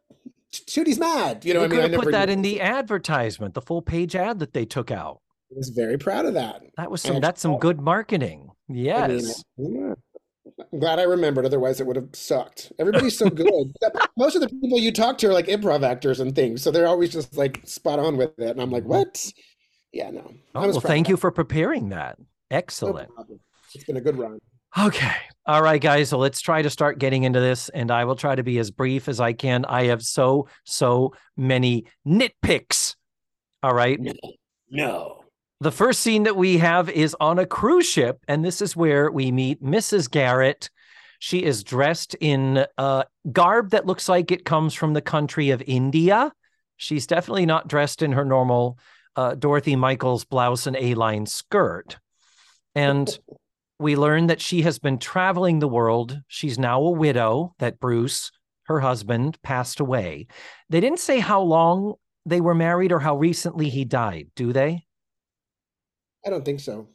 Tootie's 0.53 0.98
mad. 0.98 1.44
You 1.44 1.55
know, 1.55 1.61
what 1.61 1.72
I 1.72 1.74
mean, 1.74 1.85
I 1.85 1.88
never 1.88 2.03
put 2.05 2.12
that 2.12 2.31
in 2.31 2.42
the 2.42 2.61
advertisement, 2.61 3.55
the 3.55 3.62
full 3.62 3.83
page 3.83 4.16
ad 4.16 4.38
that 4.38 4.55
they 4.55 4.64
took 4.64 4.90
out. 4.90 5.20
I 5.51 5.57
was 5.57 5.70
very 5.70 5.98
proud 5.98 6.27
of 6.27 6.35
that. 6.35 6.62
That 6.77 6.90
was 6.90 7.03
some 7.03 7.16
And- 7.16 7.24
that's 7.24 7.40
some 7.40 7.59
good 7.59 7.81
marketing. 7.81 8.51
I 8.68 8.72
mean, 8.72 8.85
Yes. 8.85 9.44
I'm 10.72 10.81
glad 10.81 10.98
I 10.98 11.05
remembered. 11.05 11.44
Otherwise, 11.44 11.81
it 11.81 11.87
would 11.87 11.96
have 11.96 12.09
sucked. 12.14 12.72
Everybody's 12.79 13.16
so 13.16 13.31
good. 13.31 13.72
Most 14.16 14.35
of 14.35 14.40
the 14.40 14.48
people 14.48 14.79
you 14.79 14.92
talk 14.92 15.18
to 15.18 15.29
are 15.29 15.33
like 15.33 15.46
improv 15.46 15.83
actors 15.83 16.20
and 16.20 16.35
things, 16.35 16.62
so 16.62 16.70
they're 16.70 16.87
always 16.87 17.11
just 17.11 17.37
like 17.37 17.61
spot 17.64 17.98
on 17.98 18.16
with 18.16 18.38
it. 18.38 18.51
And 18.51 18.61
I'm 18.61 18.70
like, 18.70 18.83
mm-hmm. 18.83 18.92
what? 18.92 19.33
Yeah, 19.92 20.11
no. 20.11 20.33
Oh, 20.55 20.68
well, 20.68 20.81
thank 20.81 21.09
you 21.09 21.16
for 21.16 21.31
preparing 21.31 21.90
that. 21.90 22.18
Excellent. 22.51 23.14
problem. 23.14 23.40
It's 23.74 23.85
been 23.85 23.96
a 23.96 24.01
good 24.01 24.18
run. 24.18 24.38
Okay. 24.76 25.14
All 25.46 25.62
right, 25.62 25.81
guys. 25.81 26.11
So 26.11 26.18
let's 26.18 26.40
try 26.40 26.61
to 26.62 26.68
start 26.68 26.98
getting 26.98 27.24
into 27.24 27.40
this, 27.40 27.68
and 27.70 27.90
I 27.90 28.04
will 28.04 28.16
try 28.16 28.35
to 28.35 28.42
be 28.42 28.59
as 28.59 28.70
brief 28.70 29.09
as 29.09 29.18
I 29.18 29.33
can. 29.33 29.64
I 29.64 29.87
have 29.87 30.02
so, 30.02 30.48
so 30.64 31.14
many 31.37 31.87
nitpicks. 32.07 32.97
All 33.62 33.74
right. 33.74 33.99
No. 34.70 35.24
The 35.61 35.72
first 35.72 36.01
scene 36.03 36.24
that 36.24 36.36
we 36.36 36.59
have 36.59 36.88
is 36.90 37.16
on 37.18 37.38
a 37.38 37.47
cruise 37.47 37.88
ship, 37.88 38.18
and 38.28 38.45
this 38.45 38.61
is 38.61 38.76
where 38.76 39.11
we 39.11 39.32
meet 39.32 39.62
Mrs. 39.62 40.11
Garrett. 40.11 40.70
She 41.18 41.42
is 41.42 41.64
dressed 41.64 42.14
in 42.20 42.64
uh, 42.76 43.05
garb 43.32 43.70
that 43.70 43.86
looks 43.86 44.09
like 44.09 44.30
it 44.30 44.45
comes 44.45 44.74
from 44.74 44.92
the 44.92 45.01
country 45.01 45.51
of 45.51 45.62
India. 45.66 46.30
She's 46.76 47.09
definitely 47.09 47.47
not 47.47 47.66
dressed 47.66 48.03
in 48.03 48.12
her 48.12 48.24
normal 48.24 48.78
uh, 49.16 49.34
Dorothy 49.34 49.74
Michaels 49.74 50.24
blouse 50.24 50.68
and 50.68 50.76
A 50.76 50.95
line 50.95 51.26
skirt. 51.26 51.97
And 52.76 53.18
we 53.79 53.97
learn 53.97 54.26
that 54.26 54.41
she 54.41 54.62
has 54.62 54.79
been 54.79 54.99
traveling 54.99 55.59
the 55.59 55.68
world. 55.68 56.20
She's 56.29 56.59
now 56.59 56.83
a 56.83 56.91
widow, 56.91 57.55
that 57.59 57.79
Bruce, 57.81 58.31
her 58.64 58.81
husband, 58.81 59.41
passed 59.43 59.81
away. 59.81 60.26
They 60.68 60.81
didn't 60.81 61.01
say 61.01 61.20
how 61.20 61.41
long 61.41 61.95
they 62.26 62.41
were 62.41 62.55
married 62.55 62.93
or 62.93 62.99
how 62.99 63.16
recently 63.16 63.68
he 63.68 63.85
died, 63.85 64.29
do 64.37 64.53
they? 64.53 64.85
I 66.26 66.31
don't 66.31 66.45
think 66.45 66.61
so. 66.61 66.89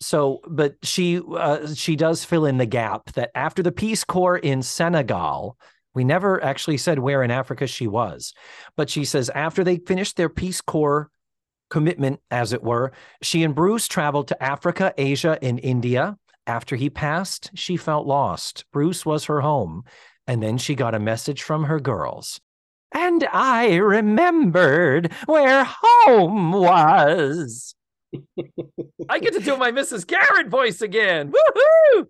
so 0.00 0.40
but 0.48 0.76
she 0.82 1.20
uh, 1.36 1.72
she 1.74 1.96
does 1.96 2.24
fill 2.24 2.44
in 2.46 2.58
the 2.58 2.66
gap 2.66 3.12
that 3.12 3.30
after 3.34 3.62
the 3.62 3.72
peace 3.72 4.04
corps 4.04 4.38
in 4.38 4.62
senegal 4.62 5.56
we 5.94 6.04
never 6.04 6.42
actually 6.44 6.76
said 6.76 6.98
where 6.98 7.22
in 7.22 7.30
africa 7.30 7.66
she 7.66 7.86
was 7.86 8.34
but 8.76 8.90
she 8.90 9.04
says 9.04 9.30
after 9.30 9.64
they 9.64 9.78
finished 9.78 10.16
their 10.16 10.28
peace 10.28 10.60
corps 10.60 11.10
commitment 11.70 12.20
as 12.30 12.52
it 12.52 12.62
were 12.62 12.92
she 13.22 13.42
and 13.42 13.54
bruce 13.54 13.88
traveled 13.88 14.28
to 14.28 14.42
africa 14.42 14.92
asia 14.96 15.38
and 15.42 15.60
india 15.60 16.16
after 16.46 16.76
he 16.76 16.88
passed 16.90 17.50
she 17.54 17.76
felt 17.76 18.06
lost 18.06 18.64
bruce 18.72 19.04
was 19.04 19.24
her 19.24 19.40
home 19.40 19.84
and 20.26 20.42
then 20.42 20.58
she 20.58 20.74
got 20.74 20.94
a 20.94 21.00
message 21.00 21.42
from 21.42 21.64
her 21.64 21.80
girls 21.80 22.40
and 22.94 23.26
i 23.32 23.76
remembered 23.76 25.12
where 25.26 25.64
home 25.64 26.52
was 26.52 27.74
I 29.08 29.18
get 29.18 29.34
to 29.34 29.40
do 29.40 29.56
my 29.56 29.70
Mrs. 29.70 30.06
Garrett 30.06 30.48
voice 30.48 30.80
again. 30.80 31.32
Woohoo! 31.32 32.06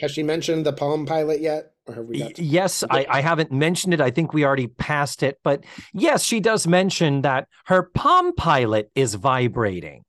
Has 0.00 0.12
she 0.12 0.22
mentioned 0.22 0.64
the 0.64 0.72
Palm 0.72 1.06
Pilot 1.06 1.40
yet? 1.40 1.72
Or 1.86 1.94
have 1.94 2.04
we 2.06 2.18
got 2.18 2.34
to- 2.34 2.42
Yes, 2.44 2.82
I, 2.90 3.06
I 3.08 3.20
haven't 3.20 3.52
mentioned 3.52 3.94
it. 3.94 4.00
I 4.00 4.10
think 4.10 4.32
we 4.32 4.44
already 4.44 4.66
passed 4.66 5.22
it. 5.22 5.38
But 5.42 5.64
yes, 5.92 6.22
she 6.24 6.40
does 6.40 6.66
mention 6.66 7.22
that 7.22 7.48
her 7.66 7.84
Palm 7.94 8.34
Pilot 8.34 8.90
is 8.94 9.14
vibrating. 9.14 10.02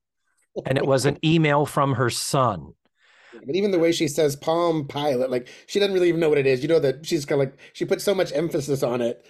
And 0.66 0.76
it 0.76 0.86
was 0.86 1.04
an 1.06 1.18
email 1.24 1.66
from 1.66 1.94
her 1.94 2.10
son. 2.10 2.72
But 3.46 3.54
even 3.54 3.70
the 3.70 3.78
way 3.78 3.92
she 3.92 4.08
says 4.08 4.34
Palm 4.34 4.88
Pilot, 4.88 5.30
like 5.30 5.48
she 5.66 5.78
doesn't 5.78 5.94
really 5.94 6.08
even 6.08 6.18
know 6.20 6.28
what 6.28 6.38
it 6.38 6.46
is. 6.46 6.62
You 6.62 6.68
know 6.68 6.80
that 6.80 7.06
she's 7.06 7.24
kind 7.24 7.40
of 7.40 7.48
like 7.48 7.58
she 7.72 7.84
puts 7.84 8.02
so 8.02 8.14
much 8.14 8.32
emphasis 8.32 8.82
on 8.82 9.00
it. 9.00 9.24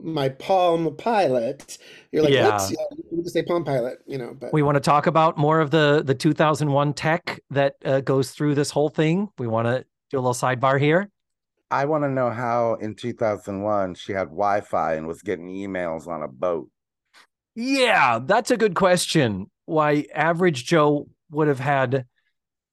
My 0.00 0.28
Palm 0.28 0.94
Pilot. 0.96 1.78
You're 2.12 2.22
like, 2.22 2.32
Yeah. 2.32 2.50
what? 2.52 2.70
Yeah, 2.70 2.76
you 3.10 3.22
just 3.24 3.34
say 3.34 3.42
Palm 3.42 3.64
Pilot, 3.64 3.98
you 4.06 4.16
know. 4.18 4.36
But 4.38 4.52
We 4.52 4.62
want 4.62 4.76
to 4.76 4.80
talk 4.80 5.08
about 5.08 5.36
more 5.36 5.58
of 5.58 5.72
the, 5.72 6.02
the 6.06 6.14
2001 6.14 6.92
tech 6.92 7.40
that 7.50 7.74
uh, 7.84 8.00
goes 8.02 8.30
through 8.30 8.54
this 8.54 8.70
whole 8.70 8.90
thing. 8.90 9.28
We 9.38 9.48
want 9.48 9.66
to 9.66 9.84
do 10.10 10.18
a 10.18 10.20
little 10.20 10.34
sidebar 10.34 10.78
here. 10.78 11.10
I 11.70 11.84
want 11.84 12.04
to 12.04 12.08
know 12.08 12.30
how 12.30 12.74
in 12.74 12.94
2001 12.94 13.94
she 13.94 14.12
had 14.12 14.28
Wi 14.28 14.60
Fi 14.62 14.94
and 14.94 15.06
was 15.06 15.22
getting 15.22 15.48
emails 15.48 16.06
on 16.06 16.22
a 16.22 16.28
boat. 16.28 16.70
Yeah, 17.54 18.20
that's 18.24 18.50
a 18.50 18.56
good 18.56 18.74
question. 18.74 19.50
Why 19.66 20.06
average 20.14 20.64
Joe 20.64 21.08
would 21.30 21.48
have 21.48 21.60
had 21.60 22.06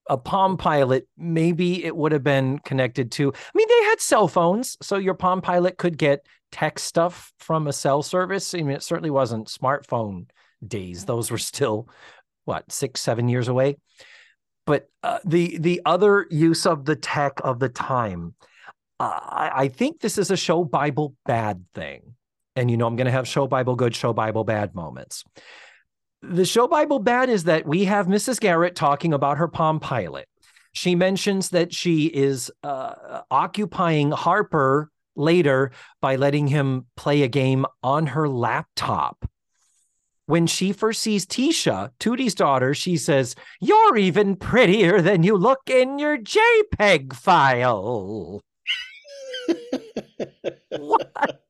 a 0.08 0.18
Palm 0.18 0.58
Pilot, 0.58 1.08
maybe 1.18 1.84
it 1.84 1.96
would 1.96 2.12
have 2.12 2.24
been 2.24 2.60
connected 2.60 3.12
to. 3.14 3.34
I 3.34 3.52
mean, 3.56 3.68
they 3.68 3.86
had 3.86 4.00
cell 4.00 4.28
phones, 4.28 4.78
so 4.82 4.98
your 4.98 5.16
Palm 5.16 5.42
Pilot 5.42 5.78
could 5.78 5.98
get 5.98 6.26
text 6.52 6.86
stuff 6.86 7.34
from 7.40 7.68
a 7.68 7.74
cell 7.74 8.04
service. 8.04 8.54
I 8.54 8.60
mean, 8.60 8.72
it 8.72 8.84
certainly 8.84 9.10
wasn't 9.10 9.48
smartphone 9.48 10.28
days; 10.66 11.06
those 11.06 11.32
were 11.32 11.38
still 11.38 11.90
what 12.46 12.72
six, 12.72 13.02
seven 13.02 13.28
years 13.28 13.48
away. 13.48 13.78
But 14.66 14.90
uh, 15.04 15.20
the 15.26 15.58
the 15.58 15.82
other 15.86 16.28
use 16.30 16.66
of 16.66 16.86
the 16.86 16.96
tech 16.96 17.40
of 17.44 17.60
the 17.60 17.70
time, 17.70 18.36
I, 19.00 19.52
I 19.54 19.68
think 19.68 20.00
this 20.00 20.18
is 20.18 20.32
a 20.32 20.38
show 20.38 20.64
Bible 20.64 21.16
bad 21.26 21.66
thing, 21.74 22.16
and 22.56 22.72
you 22.72 22.78
know 22.78 22.88
I'm 22.88 22.96
going 22.96 23.06
to 23.06 23.12
have 23.12 23.28
show 23.28 23.48
Bible 23.48 23.76
good, 23.76 23.96
show 23.96 24.14
Bible 24.14 24.44
bad 24.44 24.74
moments 24.74 25.24
the 26.30 26.46
show 26.46 26.68
Bible 26.68 27.00
bad 27.00 27.30
is 27.30 27.46
that 27.46 27.66
we 27.66 27.86
have 27.86 28.08
Mrs. 28.08 28.40
Garrett 28.40 28.76
talking 28.76 29.14
about 29.14 29.38
her 29.38 29.48
Palm 29.48 29.80
Pilot. 29.80 30.28
She 30.74 30.96
mentions 30.96 31.50
that 31.50 31.74
she 31.74 32.06
is 32.08 32.52
uh, 32.64 33.22
occupying 33.32 34.12
Harper 34.12 34.90
later 35.16 35.72
by 36.02 36.18
letting 36.18 36.48
him 36.48 36.86
play 36.98 37.22
a 37.22 37.28
game 37.28 37.66
on 37.82 38.08
her 38.08 38.28
laptop. 38.28 39.30
When 40.26 40.48
she 40.48 40.74
first 40.74 41.02
sees 41.02 41.26
Tisha, 41.26 41.92
Tootie's 42.00 42.34
daughter, 42.34 42.74
she 42.74 42.98
says, 42.98 43.36
You're 43.62 43.96
even 43.96 44.36
prettier 44.36 45.02
than 45.02 45.24
you 45.24 45.38
look 45.38 45.70
in 45.70 46.00
your 46.00 46.18
JPEG 46.18 47.14
file. 47.14 48.42
What? 50.70 51.42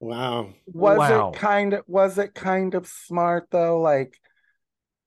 wow. 0.00 0.52
Was 0.66 0.98
Wow. 0.98 1.30
it 1.30 1.36
kind 1.38 1.72
of 1.74 1.84
was 1.86 2.18
it 2.18 2.34
kind 2.34 2.74
of 2.74 2.86
smart 2.86 3.48
though? 3.50 3.80
Like 3.80 4.18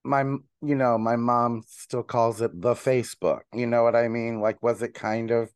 my 0.04 0.22
you 0.62 0.74
know, 0.74 0.98
my 0.98 1.16
mom 1.16 1.62
still 1.66 2.02
calls 2.02 2.40
it 2.40 2.60
the 2.60 2.74
Facebook. 2.74 3.40
You 3.54 3.66
know 3.66 3.82
what 3.82 3.96
I 3.96 4.08
mean? 4.08 4.40
Like 4.40 4.62
was 4.62 4.82
it 4.82 4.94
kind 4.94 5.30
of 5.30 5.50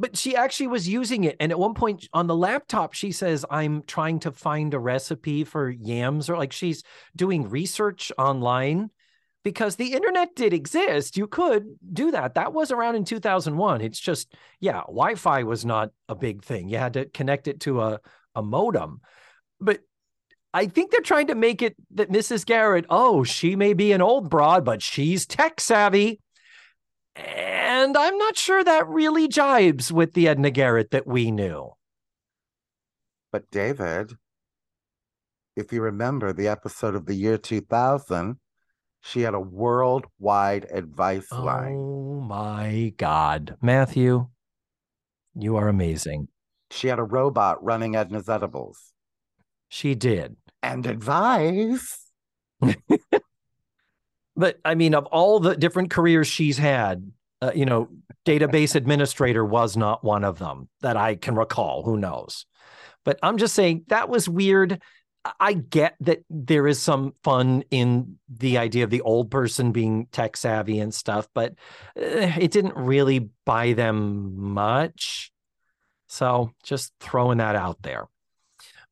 but 0.00 0.16
she 0.16 0.36
actually 0.36 0.68
was 0.68 0.88
using 0.88 1.24
it 1.24 1.36
and 1.40 1.50
at 1.50 1.58
one 1.58 1.74
point 1.74 2.08
on 2.12 2.28
the 2.28 2.36
laptop 2.36 2.92
she 2.92 3.10
says 3.10 3.44
i'm 3.50 3.82
trying 3.82 4.20
to 4.20 4.30
find 4.30 4.72
a 4.72 4.78
recipe 4.78 5.42
for 5.42 5.68
yams 5.68 6.30
or 6.30 6.36
like 6.36 6.52
she's 6.52 6.84
doing 7.16 7.48
research 7.50 8.12
online 8.16 8.90
because 9.48 9.76
the 9.76 9.92
internet 9.94 10.34
did 10.36 10.52
exist 10.52 11.16
you 11.16 11.26
could 11.26 11.64
do 11.92 12.10
that 12.10 12.34
that 12.34 12.52
was 12.52 12.70
around 12.70 12.94
in 12.96 13.04
2001 13.04 13.80
it's 13.80 13.98
just 13.98 14.34
yeah 14.60 14.80
wi-fi 14.82 15.42
was 15.42 15.64
not 15.64 15.90
a 16.08 16.14
big 16.14 16.44
thing 16.44 16.68
you 16.68 16.76
had 16.76 16.92
to 16.92 17.06
connect 17.06 17.48
it 17.48 17.60
to 17.60 17.80
a, 17.80 17.98
a 18.34 18.42
modem 18.42 19.00
but 19.58 19.80
I 20.54 20.66
think 20.66 20.90
they're 20.90 21.00
trying 21.00 21.26
to 21.26 21.34
make 21.34 21.60
it 21.60 21.76
that 21.94 22.10
Mrs. 22.10 22.46
Garrett, 22.46 22.86
oh, 22.88 23.22
she 23.22 23.54
may 23.54 23.74
be 23.74 23.92
an 23.92 24.00
old 24.00 24.30
broad, 24.30 24.64
but 24.64 24.82
she's 24.82 25.26
tech 25.26 25.60
savvy. 25.60 26.20
And 27.14 27.96
I'm 27.96 28.16
not 28.16 28.36
sure 28.36 28.64
that 28.64 28.88
really 28.88 29.28
jibes 29.28 29.92
with 29.92 30.14
the 30.14 30.26
Edna 30.26 30.50
Garrett 30.50 30.90
that 30.92 31.06
we 31.06 31.30
knew. 31.30 31.72
but 33.30 33.50
David, 33.50 34.12
if 35.54 35.72
you 35.72 35.82
remember 35.82 36.32
the 36.32 36.48
episode 36.48 36.94
of 36.94 37.06
the 37.06 37.14
year 37.14 37.36
2000, 37.36 38.38
she 39.08 39.22
had 39.22 39.34
a 39.34 39.40
worldwide 39.40 40.66
advice 40.70 41.30
line. 41.32 41.76
Oh 41.76 42.20
my 42.20 42.92
God. 42.96 43.56
Matthew, 43.62 44.28
you 45.34 45.56
are 45.56 45.68
amazing. 45.68 46.28
She 46.70 46.88
had 46.88 46.98
a 46.98 47.04
robot 47.04 47.62
running 47.64 47.96
Edna's 47.96 48.28
edibles. 48.28 48.92
She 49.68 49.94
did. 49.94 50.36
And 50.62 50.86
advice. 50.86 52.10
But 54.38 54.60
I 54.64 54.76
mean, 54.76 54.94
of 54.94 55.06
all 55.06 55.40
the 55.40 55.56
different 55.56 55.90
careers 55.90 56.28
she's 56.28 56.56
had, 56.56 57.10
uh, 57.42 57.50
you 57.56 57.66
know, 57.66 57.88
database 58.24 58.76
administrator 58.76 59.44
was 59.44 59.76
not 59.76 60.04
one 60.04 60.22
of 60.22 60.38
them 60.38 60.68
that 60.80 60.96
I 60.96 61.16
can 61.16 61.34
recall. 61.34 61.82
Who 61.82 61.96
knows? 61.96 62.46
But 63.04 63.18
I'm 63.20 63.36
just 63.36 63.52
saying 63.52 63.86
that 63.88 64.08
was 64.08 64.28
weird. 64.28 64.80
I- 65.40 65.52
get 65.52 65.96
that 66.00 66.24
there 66.30 66.66
is 66.66 66.80
some 66.80 67.14
fun 67.22 67.64
in 67.70 68.18
the 68.28 68.58
idea 68.58 68.84
of 68.84 68.90
the 68.90 69.00
old 69.02 69.30
person 69.30 69.72
being 69.72 70.06
tech 70.12 70.36
savvy 70.36 70.78
and 70.78 70.94
stuff, 70.94 71.28
but 71.34 71.54
uh, 71.96 72.32
it 72.38 72.50
didn't 72.50 72.76
really 72.76 73.30
buy 73.44 73.72
them 73.72 74.38
much. 74.38 75.32
So 76.08 76.52
just 76.62 76.92
throwing 77.00 77.38
that 77.38 77.56
out 77.56 77.82
there. 77.82 78.08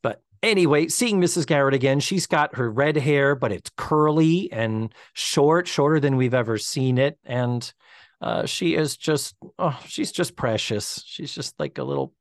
But 0.03 0.23
anyway, 0.43 0.89
seeing 0.89 1.21
Mrs. 1.21 1.47
Garrett 1.47 1.75
again, 1.75 2.01
she's 2.01 2.27
got 2.27 2.57
her 2.57 2.71
red 2.71 2.97
hair, 2.97 3.35
but 3.35 3.53
it's 3.53 3.71
curly 3.77 4.51
and 4.53 4.93
short, 5.15 5.67
shorter 5.67 6.01
than 6.01 6.17
we've 6.17 6.35
ever 6.35 6.59
seen 6.59 6.99
it. 6.99 7.19
And 7.25 7.73
uh, 8.21 8.47
she 8.47 8.75
is 8.75 8.97
just, 8.97 9.35
oh, 9.59 9.79
she's 9.87 10.13
just 10.13 10.37
precious. 10.37 11.03
She's 11.07 11.35
just 11.35 11.59
like 11.59 11.79
a 11.79 11.85
little, 11.85 12.13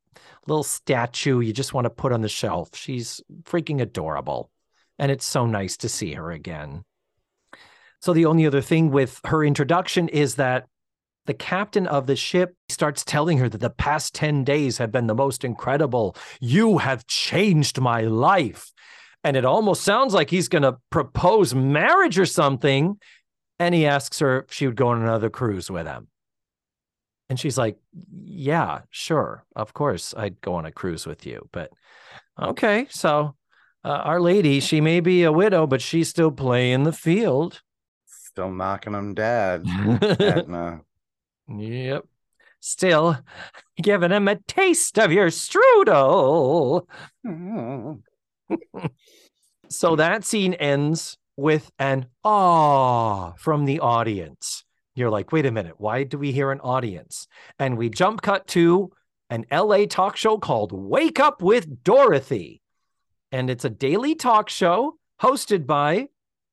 little 0.48 0.64
statue 0.64 1.40
you 1.40 1.54
just 1.54 1.74
want 1.74 1.86
to 1.86 1.90
put 1.90 2.12
on 2.12 2.22
the 2.22 2.30
shelf. 2.30 2.70
She's 2.74 3.22
freaking 3.44 3.82
adorable. 3.82 4.52
And 4.98 5.12
it's 5.12 5.26
so 5.26 5.46
nice 5.46 5.78
to 5.78 5.90
see 5.90 6.14
her 6.14 6.32
again. 6.32 6.84
So 8.02 8.14
the 8.14 8.26
only 8.26 8.46
other 8.46 8.62
thing 8.62 8.92
with 8.92 9.20
her 9.26 9.44
introduction 9.44 10.08
is 10.10 10.36
that 10.36 10.68
the 11.26 11.34
captain 11.34 11.88
of 11.88 12.06
the 12.06 12.16
ship 12.16 12.56
starts 12.70 13.04
telling 13.04 13.40
her 13.40 13.50
that 13.50 13.58
the 13.58 13.70
past 13.70 14.14
10 14.14 14.44
days 14.44 14.78
have 14.78 14.92
been 14.92 15.08
the 15.08 15.16
most 15.16 15.44
incredible. 15.44 16.16
You 16.40 16.78
have 16.78 17.08
changed 17.08 17.82
my 17.82 18.02
life. 18.02 18.72
And 19.24 19.36
it 19.36 19.44
almost 19.44 19.84
sounds 19.84 20.14
like 20.14 20.30
he's 20.30 20.50
going 20.50 20.62
to 20.62 20.78
propose 20.92 21.56
marriage 21.56 22.20
or 22.20 22.28
something. 22.28 23.00
And 23.58 23.74
he 23.74 23.88
asks 23.88 24.20
her 24.20 24.42
if 24.44 24.54
she 24.54 24.68
would 24.68 24.76
go 24.76 24.90
on 24.90 25.02
another 25.02 25.32
cruise 25.32 25.72
with 25.72 25.88
him. 25.88 26.08
And 27.30 27.40
she's 27.40 27.58
like, 27.58 27.78
Yeah, 28.24 28.82
sure. 28.90 29.46
Of 29.56 29.74
course, 29.74 30.14
I'd 30.16 30.42
go 30.42 30.56
on 30.56 30.66
a 30.66 30.72
cruise 30.72 31.06
with 31.06 31.26
you. 31.26 31.48
But 31.52 31.72
okay. 32.42 32.88
So, 32.90 33.36
uh, 33.84 33.90
Our 34.04 34.20
Lady, 34.20 34.60
she 34.60 34.82
may 34.82 35.00
be 35.00 35.24
a 35.24 35.32
widow, 35.32 35.68
but 35.68 35.82
she's 35.82 36.10
still 36.10 36.32
playing 36.32 36.84
the 36.84 36.94
field. 36.94 37.62
Still 38.06 38.52
knocking 38.52 38.94
them 38.94 39.14
dead. 39.14 39.66
Yep. 41.48 42.06
Still 42.60 43.18
giving 43.82 44.12
him 44.12 44.28
a 44.28 44.36
taste 44.36 44.98
of 44.98 45.12
your 45.12 45.28
strudel. 45.28 46.88
Mm. 47.26 48.02
So 49.70 49.96
that 49.96 50.26
scene 50.26 50.54
ends 50.56 51.18
with 51.38 51.72
an 51.80 52.08
ah 52.24 53.34
from 53.38 53.66
the 53.66 53.80
audience. 53.80 54.65
You're 54.96 55.10
like, 55.10 55.32
wait 55.32 55.46
a 55.46 55.52
minute, 55.52 55.76
why 55.78 56.04
do 56.04 56.18
we 56.18 56.32
hear 56.32 56.52
an 56.52 56.62
audience? 56.62 57.28
And 57.60 57.78
we 57.78 57.90
jump 57.90 58.22
cut 58.22 58.48
to 58.48 58.92
an 59.30 59.46
LA 59.52 59.86
talk 59.86 60.16
show 60.16 60.38
called 60.38 60.72
Wake 60.72 61.20
Up 61.20 61.42
with 61.42 61.84
Dorothy. 61.84 62.62
And 63.32 63.50
it's 63.50 63.66
a 63.66 63.70
daily 63.70 64.16
talk 64.16 64.50
show 64.50 64.98
hosted 65.22 65.66
by 65.66 66.08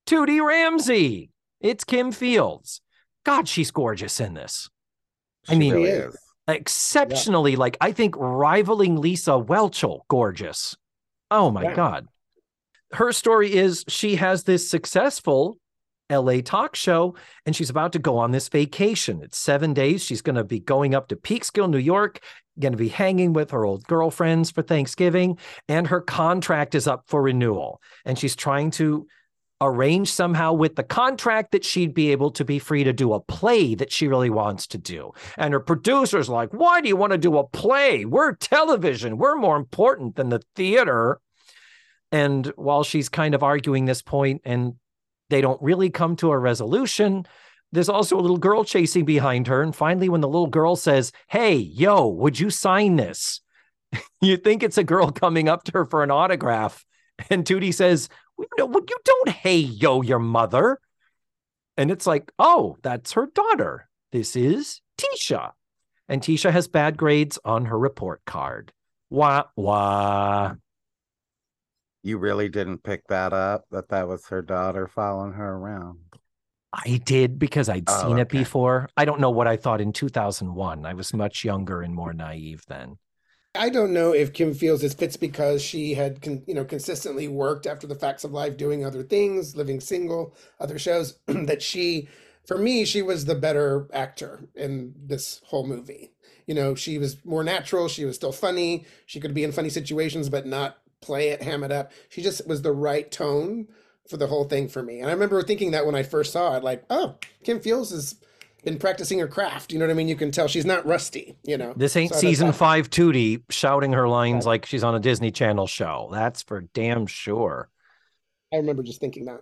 Tootie 0.07 0.45
Ramsey. 0.45 1.31
It's 1.61 1.85
Kim 1.85 2.11
Fields. 2.11 2.81
God, 3.25 3.47
she's 3.47 3.71
gorgeous 3.71 4.19
in 4.19 4.35
this. 4.35 4.69
I 5.49 5.55
mean- 5.55 5.73
really 5.75 5.87
She 5.87 5.93
is. 5.93 6.19
Exceptionally, 6.49 7.55
like 7.55 7.77
I 7.81 7.93
think 7.93 8.17
rivaling 8.19 8.97
Lisa 9.01 9.31
Whelchel, 9.33 10.01
gorgeous. 10.09 10.77
Oh 11.31 11.53
my 11.53 11.63
Yeah. 11.63 11.75
God. 11.77 12.09
Her 12.93 13.13
story 13.13 13.55
is 13.55 13.85
she 13.87 14.17
has 14.17 14.43
this 14.43 14.69
successful 14.69 15.59
LA 16.11 16.41
talk 16.45 16.77
show 16.77 17.15
and 17.47 17.55
she's 17.57 17.71
about 17.71 17.93
to 17.93 17.99
go 17.99 18.19
on 18.19 18.31
this 18.31 18.49
vacation. 18.49 19.23
It's 19.23 19.39
seven 19.39 19.73
days. 19.73 20.05
She's 20.05 20.23
going 20.23 20.37
to 20.37 20.45
be 20.45 20.61
going 20.61 20.95
up 20.95 21.09
to 21.09 21.17
Peekskill, 21.17 21.71
New 21.71 21.79
York, 21.79 22.21
going 22.59 22.73
to 22.73 22.79
be 22.79 22.89
hanging 22.89 23.33
with 23.33 23.51
her 23.51 23.65
old 23.65 23.85
girlfriends 23.87 24.51
for 24.51 24.63
Thanksgiving, 24.63 25.39
and 25.69 25.87
her 25.87 26.01
contract 26.01 26.75
is 26.75 26.87
up 26.87 27.05
for 27.07 27.23
renewal. 27.23 27.81
And 28.05 28.19
she's 28.19 28.37
trying 28.37 28.71
to 28.73 29.07
arrange 29.61 30.11
somehow 30.11 30.53
with 30.53 30.75
the 30.75 30.83
contract 30.83 31.53
that 31.53 31.65
she'd 31.65 31.95
be 31.95 32.11
able 32.11 32.33
to 32.33 32.45
be 32.45 32.59
free 32.59 32.85
to 32.85 32.93
do 32.93 33.13
a 33.13 33.21
play 33.21 33.75
that 33.77 33.93
she 33.93 34.09
really 34.09 34.31
wants 34.31 34.67
to 34.67 34.79
do. 34.79 35.13
And 35.39 35.55
her 35.55 35.61
producer's 35.61 36.29
like, 36.29 36.53
Why 36.53 36.81
do 36.81 36.89
you 36.89 36.97
want 36.97 37.13
to 37.13 37.19
do 37.19 37.39
a 37.39 37.47
play? 37.47 38.05
We're 38.05 38.35
television. 38.35 39.19
We're 39.19 39.37
more 39.37 39.57
important 39.57 40.17
than 40.17 40.29
the 40.29 40.43
theater. 40.57 41.21
And 42.11 42.47
while 42.57 42.83
she's 42.83 43.09
kind 43.09 43.35
of 43.35 43.43
arguing 43.43 43.87
this 43.87 44.03
point 44.03 44.43
and 44.45 44.75
they 45.33 45.41
don't 45.41 45.61
really 45.63 45.91
come 45.91 46.17
to 46.17 46.31
a 46.31 46.39
resolution, 46.39 47.27
there's 47.73 47.89
also 47.89 48.19
a 48.19 48.21
little 48.21 48.39
girl 48.39 48.65
chasing 48.65 49.05
behind 49.05 49.47
her. 49.47 49.63
And 49.63 49.75
finally, 49.75 50.09
when 50.09 50.21
the 50.21 50.29
little 50.29 50.47
girl 50.47 50.77
says, 50.77 51.11
Hey, 51.29 51.57
yo, 51.57 52.07
would 52.07 52.39
you 52.39 52.51
sign 52.51 52.97
this? 52.97 53.41
you 54.21 54.37
think 54.37 54.63
it's 54.63 54.79
a 54.79 54.85
girl 54.85 55.11
coming 55.11 55.49
up 55.49 55.65
to 55.65 55.73
her 55.73 55.87
for 55.87 56.03
an 56.03 56.11
autograph. 56.11 56.85
And 57.31 57.45
Tootie 57.45 57.75
says, 57.75 58.09
no, 58.59 58.67
you 58.67 58.97
don't 59.05 59.29
hey 59.29 59.59
yo 59.59 60.03
your 60.03 60.19
mother. 60.19 60.81
And 61.77 61.91
it's 61.91 62.07
like, 62.07 62.31
oh, 62.39 62.77
that's 62.83 63.13
her 63.13 63.27
daughter. 63.27 63.89
This 64.11 64.37
is 64.37 64.81
Tisha. 64.99 65.53
And 66.09 66.21
Tisha 66.21 66.51
has 66.51 66.69
bad 66.69 66.97
grades 66.97 67.39
on 67.45 67.67
her 67.67 67.79
report 67.79 68.23
card. 68.27 68.73
Wah 69.11 69.45
wah. 69.57 70.55
You 72.05 72.19
really 72.19 72.49
didn't 72.49 72.85
pick 72.85 73.09
that 73.09 73.33
up 73.33 73.65
that 73.71 73.89
that 73.89 74.07
was 74.07 74.29
her 74.29 74.41
daughter 74.41 74.87
following 74.87 75.33
her 75.33 75.55
around. 75.57 76.21
I 76.73 76.99
did 77.05 77.39
because 77.39 77.69
I'd 77.69 77.89
Oh, 77.89 77.91
seen 77.91 78.19
it 78.19 78.31
before. 78.31 78.89
I 78.97 79.05
don't 79.05 79.21
know 79.21 79.31
what 79.31 79.47
I 79.49 79.57
thought 79.57 79.81
in 79.81 79.93
2001. 79.93 80.87
I 80.87 80.95
was 80.95 81.13
much 81.15 81.45
younger 81.45 81.83
and 81.83 81.95
more 81.95 82.13
naive 82.13 82.65
then. 82.67 82.99
I 83.55 83.69
don't 83.69 83.93
know 83.93 84.13
if 84.15 84.33
Kim 84.33 84.55
feels 84.55 84.81
this 84.81 84.95
fits 84.95 85.17
because 85.17 85.63
she 85.63 85.93
had, 85.95 86.23
con, 86.23 86.43
you 86.47 86.55
know, 86.55 86.65
consistently 86.65 87.29
worked 87.29 87.67
after 87.67 87.87
the 87.87 87.95
facts 87.95 88.25
of 88.25 88.33
life, 88.33 88.57
doing 88.57 88.85
other 88.85 89.03
things, 89.03 89.55
living 89.57 89.79
single, 89.81 90.35
other 90.59 90.79
shows. 90.79 91.19
that 91.27 91.61
she, 91.63 92.09
for 92.47 92.57
me, 92.57 92.85
she 92.87 93.03
was 93.03 93.27
the 93.27 93.35
better 93.35 93.89
actor 93.93 94.49
in 94.55 94.95
this 94.97 95.43
whole 95.47 95.67
movie. 95.67 96.13
You 96.47 96.55
know, 96.55 96.75
she 96.75 96.97
was 96.99 97.23
more 97.27 97.45
natural. 97.45 97.89
She 97.89 98.07
was 98.07 98.17
still 98.17 98.33
funny. 98.33 98.87
She 99.05 99.21
could 99.21 99.35
be 99.35 99.45
in 99.45 99.53
funny 99.53 99.71
situations, 99.71 100.31
but 100.31 100.47
not 100.47 100.79
play 101.03 101.29
it, 101.29 101.43
ham 101.43 101.65
it 101.65 101.73
up. 101.73 101.93
She 102.09 102.23
just 102.23 102.47
was 102.47 102.63
the 102.63 102.73
right 102.73 103.11
tone 103.11 103.69
for 104.09 104.17
the 104.17 104.27
whole 104.27 104.45
thing 104.45 104.69
for 104.69 104.83
me. 104.83 105.01
And 105.01 105.09
I 105.09 105.13
remember 105.13 105.43
thinking 105.43 105.73
that 105.73 105.87
when 105.87 105.95
I 105.95 106.03
first 106.03 106.33
saw 106.33 106.57
it, 106.57 106.65
like, 106.65 106.85
oh, 106.91 107.17
Kim 107.45 107.61
Fields 107.61 107.91
has 107.91 108.17
been 108.65 108.79
practicing 108.79 109.19
her 109.19 109.29
craft. 109.29 109.73
You 109.73 109.79
know 109.79 109.87
what 109.87 109.93
I 109.93 109.95
mean? 109.95 110.09
You 110.09 110.17
can 110.17 110.31
tell 110.31 110.49
she's 110.49 110.67
not 110.67 110.87
rusty. 110.87 111.37
You 111.45 111.59
know, 111.59 111.75
This 111.77 111.97
ain't 111.97 112.13
So 112.13 112.21
season 112.21 112.53
five 112.53 112.91
Tootie 112.91 113.43
shouting 113.51 113.93
her 113.93 114.09
lines 114.09 114.47
like 114.47 114.67
she's 114.67 114.85
on 114.85 114.95
a 114.95 115.01
Disney 115.01 115.31
Channel 115.31 115.67
show. 115.67 116.09
That's 116.13 116.43
for 116.43 116.63
damn 116.73 117.07
sure. 117.07 117.69
I 118.53 118.57
remember 118.57 118.83
just 118.83 119.01
thinking 119.01 119.25
that. 119.27 119.41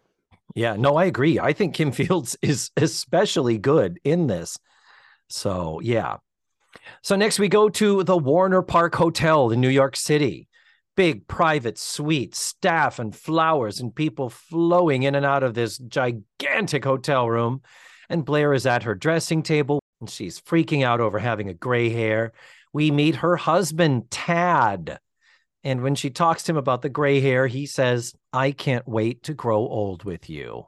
Yeah, 0.55 0.77
no, 0.77 0.97
I 0.97 1.05
agree. 1.05 1.39
I 1.39 1.53
think 1.53 1.75
Kim 1.75 1.93
Fields 1.93 2.37
is 2.43 2.71
especially 2.77 3.59
good 3.59 4.01
in 4.05 4.27
this. 4.27 4.59
So, 5.29 5.81
yeah. 5.81 6.17
So, 7.03 7.17
next 7.17 7.39
we 7.39 7.49
go 7.49 7.69
to 7.69 8.03
the 8.05 8.17
Warner 8.17 8.63
Park 8.63 8.95
Hotel 8.95 9.51
in 9.51 9.61
New 9.61 9.69
York 9.69 9.97
City. 9.97 10.49
Big 10.97 11.27
private 11.27 11.79
suite, 11.79 12.35
staff 12.35 12.99
and 12.99 13.15
flowers, 13.15 13.81
and 13.81 13.95
people 13.95 14.29
flowing 14.29 15.03
in 15.05 15.15
and 15.15 15.25
out 15.25 15.43
of 15.43 15.55
this 15.55 15.79
gigantic 15.79 16.85
hotel 16.85 17.29
room. 17.29 17.63
And 18.09 18.25
Blair 18.25 18.53
is 18.53 18.67
at 18.67 18.83
her 18.83 18.95
dressing 18.95 19.43
table 19.43 19.81
and 20.01 20.11
she's 20.11 20.41
freaking 20.41 20.85
out 20.85 21.01
over 21.01 21.19
having 21.19 21.49
a 21.49 21.55
gray 21.55 21.91
hair. 21.91 22.33
We 22.73 22.91
meet 22.91 23.17
her 23.17 23.37
husband, 23.37 24.11
Tad. 24.11 24.99
And 25.63 25.83
when 25.83 25.95
she 25.95 26.11
talks 26.11 26.45
to 26.45 26.53
him 26.53 26.57
about 26.57 26.83
the 26.83 26.89
gray 26.89 27.21
hair, 27.21 27.47
he 27.47 27.67
says, 27.67 28.15
I 28.33 28.53
can't 28.53 28.89
wait 28.89 29.25
to 29.25 29.35
grow 29.35 29.59
old 29.59 30.05
with 30.05 30.31
you. 30.31 30.67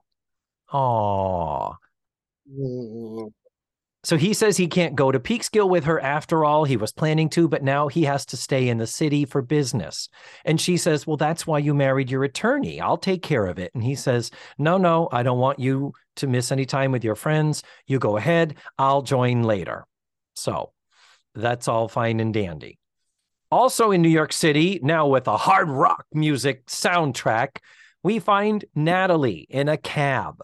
Aw. 0.72 1.72
Mm, 2.50 3.32
So 4.04 4.16
he 4.16 4.34
says 4.34 4.56
he 4.56 4.66
can't 4.66 4.96
go 4.96 5.12
to 5.12 5.20
Peekskill 5.20 5.68
with 5.68 5.84
her 5.84 6.00
after 6.00 6.44
all. 6.44 6.64
He 6.64 6.76
was 6.76 6.92
planning 6.92 7.28
to, 7.30 7.46
but 7.46 7.62
now 7.62 7.86
he 7.86 8.02
has 8.02 8.26
to 8.26 8.36
stay 8.36 8.68
in 8.68 8.78
the 8.78 8.86
city 8.86 9.24
for 9.24 9.42
business. 9.42 10.08
And 10.44 10.60
she 10.60 10.76
says, 10.76 11.06
Well, 11.06 11.16
that's 11.16 11.46
why 11.46 11.58
you 11.58 11.72
married 11.72 12.10
your 12.10 12.24
attorney. 12.24 12.80
I'll 12.80 12.98
take 12.98 13.22
care 13.22 13.46
of 13.46 13.60
it. 13.60 13.70
And 13.74 13.84
he 13.84 13.94
says, 13.94 14.32
No, 14.58 14.76
no, 14.76 15.08
I 15.12 15.22
don't 15.22 15.38
want 15.38 15.60
you 15.60 15.92
to 16.16 16.26
miss 16.26 16.50
any 16.50 16.66
time 16.66 16.90
with 16.90 17.04
your 17.04 17.14
friends. 17.14 17.62
You 17.86 18.00
go 18.00 18.16
ahead. 18.16 18.56
I'll 18.76 19.02
join 19.02 19.44
later. 19.44 19.86
So 20.34 20.72
that's 21.36 21.68
all 21.68 21.86
fine 21.86 22.18
and 22.18 22.34
dandy. 22.34 22.78
Also 23.52 23.92
in 23.92 24.02
New 24.02 24.08
York 24.08 24.32
City, 24.32 24.80
now 24.82 25.06
with 25.06 25.28
a 25.28 25.36
hard 25.36 25.68
rock 25.68 26.06
music 26.12 26.66
soundtrack, 26.66 27.58
we 28.02 28.18
find 28.18 28.64
Natalie 28.74 29.46
in 29.48 29.68
a 29.68 29.76
cab. 29.76 30.40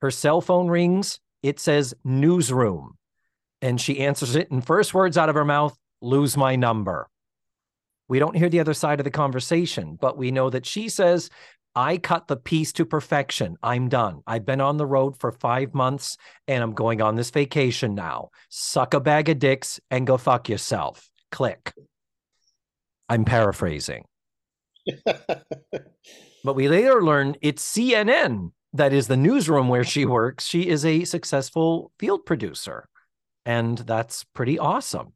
Her 0.00 0.12
cell 0.12 0.40
phone 0.40 0.68
rings. 0.68 1.18
It 1.42 1.58
says 1.58 1.94
newsroom. 2.04 2.98
And 3.62 3.80
she 3.80 4.00
answers 4.00 4.36
it, 4.36 4.50
in 4.50 4.60
first 4.60 4.94
words 4.94 5.18
out 5.18 5.28
of 5.28 5.34
her 5.34 5.44
mouth, 5.44 5.76
lose 6.00 6.36
my 6.36 6.56
number. 6.56 7.08
We 8.08 8.18
don't 8.18 8.36
hear 8.36 8.48
the 8.48 8.60
other 8.60 8.74
side 8.74 9.00
of 9.00 9.04
the 9.04 9.10
conversation, 9.10 9.98
but 10.00 10.16
we 10.16 10.30
know 10.30 10.50
that 10.50 10.66
she 10.66 10.88
says, 10.88 11.30
I 11.74 11.98
cut 11.98 12.26
the 12.26 12.36
piece 12.36 12.72
to 12.74 12.84
perfection. 12.84 13.56
I'm 13.62 13.88
done. 13.88 14.22
I've 14.26 14.44
been 14.44 14.60
on 14.60 14.76
the 14.76 14.86
road 14.86 15.20
for 15.20 15.30
five 15.30 15.74
months 15.74 16.16
and 16.48 16.62
I'm 16.62 16.72
going 16.72 17.00
on 17.00 17.14
this 17.14 17.30
vacation 17.30 17.94
now. 17.94 18.30
Suck 18.48 18.94
a 18.94 19.00
bag 19.00 19.28
of 19.28 19.38
dicks 19.38 19.78
and 19.90 20.06
go 20.06 20.16
fuck 20.16 20.48
yourself. 20.48 21.08
Click. 21.30 21.72
I'm 23.08 23.24
paraphrasing. 23.24 24.04
But 26.42 26.54
we 26.54 26.68
later 26.68 27.02
learn 27.02 27.36
it's 27.42 27.70
CNN 27.70 28.52
that 28.72 28.92
is 28.92 29.08
the 29.08 29.16
newsroom 29.16 29.68
where 29.68 29.84
she 29.84 30.04
works. 30.04 30.46
She 30.46 30.68
is 30.68 30.84
a 30.84 31.04
successful 31.04 31.92
field 31.98 32.24
producer. 32.24 32.88
And 33.46 33.78
that's 33.78 34.24
pretty 34.34 34.58
awesome. 34.58 35.12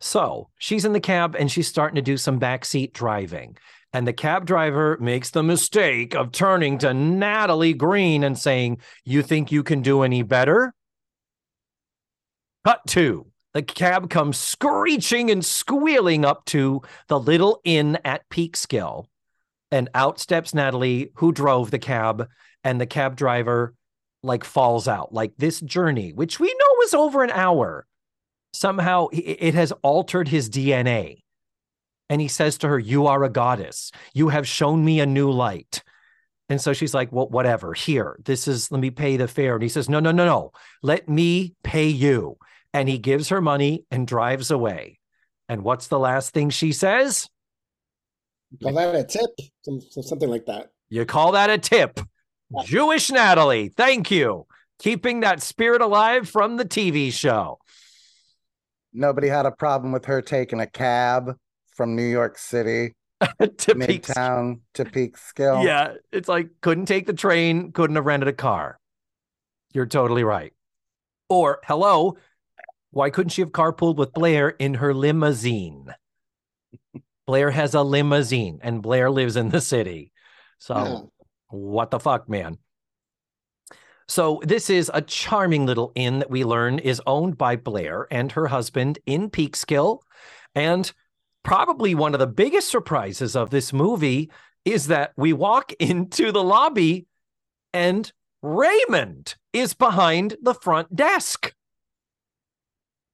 So 0.00 0.48
she's 0.58 0.84
in 0.84 0.92
the 0.92 1.00
cab 1.00 1.34
and 1.34 1.50
she's 1.50 1.68
starting 1.68 1.96
to 1.96 2.02
do 2.02 2.16
some 2.16 2.40
backseat 2.40 2.92
driving. 2.92 3.56
And 3.92 4.06
the 4.06 4.12
cab 4.12 4.46
driver 4.46 4.98
makes 5.00 5.30
the 5.30 5.42
mistake 5.42 6.14
of 6.14 6.32
turning 6.32 6.78
to 6.78 6.92
Natalie 6.92 7.74
Green 7.74 8.24
and 8.24 8.38
saying, 8.38 8.78
You 9.04 9.22
think 9.22 9.52
you 9.52 9.62
can 9.62 9.82
do 9.82 10.02
any 10.02 10.22
better? 10.22 10.74
Cut 12.64 12.80
two. 12.86 13.26
The 13.54 13.62
cab 13.62 14.10
comes 14.10 14.36
screeching 14.36 15.30
and 15.30 15.42
squealing 15.42 16.24
up 16.24 16.44
to 16.46 16.82
the 17.08 17.18
little 17.18 17.60
inn 17.64 17.98
at 18.04 18.28
Peekskill. 18.28 19.06
And 19.70 19.88
out 19.94 20.20
steps 20.20 20.52
Natalie, 20.52 21.10
who 21.14 21.32
drove 21.32 21.70
the 21.70 21.78
cab, 21.78 22.28
and 22.62 22.80
the 22.80 22.86
cab 22.86 23.16
driver 23.16 23.74
like 24.22 24.44
falls 24.44 24.88
out. 24.88 25.12
Like 25.12 25.32
this 25.36 25.60
journey, 25.60 26.12
which 26.12 26.40
we 26.40 26.48
know 26.48 26.74
was 26.78 26.94
over 26.94 27.22
an 27.22 27.30
hour, 27.30 27.86
somehow 28.52 29.08
it 29.12 29.54
has 29.54 29.72
altered 29.82 30.28
his 30.28 30.50
DNA. 30.50 31.22
And 32.08 32.20
he 32.20 32.28
says 32.28 32.58
to 32.58 32.68
her, 32.68 32.78
You 32.78 33.06
are 33.08 33.24
a 33.24 33.28
goddess. 33.28 33.90
You 34.14 34.28
have 34.28 34.46
shown 34.46 34.84
me 34.84 35.00
a 35.00 35.06
new 35.06 35.30
light. 35.30 35.82
And 36.48 36.60
so 36.60 36.72
she's 36.72 36.94
like, 36.94 37.10
Well, 37.10 37.28
whatever. 37.28 37.74
Here, 37.74 38.16
this 38.24 38.46
is, 38.46 38.70
let 38.70 38.80
me 38.80 38.90
pay 38.90 39.16
the 39.16 39.26
fare. 39.28 39.54
And 39.54 39.62
he 39.62 39.68
says, 39.68 39.88
No, 39.88 39.98
no, 40.00 40.12
no, 40.12 40.24
no. 40.24 40.52
Let 40.82 41.08
me 41.08 41.54
pay 41.64 41.88
you. 41.88 42.36
And 42.72 42.88
he 42.88 42.98
gives 42.98 43.30
her 43.30 43.40
money 43.40 43.84
and 43.90 44.06
drives 44.06 44.50
away. 44.50 44.98
And 45.48 45.62
what's 45.62 45.88
the 45.88 45.98
last 45.98 46.32
thing 46.32 46.50
she 46.50 46.72
says? 46.72 47.28
Call 48.62 48.74
that 48.74 48.94
a 48.94 49.04
tip, 49.04 49.30
some, 49.62 49.80
some- 49.80 50.02
something 50.02 50.28
like 50.28 50.46
that. 50.46 50.70
You 50.88 51.04
call 51.04 51.32
that 51.32 51.50
a 51.50 51.58
tip. 51.58 51.98
Jewish 52.64 53.10
Natalie, 53.10 53.68
thank 53.68 54.10
you. 54.10 54.46
Keeping 54.78 55.20
that 55.20 55.42
spirit 55.42 55.80
alive 55.80 56.28
from 56.28 56.56
the 56.56 56.64
TV 56.64 57.12
show. 57.12 57.58
Nobody 58.92 59.28
had 59.28 59.46
a 59.46 59.50
problem 59.50 59.92
with 59.92 60.04
her 60.06 60.22
taking 60.22 60.60
a 60.60 60.66
cab 60.66 61.36
from 61.74 61.96
New 61.96 62.06
York 62.06 62.38
City, 62.38 62.94
to. 63.20 63.74
Midtown 63.74 64.60
to 64.74 64.84
Peak 64.84 65.16
Peekskill. 65.16 65.64
Yeah, 65.64 65.94
it's 66.12 66.28
like 66.28 66.48
couldn't 66.60 66.86
take 66.86 67.06
the 67.06 67.12
train, 67.12 67.72
couldn't 67.72 67.96
have 67.96 68.06
rented 68.06 68.28
a 68.28 68.32
car. 68.32 68.78
You're 69.72 69.86
totally 69.86 70.24
right. 70.24 70.52
Or 71.28 71.60
hello, 71.64 72.16
why 72.90 73.10
couldn't 73.10 73.30
she 73.30 73.42
have 73.42 73.50
carpooled 73.50 73.96
with 73.96 74.12
Blair 74.12 74.48
in 74.48 74.74
her 74.74 74.94
limousine? 74.94 75.94
Blair 77.26 77.50
has 77.50 77.74
a 77.74 77.82
limousine 77.82 78.60
and 78.62 78.82
Blair 78.82 79.10
lives 79.10 79.36
in 79.36 79.48
the 79.50 79.60
city. 79.60 80.12
So 80.58 80.74
Yeah. 80.74 81.00
What 81.48 81.90
the 81.90 82.00
fuck, 82.00 82.28
man? 82.28 82.58
So, 84.08 84.40
this 84.44 84.70
is 84.70 84.90
a 84.94 85.02
charming 85.02 85.66
little 85.66 85.90
inn 85.96 86.20
that 86.20 86.30
we 86.30 86.44
learn 86.44 86.78
is 86.78 87.02
owned 87.06 87.36
by 87.36 87.56
Blair 87.56 88.06
and 88.10 88.30
her 88.32 88.46
husband 88.46 89.00
in 89.04 89.30
Peekskill. 89.30 90.00
And 90.54 90.92
probably 91.42 91.94
one 91.94 92.14
of 92.14 92.20
the 92.20 92.26
biggest 92.26 92.70
surprises 92.70 93.34
of 93.34 93.50
this 93.50 93.72
movie 93.72 94.30
is 94.64 94.86
that 94.88 95.12
we 95.16 95.32
walk 95.32 95.72
into 95.80 96.30
the 96.30 96.42
lobby 96.42 97.06
and 97.72 98.12
Raymond 98.42 99.34
is 99.52 99.74
behind 99.74 100.36
the 100.40 100.54
front 100.54 100.94
desk. 100.94 101.52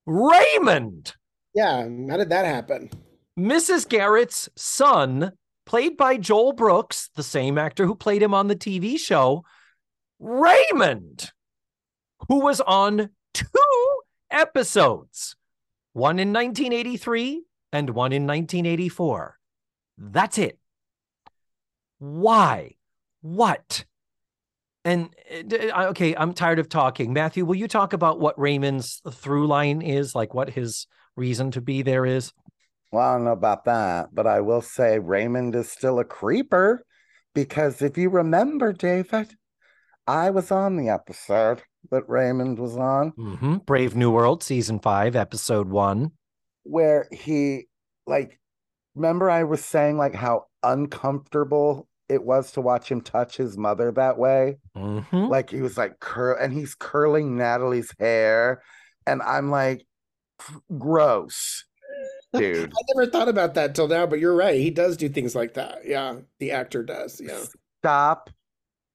Raymond, 0.04 1.14
Yeah, 1.54 1.88
how 2.10 2.16
did 2.16 2.30
that 2.30 2.44
happen? 2.44 2.90
Mrs. 3.38 3.88
Garrett's 3.88 4.48
son, 4.56 5.32
played 5.72 5.96
by 5.96 6.18
Joel 6.18 6.52
Brooks, 6.52 7.08
the 7.16 7.22
same 7.22 7.56
actor 7.56 7.86
who 7.86 7.94
played 7.94 8.22
him 8.22 8.34
on 8.34 8.46
the 8.46 8.54
TV 8.54 8.98
show, 8.98 9.42
Raymond, 10.18 11.32
who 12.28 12.40
was 12.40 12.60
on 12.60 13.08
two 13.32 14.00
episodes, 14.30 15.34
one 15.94 16.18
in 16.18 16.30
1983 16.30 17.44
and 17.72 17.88
one 17.88 18.12
in 18.12 18.26
1984. 18.26 19.38
That's 19.96 20.36
it. 20.36 20.58
Why? 21.98 22.74
What? 23.22 23.86
And 24.84 25.08
uh, 25.54 25.86
okay, 25.86 26.14
I'm 26.14 26.34
tired 26.34 26.58
of 26.58 26.68
talking. 26.68 27.14
Matthew, 27.14 27.46
will 27.46 27.54
you 27.54 27.66
talk 27.66 27.94
about 27.94 28.20
what 28.20 28.38
Raymond's 28.38 29.00
through 29.10 29.46
line 29.46 29.80
is, 29.80 30.14
like 30.14 30.34
what 30.34 30.50
his 30.50 30.86
reason 31.16 31.50
to 31.52 31.62
be 31.62 31.80
there 31.80 32.04
is? 32.04 32.34
Well, 32.92 33.02
I 33.08 33.14
don't 33.14 33.24
know 33.24 33.32
about 33.32 33.64
that, 33.64 34.14
but 34.14 34.26
I 34.26 34.40
will 34.40 34.60
say 34.60 34.98
Raymond 34.98 35.54
is 35.56 35.70
still 35.70 35.98
a 35.98 36.04
creeper 36.04 36.84
because 37.34 37.80
if 37.80 37.96
you 37.96 38.10
remember, 38.10 38.72
David, 38.72 39.34
I 40.06 40.30
was 40.30 40.50
on 40.50 40.76
the 40.76 40.88
episode 40.90 41.62
that 41.90 42.08
Raymond 42.08 42.58
was 42.58 42.76
on 42.76 43.10
hmm 43.12 43.56
Brave 43.66 43.96
New 43.96 44.10
World, 44.10 44.42
season 44.42 44.78
five, 44.78 45.16
episode 45.16 45.68
one. 45.70 46.12
where 46.64 47.08
he, 47.10 47.66
like, 48.06 48.38
remember 48.94 49.30
I 49.30 49.44
was 49.44 49.64
saying, 49.64 49.96
like, 49.96 50.14
how 50.14 50.46
uncomfortable 50.62 51.88
it 52.08 52.22
was 52.22 52.52
to 52.52 52.60
watch 52.60 52.90
him 52.90 53.00
touch 53.00 53.36
his 53.36 53.56
mother 53.56 53.90
that 53.92 54.18
way? 54.18 54.58
hmm 54.76 55.28
Like, 55.28 55.50
he 55.50 55.62
was 55.62 55.78
like, 55.78 55.98
curl, 56.00 56.36
and 56.38 56.52
he's 56.52 56.74
curling 56.74 57.36
Natalie's 57.38 57.92
hair. 57.98 58.62
And 59.06 59.22
I'm 59.22 59.50
like, 59.50 59.86
gross, 60.78 61.64
dude. 62.38 62.70
I 62.72 62.82
never 62.94 63.10
thought 63.10 63.28
about 63.28 63.54
that 63.54 63.74
till 63.74 63.88
now, 63.88 64.06
but 64.06 64.18
you're 64.18 64.34
right. 64.34 64.58
He 64.58 64.70
does 64.70 64.96
do 64.96 65.08
things 65.08 65.34
like 65.34 65.54
that. 65.54 65.80
Yeah, 65.86 66.16
the 66.38 66.52
actor 66.52 66.82
does. 66.82 67.20
Yeah. 67.22 67.42
Stop 67.82 68.30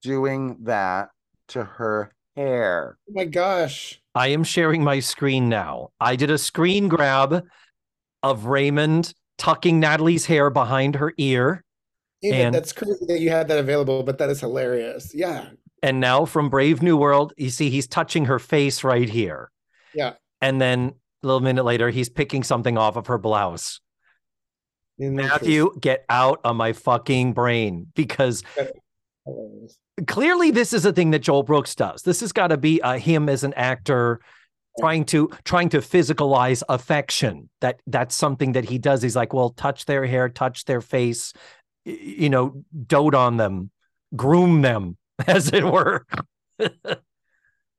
doing 0.01 0.57
that 0.61 1.09
to 1.49 1.63
her 1.63 2.11
hair. 2.35 2.97
Oh 3.09 3.13
my 3.13 3.25
gosh. 3.25 4.01
I 4.15 4.29
am 4.29 4.43
sharing 4.43 4.83
my 4.83 4.99
screen 4.99 5.49
now. 5.49 5.89
I 5.99 6.15
did 6.15 6.31
a 6.31 6.37
screen 6.37 6.87
grab 6.87 7.45
of 8.23 8.45
Raymond 8.45 9.13
tucking 9.37 9.79
Natalie's 9.79 10.25
hair 10.25 10.49
behind 10.49 10.95
her 10.95 11.13
ear. 11.17 11.63
David, 12.21 12.39
And- 12.39 12.55
that's 12.55 12.73
crazy 12.73 13.05
that 13.07 13.19
you 13.19 13.29
had 13.29 13.47
that 13.49 13.59
available, 13.59 14.03
but 14.03 14.17
that 14.17 14.29
is 14.29 14.39
hilarious. 14.39 15.13
Yeah. 15.13 15.49
And 15.83 15.99
now 15.99 16.25
from 16.25 16.49
Brave 16.49 16.81
New 16.81 16.97
World, 16.97 17.33
you 17.37 17.51
see 17.51 17.69
he's 17.69 17.87
touching 17.87 18.25
her 18.25 18.39
face 18.39 18.83
right 18.83 19.07
here. 19.07 19.51
Yeah. 19.93 20.13
And 20.41 20.59
then 20.59 20.93
a 21.23 21.27
little 21.27 21.41
minute 21.41 21.63
later, 21.63 21.89
he's 21.89 22.09
picking 22.09 22.43
something 22.43 22.77
off 22.77 22.95
of 22.95 23.07
her 23.07 23.17
blouse. 23.17 23.79
Interesting. 24.99 25.29
Matthew, 25.29 25.71
get 25.79 26.05
out 26.09 26.41
of 26.43 26.55
my 26.55 26.73
fucking 26.73 27.33
brain 27.33 27.87
because 27.95 28.43
clearly 30.07 30.51
this 30.51 30.73
is 30.73 30.85
a 30.85 30.93
thing 30.93 31.11
that 31.11 31.19
Joel 31.19 31.43
Brooks 31.43 31.75
does. 31.75 32.01
This 32.01 32.21
has 32.21 32.31
got 32.31 32.47
to 32.47 32.57
be 32.57 32.79
a, 32.83 32.97
him 32.97 33.29
as 33.29 33.43
an 33.43 33.53
actor 33.53 34.19
trying 34.79 35.05
to 35.05 35.29
trying 35.43 35.69
to 35.69 35.79
physicalize 35.79 36.63
affection. 36.67 37.49
That 37.61 37.79
that's 37.85 38.15
something 38.15 38.53
that 38.53 38.65
he 38.65 38.79
does. 38.79 39.01
He's 39.01 39.15
like, 39.15 39.33
well, 39.33 39.51
touch 39.51 39.85
their 39.85 40.05
hair, 40.05 40.29
touch 40.29 40.65
their 40.65 40.81
face, 40.81 41.33
you 41.85 42.29
know, 42.29 42.63
dote 42.87 43.15
on 43.15 43.37
them, 43.37 43.69
groom 44.15 44.61
them, 44.61 44.97
as 45.27 45.53
it 45.53 45.63
were. 45.63 46.05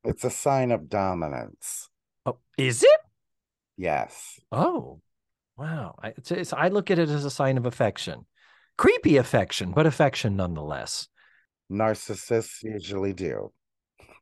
It's 0.03 0.23
a 0.23 0.29
sign 0.29 0.71
of 0.71 0.89
dominance. 0.89 1.89
Oh, 2.25 2.37
is 2.57 2.83
it? 2.83 2.99
Yes. 3.79 4.41
Oh, 4.51 4.99
wow. 5.57 5.95
I, 6.03 6.09
it's, 6.09 6.31
it's, 6.31 6.51
I 6.51 6.67
look 6.67 6.91
at 6.91 6.99
it 6.99 7.07
as 7.07 7.23
a 7.23 7.31
sign 7.31 7.57
of 7.57 7.65
affection, 7.65 8.25
creepy 8.77 9.15
affection, 9.15 9.71
but 9.71 9.85
affection 9.85 10.35
nonetheless. 10.35 11.07
Narcissists 11.71 12.61
usually 12.61 13.13
do. 13.13 13.53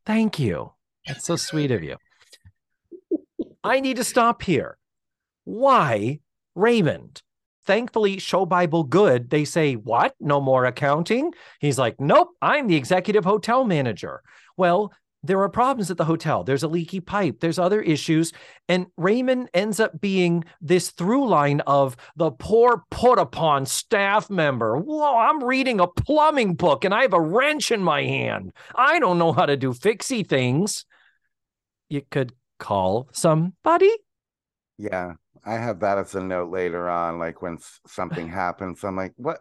Thank 0.05 0.37
you. 0.37 0.73
That's 1.07 1.25
so 1.25 1.37
sweet 1.37 1.71
of 1.71 1.81
you. 1.81 1.95
I 3.63 3.79
need 3.79 3.97
to 3.97 4.03
stop 4.03 4.43
here. 4.43 4.77
Why, 5.43 6.19
Raymond? 6.53 7.23
Thankfully, 7.65 8.19
Show 8.19 8.45
Bible 8.45 8.83
Good, 8.83 9.31
they 9.31 9.43
say, 9.43 9.73
What? 9.73 10.13
No 10.19 10.39
more 10.39 10.65
accounting? 10.65 11.33
He's 11.59 11.79
like, 11.79 11.99
Nope, 11.99 12.29
I'm 12.43 12.67
the 12.67 12.75
executive 12.75 13.25
hotel 13.25 13.63
manager. 13.63 14.21
Well, 14.55 14.93
there 15.27 15.41
are 15.41 15.49
problems 15.49 15.91
at 15.91 15.97
the 15.97 16.05
hotel. 16.05 16.43
There's 16.43 16.63
a 16.63 16.67
leaky 16.67 16.99
pipe. 16.99 17.39
There's 17.39 17.59
other 17.59 17.81
issues. 17.81 18.33
And 18.67 18.87
Raymond 18.97 19.49
ends 19.53 19.79
up 19.79 20.01
being 20.01 20.45
this 20.61 20.89
through 20.89 21.27
line 21.27 21.61
of 21.61 21.95
the 22.15 22.31
poor 22.31 22.83
put 22.89 23.19
upon 23.19 23.65
staff 23.65 24.29
member. 24.29 24.77
Whoa, 24.77 25.17
I'm 25.17 25.43
reading 25.43 25.79
a 25.79 25.87
plumbing 25.87 26.55
book 26.55 26.85
and 26.85 26.93
I 26.93 27.03
have 27.03 27.13
a 27.13 27.21
wrench 27.21 27.71
in 27.71 27.83
my 27.83 28.03
hand. 28.03 28.53
I 28.73 28.99
don't 28.99 29.19
know 29.19 29.33
how 29.33 29.45
to 29.45 29.57
do 29.57 29.73
fixie 29.73 30.23
things. 30.23 30.85
You 31.89 32.01
could 32.09 32.33
call 32.59 33.09
somebody. 33.11 33.91
Yeah. 34.77 35.13
I 35.45 35.53
have 35.53 35.79
that 35.79 35.97
as 35.97 36.13
a 36.15 36.21
note 36.21 36.51
later 36.51 36.89
on, 36.89 37.19
like 37.19 37.41
when 37.41 37.57
something 37.87 38.27
happens. 38.27 38.83
I'm 38.83 38.97
like, 38.97 39.13
what? 39.15 39.39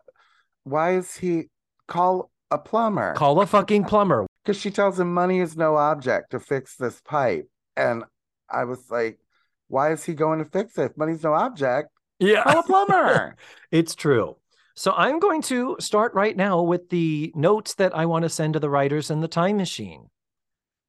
Why 0.63 0.97
is 0.97 1.17
he 1.17 1.45
call 1.89 2.31
a 2.51 2.59
plumber? 2.59 3.15
Call 3.15 3.41
a 3.41 3.47
fucking 3.47 3.85
plumber. 3.85 4.26
Because 4.47 4.61
she 4.63 4.71
tells 4.71 5.01
him 5.01 5.13
money 5.13 5.41
is 5.41 5.57
no 5.57 5.75
object 5.77 6.31
to 6.31 6.39
fix 6.39 6.77
this 6.77 7.01
pipe. 7.01 7.49
And 7.77 8.05
I 8.49 8.63
was 8.63 8.89
like, 8.93 9.19
why 9.67 9.91
is 9.91 10.05
he 10.05 10.15
going 10.15 10.39
to 10.39 10.45
fix 10.45 10.79
it? 10.79 10.93
If 10.93 10.97
money's 10.97 11.25
no 11.25 11.35
object, 11.35 11.89
Yeah. 12.21 12.45
call 12.45 12.61
a 12.61 12.63
plumber. 12.63 13.37
it's 13.73 13.97
true. 13.97 14.37
So 14.77 14.93
I'm 14.93 15.19
going 15.19 15.43
to 15.43 15.77
start 15.81 16.15
right 16.15 16.37
now 16.37 16.63
with 16.63 16.91
the 16.91 17.33
notes 17.35 17.75
that 17.75 17.93
I 17.97 18.07
want 18.07 18.23
to 18.23 18.29
send 18.29 18.55
to 18.55 18.61
the 18.61 18.71
writers 18.71 19.11
in 19.11 19.21
the 19.21 19.27
time 19.27 19.57
machine. 19.57 20.11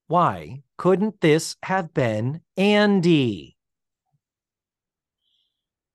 Why 0.05 0.61
couldn't 0.77 1.21
this 1.21 1.55
have 1.63 1.95
been 1.95 2.41
Andy? 2.57 3.57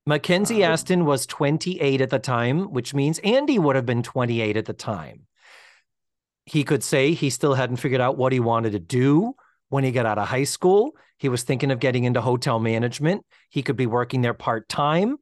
Mackenzie 0.04 0.64
Um, 0.64 0.72
Astin 0.72 1.04
was 1.04 1.26
28 1.26 2.00
at 2.00 2.10
the 2.10 2.18
time, 2.18 2.72
which 2.72 2.92
means 2.92 3.20
Andy 3.20 3.60
would 3.60 3.76
have 3.76 3.86
been 3.86 4.02
28 4.02 4.56
at 4.56 4.64
the 4.64 4.72
time. 4.72 5.26
He 6.46 6.64
could 6.64 6.82
say 6.82 7.12
he 7.12 7.30
still 7.30 7.54
hadn't 7.54 7.76
figured 7.76 8.00
out 8.00 8.16
what 8.16 8.32
he 8.32 8.40
wanted 8.40 8.72
to 8.72 8.78
do 8.80 9.34
when 9.68 9.84
he 9.84 9.92
got 9.92 10.06
out 10.06 10.18
of 10.18 10.28
high 10.28 10.44
school. 10.44 10.92
He 11.18 11.28
was 11.28 11.42
thinking 11.44 11.70
of 11.70 11.78
getting 11.78 12.04
into 12.04 12.20
hotel 12.20 12.58
management. 12.58 13.24
He 13.48 13.62
could 13.62 13.76
be 13.76 13.86
working 13.86 14.22
there 14.22 14.34
part 14.34 14.68
time. 14.68 15.16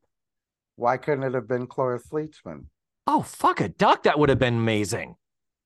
Why 0.76 0.96
couldn't 0.96 1.24
it 1.24 1.34
have 1.34 1.46
been 1.46 1.66
Cloris 1.66 2.08
Leachman? 2.10 2.64
Oh, 3.06 3.22
fuck 3.22 3.60
a 3.60 3.68
duck. 3.68 4.04
That 4.04 4.18
would 4.18 4.30
have 4.30 4.38
been 4.38 4.56
amazing. 4.56 5.16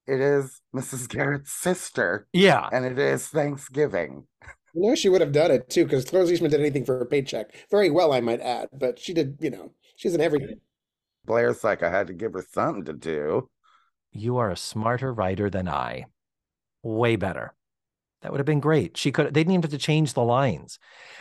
It 0.07 0.21
is 0.21 0.61
Mrs. 0.75 1.09
Garrett's 1.09 1.53
sister, 1.53 2.27
Yeah. 2.33 2.69
and 2.73 2.85
it 2.85 2.99
is 2.99 3.29
Thanksgiving. 3.29 4.27
You 4.75 4.89
know, 4.89 4.95
she 4.97 5.09
would 5.09 5.21
have 5.21 5.33
done 5.33 5.51
it 5.53 5.71
too, 5.71 5.85
because 5.85 6.05
Cloris 6.05 6.31
Leachman 6.31 6.51
did 6.51 6.61
anything 6.61 6.85
for 6.85 7.01
a 7.01 7.07
paycheck. 7.07 7.55
Very 7.71 7.91
well, 7.91 8.13
I 8.13 8.21
might 8.21 8.41
add, 8.41 8.69
but 8.77 8.99
she 8.99 9.15
did, 9.15 9.37
you 9.41 9.51
know, 9.51 9.73
she's 9.97 10.15
in 10.15 10.21
everything. 10.21 10.61
Blair's 11.25 11.63
like, 11.65 11.83
I 11.83 11.91
had 11.91 12.09
to 12.09 12.13
give 12.13 12.33
her 12.35 12.45
something 12.53 12.85
to 12.87 12.93
do. 12.93 13.49
You 14.15 14.39
are 14.39 14.51
a 14.51 14.57
smarter 14.57 15.13
writer 15.13 15.51
than 15.51 15.69
I. 15.69 16.07
Way 16.83 17.17
better. 17.17 17.53
That 18.23 18.33
would 18.33 18.39
have 18.39 18.47
been 18.47 18.61
great. 18.61 18.97
She 18.97 19.13
could, 19.13 19.27
they 19.27 19.41
didn't 19.41 19.53
even 19.53 19.63
have 19.63 19.71
to 19.73 19.79
change 19.79 20.15
the 20.15 20.23
lines. 20.23 20.79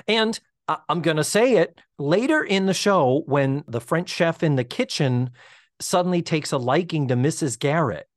And 0.07 0.39
I- 0.67 0.77
I'm 0.87 1.01
going 1.01 1.17
to 1.17 1.23
say 1.23 1.57
it 1.57 1.79
later 1.97 2.43
in 2.43 2.67
the 2.67 2.73
show 2.73 3.23
when 3.25 3.63
the 3.67 3.81
French 3.81 4.09
chef 4.09 4.43
in 4.43 4.55
the 4.55 4.63
kitchen 4.63 5.31
suddenly 5.79 6.21
takes 6.21 6.51
a 6.51 6.57
liking 6.57 7.07
to 7.09 7.15
Mrs. 7.15 7.59
Garrett, 7.59 8.07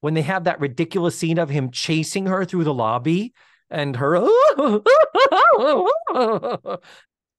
when 0.00 0.14
they 0.14 0.22
have 0.22 0.44
that 0.44 0.60
ridiculous 0.60 1.18
scene 1.18 1.38
of 1.38 1.50
him 1.50 1.70
chasing 1.70 2.26
her 2.26 2.44
through 2.44 2.64
the 2.64 2.72
lobby 2.72 3.34
and 3.68 3.96
her. 3.96 4.16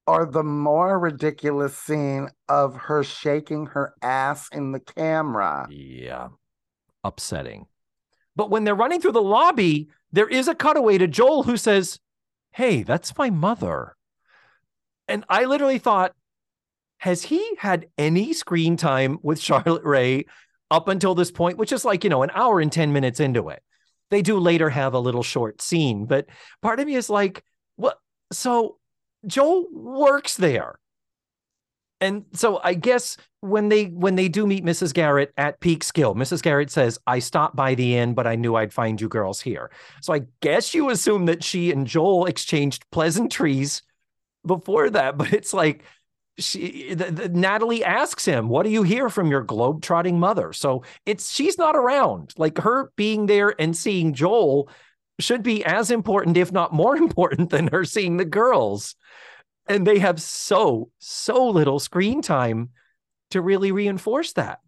Or 0.07 0.25
the 0.25 0.43
more 0.43 0.99
ridiculous 0.99 1.77
scene 1.77 2.27
of 2.49 2.75
her 2.75 3.03
shaking 3.03 3.67
her 3.67 3.93
ass 4.01 4.49
in 4.51 4.71
the 4.71 4.79
camera. 4.79 5.67
Yeah. 5.69 6.29
Upsetting. 7.03 7.67
But 8.35 8.49
when 8.49 8.63
they're 8.63 8.75
running 8.75 9.01
through 9.01 9.11
the 9.13 9.21
lobby, 9.21 9.89
there 10.11 10.27
is 10.27 10.47
a 10.47 10.55
cutaway 10.55 10.97
to 10.97 11.07
Joel 11.07 11.43
who 11.43 11.57
says, 11.57 11.99
Hey, 12.51 12.83
that's 12.83 13.17
my 13.17 13.29
mother. 13.29 13.95
And 15.07 15.25
I 15.29 15.45
literally 15.45 15.79
thought, 15.79 16.13
has 16.99 17.23
he 17.23 17.55
had 17.57 17.87
any 17.97 18.33
screen 18.33 18.77
time 18.77 19.17
with 19.21 19.39
Charlotte 19.41 19.83
Rae 19.83 20.25
up 20.69 20.87
until 20.87 21.15
this 21.15 21.31
point, 21.31 21.57
which 21.57 21.71
is 21.71 21.83
like, 21.83 22.03
you 22.03 22.09
know, 22.09 22.23
an 22.23 22.31
hour 22.33 22.59
and 22.59 22.71
10 22.71 22.93
minutes 22.93 23.19
into 23.19 23.49
it? 23.49 23.61
They 24.09 24.21
do 24.21 24.39
later 24.39 24.69
have 24.69 24.93
a 24.93 24.99
little 24.99 25.23
short 25.23 25.61
scene, 25.61 26.05
but 26.05 26.27
part 26.61 26.79
of 26.79 26.85
me 26.85 26.95
is 26.95 27.09
like, 27.09 27.43
what? 27.77 27.97
So 28.31 28.77
Joel 29.25 29.65
works 29.71 30.35
there. 30.35 30.77
And 32.01 32.25
so 32.33 32.59
I 32.63 32.73
guess 32.73 33.15
when 33.41 33.69
they 33.69 33.85
when 33.85 34.15
they 34.15 34.27
do 34.27 34.47
meet 34.47 34.65
Mrs. 34.65 34.93
Garrett 34.93 35.31
at 35.37 35.61
Peekskill, 35.61 36.15
Mrs. 36.15 36.41
Garrett 36.41 36.71
says, 36.71 36.99
"I 37.05 37.19
stopped 37.19 37.55
by 37.55 37.75
the 37.75 37.95
inn, 37.95 38.15
but 38.15 38.27
I 38.27 38.35
knew 38.35 38.55
I'd 38.55 38.73
find 38.73 38.99
you 38.99 39.07
girls 39.07 39.39
here." 39.39 39.71
So 40.01 40.13
I 40.13 40.23
guess 40.41 40.73
you 40.73 40.89
assume 40.89 41.25
that 41.27 41.43
she 41.43 41.71
and 41.71 41.85
Joel 41.85 42.25
exchanged 42.25 42.89
pleasantries 42.91 43.83
before 44.45 44.89
that, 44.89 45.17
but 45.17 45.31
it's 45.31 45.53
like 45.53 45.83
she 46.39 46.93
the, 46.95 47.11
the, 47.11 47.29
Natalie 47.29 47.83
asks 47.83 48.25
him, 48.25 48.49
"What 48.49 48.63
do 48.63 48.71
you 48.71 48.81
hear 48.83 49.09
from 49.09 49.29
your 49.29 49.43
globe-trotting 49.43 50.19
mother?" 50.19 50.53
So 50.53 50.83
it's 51.05 51.31
she's 51.31 51.57
not 51.57 51.75
around. 51.75 52.33
Like 52.37 52.57
her 52.57 52.91
being 52.95 53.27
there 53.27 53.53
and 53.59 53.77
seeing 53.77 54.13
Joel 54.13 54.69
should 55.19 55.43
be 55.43 55.63
as 55.65 55.91
important, 55.91 56.35
if 56.37 56.51
not 56.51 56.73
more 56.73 56.95
important, 57.05 57.51
than 57.51 57.67
her 57.67 57.85
seeing 57.85 58.17
the 58.17 58.25
girls 58.25 58.95
and 59.71 59.87
they 59.87 59.99
have 59.99 60.21
so 60.21 60.91
so 60.99 61.47
little 61.47 61.79
screen 61.79 62.21
time 62.21 62.69
to 63.29 63.41
really 63.41 63.71
reinforce 63.71 64.33
that. 64.33 64.59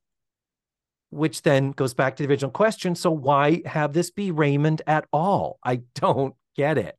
Which 1.10 1.44
then 1.44 1.72
goes 1.72 1.94
back 1.94 2.16
to 2.16 2.24
the 2.24 2.30
original 2.30 2.52
question 2.52 2.96
so 2.96 3.12
why 3.12 3.62
have 3.66 3.94
this 3.94 4.10
be 4.10 4.32
raymond 4.32 4.82
at 4.88 5.06
all? 5.12 5.60
I 5.64 5.82
don't 5.96 6.36
get 6.56 6.78
it. 6.78 6.98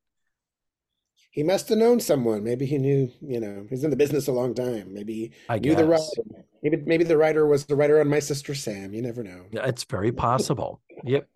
He 1.30 1.42
must 1.42 1.68
have 1.70 1.78
known 1.78 1.98
someone. 1.98 2.44
Maybe 2.44 2.64
he 2.66 2.78
knew 2.78 3.10
you 3.20 3.40
know 3.40 3.66
he's 3.68 3.82
in 3.82 3.90
the 3.90 3.96
business 3.96 4.28
a 4.28 4.32
long 4.32 4.54
time. 4.54 4.92
Maybe 4.92 5.14
he 5.14 5.32
I 5.48 5.58
knew 5.58 5.70
guess. 5.70 5.78
the 5.78 5.86
writer. 5.86 6.46
Maybe 6.62 6.76
maybe 6.84 7.04
the 7.04 7.16
writer 7.16 7.46
was 7.46 7.64
the 7.64 7.74
writer 7.74 8.00
on 8.00 8.08
my 8.08 8.20
sister 8.20 8.54
sam. 8.54 8.92
You 8.92 9.02
never 9.02 9.24
know. 9.24 9.46
It's 9.52 9.84
very 9.84 10.12
possible. 10.12 10.80
Yep. 11.02 11.28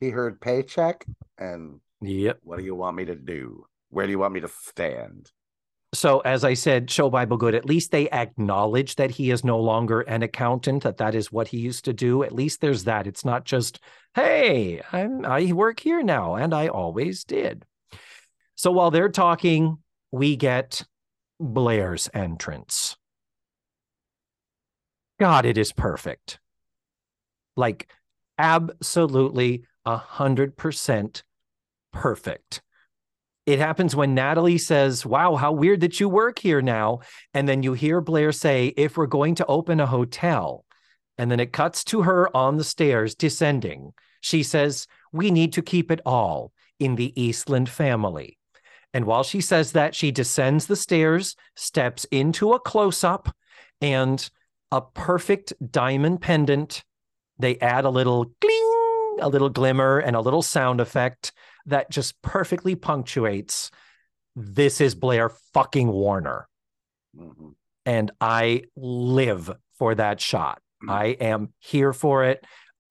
He 0.00 0.10
heard 0.10 0.40
paycheck 0.40 1.04
and 1.38 1.80
yep. 2.00 2.38
what 2.42 2.58
do 2.58 2.64
you 2.64 2.74
want 2.74 2.96
me 2.96 3.04
to 3.04 3.14
do? 3.14 3.67
Where 3.90 4.06
do 4.06 4.12
you 4.12 4.18
want 4.18 4.34
me 4.34 4.40
to 4.40 4.48
stand? 4.48 5.30
so 5.94 6.20
as 6.20 6.44
i 6.44 6.54
said 6.54 6.90
show 6.90 7.08
bible 7.08 7.36
good. 7.36 7.54
At 7.54 7.64
least 7.64 7.90
they 7.90 8.10
acknowledge 8.10 8.96
that 8.96 9.10
he 9.10 9.30
is 9.30 9.44
no 9.44 9.58
longer 9.58 10.02
an 10.02 10.22
accountant 10.22 10.82
that 10.82 10.98
that 10.98 11.14
is 11.14 11.32
what 11.32 11.48
he 11.48 11.58
used 11.58 11.84
to 11.86 11.92
do. 11.92 12.22
At 12.22 12.32
least 12.32 12.60
there's 12.60 12.84
that. 12.84 13.06
It's 13.06 13.24
not 13.24 13.44
just 13.44 13.80
hey 14.14 14.82
i'm 14.92 15.24
i 15.24 15.52
work 15.52 15.80
here 15.80 16.02
now 16.02 16.34
and 16.34 16.54
i 16.54 16.68
always 16.68 17.24
did. 17.24 17.64
So 18.54 18.70
while 18.70 18.90
they're 18.90 19.08
talking 19.08 19.78
we 20.10 20.36
get 20.36 20.84
blair's 21.40 22.08
entrance. 22.12 22.96
God 25.20 25.46
it 25.46 25.56
is 25.56 25.72
perfect. 25.72 26.38
Like 27.56 27.90
absolutely 28.36 29.64
a 29.86 29.96
hundred 29.96 30.56
percent 30.56 31.22
perfect 31.92 32.60
it 33.48 33.58
happens 33.58 33.96
when 33.96 34.14
Natalie 34.14 34.58
says, 34.58 35.06
Wow, 35.06 35.34
how 35.36 35.52
weird 35.52 35.80
that 35.80 35.98
you 35.98 36.06
work 36.06 36.38
here 36.38 36.60
now. 36.60 37.00
And 37.32 37.48
then 37.48 37.62
you 37.62 37.72
hear 37.72 38.02
Blair 38.02 38.30
say, 38.30 38.74
If 38.76 38.98
we're 38.98 39.06
going 39.06 39.36
to 39.36 39.46
open 39.46 39.80
a 39.80 39.86
hotel. 39.86 40.66
And 41.16 41.30
then 41.30 41.40
it 41.40 41.50
cuts 41.50 41.82
to 41.84 42.02
her 42.02 42.34
on 42.36 42.58
the 42.58 42.64
stairs 42.64 43.14
descending. 43.14 43.94
She 44.20 44.42
says, 44.42 44.86
We 45.12 45.30
need 45.30 45.54
to 45.54 45.62
keep 45.62 45.90
it 45.90 46.02
all 46.04 46.52
in 46.78 46.96
the 46.96 47.18
Eastland 47.18 47.70
family. 47.70 48.36
And 48.92 49.06
while 49.06 49.22
she 49.22 49.40
says 49.40 49.72
that, 49.72 49.94
she 49.94 50.10
descends 50.10 50.66
the 50.66 50.76
stairs, 50.76 51.34
steps 51.56 52.04
into 52.10 52.52
a 52.52 52.60
close 52.60 53.02
up, 53.02 53.34
and 53.80 54.28
a 54.70 54.82
perfect 54.82 55.54
diamond 55.70 56.20
pendant. 56.20 56.84
They 57.38 57.56
add 57.60 57.86
a 57.86 57.90
little 57.90 58.26
gling, 58.42 59.18
a 59.22 59.28
little 59.30 59.48
glimmer, 59.48 60.00
and 60.00 60.14
a 60.14 60.20
little 60.20 60.42
sound 60.42 60.82
effect 60.82 61.32
that 61.68 61.90
just 61.90 62.20
perfectly 62.22 62.74
punctuates 62.74 63.70
this 64.40 64.80
is 64.80 64.94
Blair 64.94 65.30
fucking 65.52 65.88
Warner. 65.88 66.48
Mhm. 67.16 67.54
And 67.84 68.10
I 68.20 68.64
live 68.76 69.50
for 69.78 69.94
that 69.94 70.20
shot. 70.20 70.62
Mm. 70.84 70.92
I 70.92 71.04
am 71.20 71.52
here 71.58 71.92
for 71.92 72.24
it. 72.24 72.44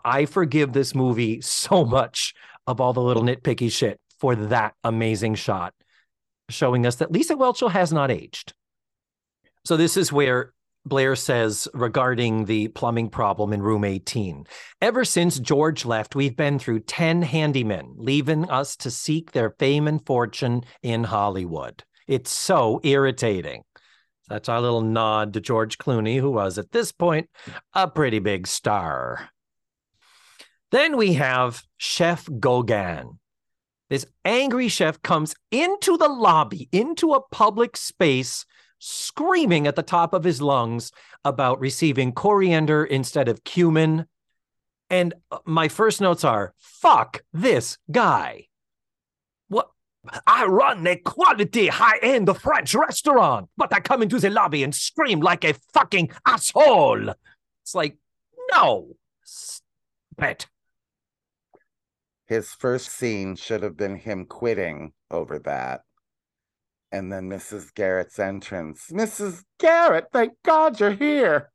I 0.04 0.26
forgive 0.26 0.74
this 0.74 0.94
movie 0.94 1.42
so 1.42 1.86
much 1.98 2.34
of 2.66 2.82
all 2.82 2.94
the 2.94 3.02
little 3.02 3.24
nitpicky 3.24 3.72
shit 3.72 4.00
for 4.20 4.36
that 4.36 4.74
amazing 4.84 5.36
shot, 5.36 5.74
showing 6.50 6.86
us 6.86 6.96
that 6.98 7.12
Lisa 7.12 7.36
Whelchel 7.36 7.72
has 7.72 7.94
not 7.94 8.12
aged. 8.12 8.54
So, 9.64 9.78
this 9.78 9.96
is 9.96 10.12
where 10.12 10.54
Blair 10.88 11.16
says 11.16 11.68
regarding 11.74 12.46
the 12.46 12.70
plumbing 12.70 13.10
problem 13.10 13.54
in 13.54 13.62
room 13.62 13.84
18 13.84 14.46
Ever 14.82 15.06
since 15.06 15.40
George 15.40 15.86
left, 15.86 16.16
we've 16.16 16.36
been 16.36 16.60
through 16.60 16.82
10 16.82 17.24
handymen, 17.24 17.94
leaving 17.98 18.50
us 18.50 18.76
to 18.78 18.92
seek 18.92 19.32
their 19.32 19.52
fame 19.52 19.88
and 19.88 20.06
fortune 20.06 20.64
in 20.82 21.04
Hollywood. 21.04 21.84
It's 22.08 22.32
so 22.32 22.80
irritating. 22.84 23.64
That's 24.30 24.50
our 24.50 24.62
little 24.62 24.82
nod 24.82 25.34
to 25.34 25.42
George 25.42 25.78
Clooney, 25.78 26.20
who 26.20 26.32
was 26.32 26.58
at 26.58 26.72
this 26.72 26.92
point 26.92 27.30
a 27.74 27.88
pretty 27.88 28.20
big 28.20 28.48
star. 28.48 29.30
Then 30.72 30.98
we 30.98 31.14
have 31.14 31.64
Chef 31.78 32.28
Gauguin. 32.40 33.20
This 33.90 34.06
angry 34.26 34.68
chef 34.68 35.02
comes 35.02 35.34
into 35.50 35.98
the 35.98 36.10
lobby, 36.10 36.68
into 36.74 37.14
a 37.14 37.22
public 37.22 37.78
space, 37.78 38.46
screaming 38.80 39.68
at 39.68 39.76
the 39.76 39.84
top 39.84 40.14
of 40.14 40.24
his 40.24 40.42
lungs 40.42 40.92
about 41.24 41.60
receiving 41.60 42.12
coriander 42.12 42.84
instead 42.86 43.28
of 43.28 43.44
cumin. 43.44 44.06
And 44.90 45.14
uh, 45.32 45.40
my 45.46 45.68
first 45.68 46.02
notes 46.02 46.24
are 46.24 46.54
fuck 46.60 47.22
this 47.34 47.78
guy. 47.92 48.48
What? 49.48 49.70
I 50.26 50.46
run 50.46 50.88
a 50.88 50.96
quality 50.96 51.68
high 51.68 52.00
end 52.02 52.36
French 52.38 52.74
restaurant, 52.74 53.50
but 53.58 53.74
I 53.74 53.80
come 53.80 54.02
into 54.02 54.20
the 54.20 54.30
lobby 54.30 54.64
and 54.64 54.74
scream 54.74 55.20
like 55.20 55.44
a 55.44 55.56
fucking 55.74 56.12
asshole. 56.26 57.10
It's 57.64 57.76
like, 57.76 57.98
no. 58.52 58.96
Stop 59.24 60.30
it. 60.30 60.48
His 62.28 62.52
first 62.52 62.90
scene 62.90 63.36
should 63.36 63.64
have 63.64 63.78
been 63.78 63.96
him 63.96 64.26
quitting 64.26 64.94
over 65.10 65.40
that. 65.40 65.82
And 66.92 67.12
then 67.12 67.30
Mrs. 67.30 67.74
Garrett's 67.74 68.18
entrance. 68.18 68.88
Mrs. 68.92 69.44
Garrett, 69.60 70.06
thank 70.14 70.34
God 70.44 70.80
you're 70.80 70.92
here. 70.92 71.52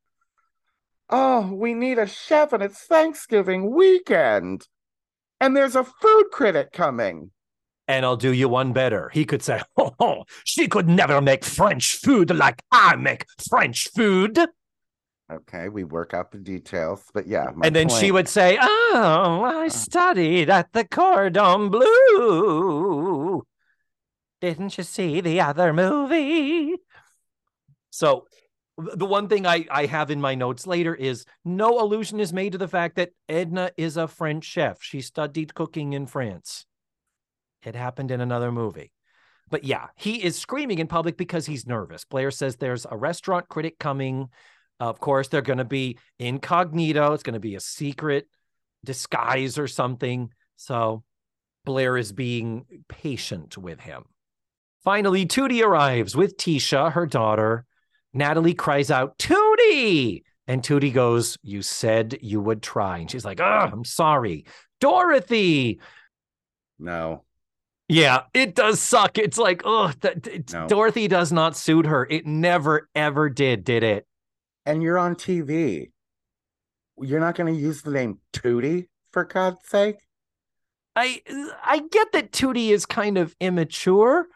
Oh, 1.09 1.53
we 1.53 1.75
need 1.75 1.99
a 1.99 2.07
chef 2.07 2.53
and 2.53 2.63
it's 2.63 2.85
Thanksgiving 2.85 3.75
weekend. 3.75 4.67
And 5.41 5.57
there's 5.57 5.77
a 5.77 5.85
food 5.85 6.25
critic 6.33 6.73
coming. 6.73 7.31
And 7.89 8.05
I'll 8.05 8.17
do 8.17 8.33
you 8.33 8.49
one 8.49 8.73
better. 8.73 9.11
He 9.13 9.25
could 9.25 9.43
say, 9.43 9.61
oh, 9.77 9.93
oh, 9.99 10.25
she 10.45 10.69
could 10.69 10.89
never 10.89 11.21
make 11.21 11.45
French 11.45 11.97
food 11.97 12.35
like 12.35 12.63
I 12.71 12.97
make 12.97 13.27
French 13.51 13.89
food. 13.95 14.39
Okay, 15.31 15.69
we 15.69 15.85
work 15.85 16.13
out 16.13 16.31
the 16.31 16.39
details, 16.39 17.05
but 17.15 17.27
yeah. 17.27 17.47
my 17.55 17.67
and 17.67 17.75
then 17.75 17.89
she 17.89 18.13
would 18.13 18.29
say, 18.29 18.59
Oh, 18.61 19.43
I 19.45 19.67
uh. 19.67 19.69
studied 19.71 20.51
at 20.51 20.73
the 20.73 20.85
Cordon 20.85 21.71
Bleu. 21.71 23.43
Didn't 24.43 24.77
you 24.77 24.83
see 24.83 25.21
the 25.21 25.41
other 25.41 25.73
movie? 25.73 26.75
So, 27.91 28.27
the 28.77 29.07
one 29.07 29.29
thing 29.29 29.47
I, 29.47 29.67
I 29.71 29.87
have 29.87 30.11
in 30.11 30.21
my 30.21 30.35
notes 30.35 30.67
later 30.67 30.97
is 30.97 31.25
no 31.45 31.81
allusion 31.81 32.19
is 32.19 32.33
made 32.33 32.53
to 32.53 32.59
the 32.59 32.67
fact 32.67 32.97
that 32.97 33.13
Edna 33.29 33.71
is 33.77 33.97
a 33.97 34.09
French 34.09 34.45
chef. 34.45 34.83
She 34.83 35.01
studied 35.01 35.55
cooking 35.55 35.93
in 35.93 36.07
France. 36.07 36.67
It 37.63 37.77
happened 37.77 38.11
in 38.11 38.21
another 38.21 38.51
movie. 38.51 38.91
But 39.49 39.63
yeah, 39.63 39.89
he 39.95 40.25
is 40.25 40.37
screaming 40.37 40.81
in 40.81 40.89
public 40.89 41.17
because 41.17 41.47
he's 41.47 41.65
nervous. 41.65 42.05
Blair 42.05 42.33
says 42.33 42.57
there's 42.57 42.85
a 42.91 42.97
restaurant 42.97 43.49
critic 43.49 43.79
coming. 43.79 44.29
Of 44.81 44.99
course, 44.99 45.29
they're 45.29 45.43
going 45.43 45.59
to 45.59 45.65
be 45.65 45.99
incognito. 46.19 47.13
It's 47.13 47.23
going 47.23 47.35
to 47.35 47.41
be 47.41 47.55
a 47.55 47.61
secret 47.61 48.27
disguise 48.85 49.57
or 49.57 49.69
something. 49.69 50.31
So 50.57 51.05
Blair 51.65 51.97
is 51.97 52.11
being 52.11 52.65
patient 52.89 53.57
with 53.57 53.79
him. 53.79 54.07
Finally, 54.85 55.27
Tootie 55.27 55.65
arrives 55.65 56.17
with 56.17 56.37
Tisha, 56.37 56.93
her 56.93 57.07
daughter. 57.07 57.65
Natalie 58.13 58.55
cries 58.55 58.91
out, 58.91 59.17
Tootie! 59.19 60.23
And 60.47 60.63
Tootie 60.63 60.93
goes, 60.93 61.39
You 61.43 61.63
said 61.63 62.19
you 62.21 62.41
would 62.41 62.63
try. 62.63 62.99
And 62.99 63.11
she's 63.11 63.25
like, 63.25 63.41
Oh, 63.41 63.45
I'm 63.45 63.85
sorry. 63.85 64.45
Dorothy! 64.81 65.81
No. 66.79 67.25
Yeah, 67.89 68.23
it 68.35 68.55
does 68.55 68.81
suck. 68.81 69.19
It's 69.19 69.39
like, 69.39 69.63
oh, 69.65 69.93
No. 70.53 70.67
Dorothy 70.67 71.09
does 71.09 71.31
not 71.33 71.57
suit 71.57 71.87
her. 71.87 72.07
It 72.09 72.27
never, 72.27 72.89
ever 72.95 73.29
did, 73.29 73.65
did 73.65 73.85
it? 73.85 74.07
And 74.67 74.83
you're 74.83 74.99
on 74.99 75.15
TV. 75.15 75.91
You're 77.01 77.21
not 77.21 77.35
going 77.35 77.53
to 77.53 77.61
use 77.61 77.83
the 77.83 77.91
name 77.91 78.19
Tootie, 78.33 78.89
for 79.13 79.25
God's 79.25 79.59
sake? 79.65 79.97
I 80.95 81.23
I 81.65 81.83
get 81.91 82.13
that 82.13 82.33
Tootie 82.33 82.71
is 82.71 82.85
kind 82.85 83.17
of 83.17 83.35
immature. 83.41 84.27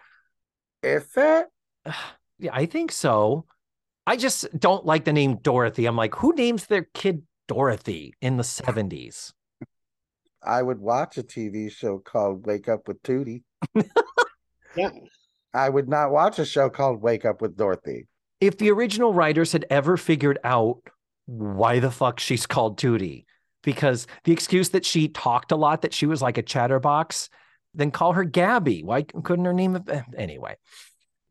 Is 0.87 1.07
it? 1.17 1.47
Yeah, 2.39 2.51
I 2.53 2.67
think 2.67 2.93
so. 2.93 3.47
I 4.07 4.19
just 4.19 4.47
don't 4.59 4.85
like 4.85 5.07
the 5.07 5.13
name 5.15 5.37
Dorothy. 5.37 5.87
I'm 5.87 5.97
like, 5.97 6.15
who 6.17 6.35
names 6.35 6.67
their 6.67 6.87
kid 6.93 7.23
Dorothy 7.49 8.13
in 8.21 8.37
the 8.37 8.43
70s? 8.43 9.33
I 10.43 10.61
would 10.61 10.79
watch 10.79 11.17
a 11.17 11.23
TV 11.23 11.73
show 11.73 11.99
called 11.99 12.45
Wake 12.47 12.69
Up 12.69 12.89
with 12.89 13.03
Tootie. 13.03 13.43
Yeah. 14.77 14.91
I 15.55 15.71
would 15.71 15.89
not 15.89 16.11
watch 16.11 16.39
a 16.39 16.45
show 16.45 16.69
called 16.69 17.01
Wake 17.01 17.25
Up 17.25 17.41
with 17.41 17.57
Dorothy. 17.57 18.07
If 18.43 18.59
the 18.59 18.71
original 18.71 19.15
writers 19.15 19.53
had 19.53 19.65
ever 19.71 19.97
figured 19.97 20.39
out 20.45 20.83
why 21.25 21.81
the 21.81 21.91
fuck 21.91 22.21
she's 22.21 22.47
called 22.47 22.79
Tootie, 22.79 23.25
because 23.63 24.07
the 24.25 24.33
excuse 24.33 24.69
that 24.71 24.85
she 24.85 25.09
talked 25.09 25.53
a 25.53 25.57
lot, 25.57 25.81
that 25.81 25.95
she 25.95 26.05
was 26.05 26.21
like 26.21 26.37
a 26.37 26.43
chatterbox, 26.43 27.31
then 27.77 27.91
call 27.91 28.13
her 28.15 28.25
Gabby. 28.25 28.83
Why 28.83 29.03
couldn't 29.03 29.45
her 29.45 29.53
name 29.53 29.75
have 29.75 30.07
anyway? 30.17 30.57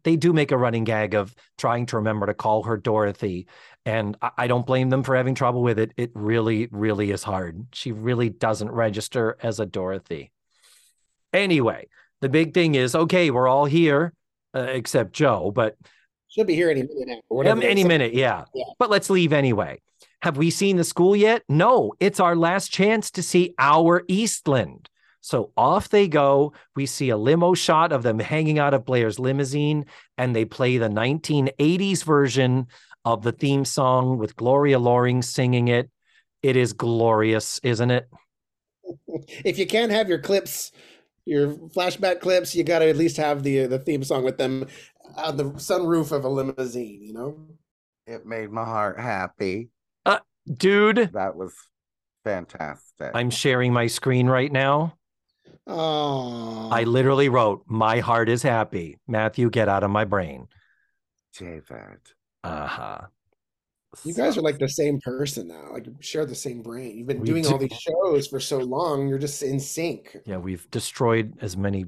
They 0.03 0.15
do 0.15 0.33
make 0.33 0.51
a 0.51 0.57
running 0.57 0.83
gag 0.83 1.15
of 1.15 1.35
trying 1.57 1.87
to 1.87 1.97
remember 1.97 2.27
to 2.27 2.33
call 2.35 2.63
her 2.63 2.77
Dorothy. 2.77 3.47
And 3.85 4.15
I, 4.21 4.31
I 4.37 4.47
don't 4.47 4.65
blame 4.65 4.89
them 4.89 5.03
for 5.03 5.15
having 5.15 5.33
trouble 5.33 5.63
with 5.63 5.79
it. 5.79 5.93
It 5.97 6.11
really, 6.13 6.67
really 6.71 7.11
is 7.11 7.23
hard. 7.23 7.65
She 7.73 7.91
really 7.91 8.29
doesn't 8.29 8.69
register 8.69 9.35
as 9.41 9.59
a 9.59 9.65
Dorothy. 9.65 10.31
Anyway, 11.33 11.87
the 12.21 12.29
big 12.29 12.53
thing 12.53 12.75
is 12.75 12.95
okay, 12.95 13.31
we're 13.31 13.47
all 13.47 13.65
here 13.65 14.13
uh, 14.55 14.61
except 14.61 15.11
Jo, 15.13 15.51
but 15.51 15.75
She'll 16.27 16.45
be 16.45 16.55
here 16.55 16.69
any 16.69 16.83
minute 16.83 17.07
now. 17.07 17.19
whatever 17.29 17.61
um, 17.61 17.63
any 17.63 17.81
say. 17.83 17.87
minute, 17.87 18.13
yeah. 18.13 18.43
Yeah. 18.53 18.65
But 18.77 18.89
let's 18.89 19.09
leave 19.09 19.31
anyway. 19.33 19.79
Have 20.21 20.37
we 20.37 20.49
seen 20.49 20.77
the 20.77 20.83
school 20.83 21.15
yet? 21.15 21.43
No, 21.47 21.93
it's 21.99 22.19
our 22.19 22.35
last 22.35 22.71
chance 22.71 23.11
to 23.11 23.23
see 23.23 23.53
our 23.57 24.03
Eastland. 24.07 24.89
So 25.25 25.51
off 25.57 25.89
they 25.89 26.07
go. 26.07 26.53
We 26.75 26.85
see 26.85 27.09
a 27.09 27.17
limo 27.17 27.55
shot 27.55 27.91
of 27.91 28.03
them 28.03 28.19
hanging 28.19 28.59
out 28.59 28.75
of 28.75 28.85
Blair's 28.85 29.17
limousine, 29.17 29.87
and 30.19 30.35
they 30.35 30.45
play 30.45 30.77
the 30.77 30.87
1980s 30.87 32.03
version 32.03 32.67
of 33.03 33.23
the 33.23 33.31
theme 33.31 33.65
song 33.65 34.19
with 34.19 34.35
Gloria 34.35 34.77
Loring 34.77 35.23
singing 35.23 35.67
it. 35.67 35.89
It 36.43 36.55
is 36.55 36.73
glorious, 36.73 37.59
isn't 37.63 37.89
it? 37.89 38.07
If 39.43 39.57
you 39.57 39.65
can't 39.65 39.91
have 39.91 40.09
your 40.09 40.19
clips, 40.19 40.71
your 41.25 41.55
flashback 41.69 42.19
clips, 42.19 42.53
you 42.53 42.63
got 42.63 42.79
to 42.79 42.89
at 42.89 42.95
least 42.95 43.17
have 43.17 43.41
the 43.41 43.63
uh, 43.63 43.67
the 43.67 43.79
theme 43.79 44.03
song 44.03 44.23
with 44.23 44.37
them 44.37 44.67
on 45.17 45.37
the 45.37 45.45
sunroof 45.53 46.11
of 46.11 46.23
a 46.23 46.29
limousine. 46.29 47.01
You 47.01 47.13
know. 47.13 47.47
It 48.05 48.27
made 48.27 48.51
my 48.51 48.63
heart 48.63 48.99
happy. 48.99 49.69
Uh, 50.05 50.19
dude, 50.53 51.13
That 51.13 51.35
was 51.35 51.55
fantastic. 52.23 53.09
I'm 53.15 53.31
sharing 53.31 53.73
my 53.73 53.87
screen 53.87 54.27
right 54.27 54.51
now. 54.51 54.93
Oh. 55.67 56.69
I 56.71 56.83
literally 56.83 57.29
wrote, 57.29 57.63
My 57.67 57.99
heart 57.99 58.29
is 58.29 58.43
happy. 58.43 58.97
Matthew, 59.07 59.49
get 59.49 59.67
out 59.69 59.83
of 59.83 59.91
my 59.91 60.05
brain. 60.05 60.47
David. 61.37 61.99
Uh 62.43 62.67
huh. 62.67 63.01
You 64.03 64.13
guys 64.13 64.37
are 64.37 64.41
like 64.41 64.59
the 64.59 64.67
same 64.67 64.99
person 64.99 65.47
now. 65.47 65.71
Like 65.71 65.87
share 65.99 66.25
the 66.25 66.35
same 66.35 66.61
brain. 66.61 66.97
You've 66.97 67.07
been 67.07 67.23
doing 67.23 67.45
all 67.47 67.57
these 67.57 67.71
shows 67.79 68.27
for 68.27 68.39
so 68.39 68.57
long. 68.59 69.07
You're 69.07 69.17
just 69.17 69.41
in 69.41 69.59
sync. 69.59 70.17
Yeah, 70.25 70.37
we've 70.37 70.69
destroyed 70.69 71.33
as 71.41 71.55
many 71.55 71.85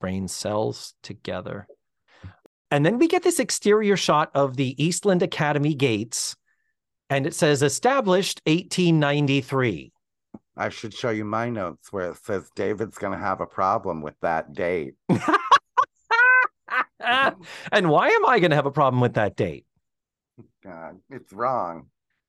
brain 0.00 0.28
cells 0.28 0.94
together. 1.02 1.66
And 2.70 2.84
then 2.84 2.98
we 2.98 3.08
get 3.08 3.22
this 3.22 3.38
exterior 3.38 3.96
shot 3.96 4.30
of 4.34 4.56
the 4.56 4.82
Eastland 4.82 5.22
Academy 5.22 5.74
gates, 5.74 6.36
and 7.08 7.26
it 7.26 7.34
says 7.34 7.62
established 7.62 8.42
1893. 8.46 9.92
I 10.56 10.70
should 10.70 10.94
show 10.94 11.10
you 11.10 11.24
my 11.24 11.50
notes 11.50 11.92
where 11.92 12.10
it 12.12 12.16
says 12.24 12.50
David's 12.56 12.96
going 12.98 13.12
to 13.12 13.18
have 13.18 13.40
a 13.40 13.46
problem 13.46 14.00
with 14.00 14.14
that 14.22 14.54
date. 14.54 14.94
and 17.70 17.90
why 17.90 18.08
am 18.08 18.26
I 18.26 18.38
going 18.38 18.50
to 18.50 18.56
have 18.56 18.66
a 18.66 18.70
problem 18.70 19.00
with 19.00 19.14
that 19.14 19.36
date? 19.36 19.66
God, 20.64 20.96
it's 21.10 21.32
wrong. 21.32 21.86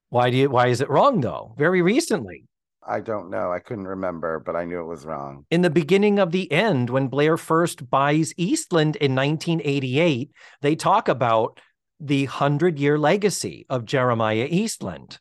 Why 0.10 0.30
do 0.30 0.38
you 0.38 0.50
why 0.50 0.68
is 0.68 0.82
it 0.82 0.90
wrong 0.90 1.22
though? 1.22 1.54
Very 1.58 1.82
recently. 1.82 2.44
I 2.86 3.02
don't 3.02 3.30
know. 3.30 3.52
I 3.52 3.60
couldn't 3.60 3.88
remember, 3.88 4.40
but 4.40 4.56
I 4.56 4.64
knew 4.64 4.80
it 4.80 4.86
was 4.86 5.06
wrong. 5.06 5.46
in 5.52 5.62
the 5.62 5.70
beginning 5.70 6.20
of 6.20 6.32
the 6.32 6.50
end, 6.52 6.90
when 6.90 7.10
Blair 7.10 7.36
first 7.36 7.90
buys 7.90 8.34
Eastland 8.38 8.96
in 8.96 9.14
1988, 9.14 10.32
they 10.62 10.76
talk 10.76 11.10
about 11.10 11.60
the 12.00 12.26
hundred 12.26 12.80
year 12.80 12.98
legacy 12.98 13.66
of 13.70 13.86
Jeremiah 13.86 14.48
Eastland. 14.50 15.20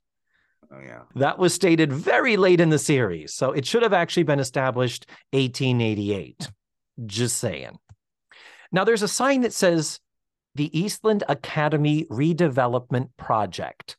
Oh, 0.77 0.81
yeah. 0.85 1.03
That 1.15 1.39
was 1.39 1.55
stated 1.55 1.93
very 1.93 2.37
late 2.37 2.61
in 2.61 2.71
the 2.71 2.79
series. 2.79 3.33
So 3.35 3.53
it 3.53 3.67
should 3.67 3.83
have 3.83 3.93
actually 3.93 4.25
been 4.25 4.41
established 4.41 5.07
1888. 5.31 6.51
Just 7.07 7.39
saying. 7.39 7.79
Now 8.73 8.85
there's 8.85 9.03
a 9.03 9.09
sign 9.09 9.43
that 9.43 9.53
says 9.53 10.01
the 10.55 10.77
Eastland 10.79 11.25
Academy 11.29 12.05
Redevelopment 12.07 13.11
Project. 13.17 13.97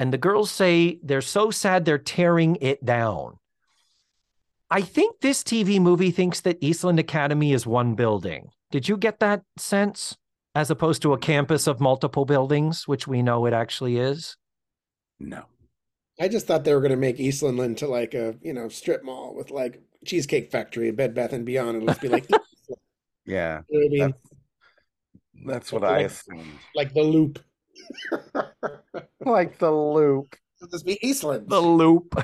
And 0.00 0.12
the 0.12 0.18
girls 0.18 0.50
say 0.50 0.98
they're 1.02 1.20
so 1.20 1.50
sad 1.50 1.84
they're 1.84 1.98
tearing 1.98 2.56
it 2.60 2.84
down. 2.84 3.38
I 4.70 4.80
think 4.80 5.20
this 5.20 5.42
TV 5.44 5.80
movie 5.80 6.10
thinks 6.10 6.40
that 6.40 6.58
Eastland 6.60 6.98
Academy 6.98 7.52
is 7.52 7.66
one 7.66 7.94
building. 7.94 8.48
Did 8.70 8.88
you 8.88 8.96
get 8.96 9.20
that 9.20 9.42
sense? 9.56 10.16
As 10.56 10.70
opposed 10.70 11.02
to 11.02 11.12
a 11.12 11.18
campus 11.18 11.66
of 11.66 11.80
multiple 11.80 12.24
buildings, 12.24 12.86
which 12.88 13.06
we 13.08 13.22
know 13.22 13.46
it 13.46 13.52
actually 13.52 13.98
is. 13.98 14.36
No. 15.18 15.44
I 16.20 16.28
just 16.28 16.46
thought 16.46 16.64
they 16.64 16.74
were 16.74 16.80
going 16.80 16.90
to 16.90 16.96
make 16.96 17.18
Eastland 17.18 17.58
into 17.60 17.86
like 17.88 18.14
a 18.14 18.36
you 18.40 18.52
know 18.52 18.68
strip 18.68 19.02
mall 19.04 19.34
with 19.34 19.50
like 19.50 19.82
Cheesecake 20.04 20.50
Factory, 20.50 20.90
Bed 20.90 21.14
Bath 21.14 21.32
and 21.32 21.44
Beyond, 21.44 21.76
and 21.78 21.86
let's 21.86 21.98
be 21.98 22.08
like, 22.08 22.26
Yeah. 23.26 23.62
you 23.68 23.80
know 23.80 23.86
what 23.86 24.04
I 24.04 24.06
mean? 24.06 24.14
That's, 25.46 25.54
that's 25.54 25.72
what 25.72 25.84
I 25.84 26.00
assumed. 26.00 26.46
like 26.74 26.92
the 26.94 27.02
Loop. 27.02 27.38
Like 29.26 29.58
the 29.58 29.70
loop. 29.70 30.36
Let's 30.60 30.82
be 30.82 30.98
Eastland. 31.06 31.48
The 31.48 31.60
loop. 31.60 32.14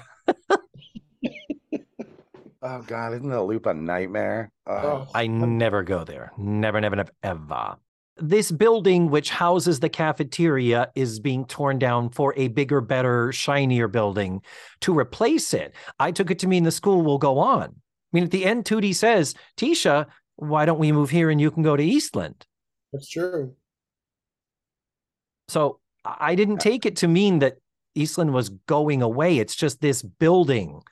Oh, 2.62 2.82
God. 2.82 3.14
Isn't 3.14 3.28
the 3.30 3.42
loop 3.42 3.64
a 3.66 3.72
nightmare? 3.74 4.52
Oh, 4.66 5.08
I 5.14 5.26
never 5.26 5.82
go 5.82 6.04
there. 6.04 6.32
Never, 6.36 6.80
never, 6.80 6.96
never, 6.96 7.10
ever. 7.22 7.76
This 8.16 8.50
building, 8.50 9.10
which 9.10 9.30
houses 9.30 9.80
the 9.80 9.88
cafeteria, 9.88 10.90
is 10.94 11.20
being 11.20 11.46
torn 11.46 11.78
down 11.78 12.10
for 12.10 12.34
a 12.36 12.48
bigger, 12.48 12.80
better, 12.80 13.32
shinier 13.32 13.88
building 13.88 14.42
to 14.80 14.96
replace 14.96 15.54
it. 15.54 15.74
I 15.98 16.12
took 16.12 16.30
it 16.30 16.38
to 16.40 16.46
mean 16.46 16.64
the 16.64 16.70
school 16.70 17.02
will 17.02 17.18
go 17.18 17.38
on. 17.38 17.64
I 17.64 17.72
mean, 18.12 18.24
at 18.24 18.30
the 18.30 18.44
end, 18.44 18.64
Tootie 18.64 18.94
says, 18.94 19.34
Tisha, 19.56 20.06
why 20.36 20.64
don't 20.64 20.78
we 20.78 20.92
move 20.92 21.10
here 21.10 21.30
and 21.30 21.40
you 21.40 21.50
can 21.50 21.62
go 21.62 21.76
to 21.76 21.84
Eastland? 21.84 22.46
that's 22.92 23.08
true. 23.08 23.54
So 25.48 25.78
I 26.04 26.30
I 26.30 26.34
didn't 26.34 26.58
take 26.58 26.86
it 26.86 26.96
to 26.96 27.08
mean 27.08 27.40
that 27.40 27.58
Eastland 27.94 28.32
was 28.32 28.48
going 28.48 29.02
away. 29.02 29.38
It's 29.38 29.56
just 29.56 29.80
this 29.80 30.02
building. 30.02 30.82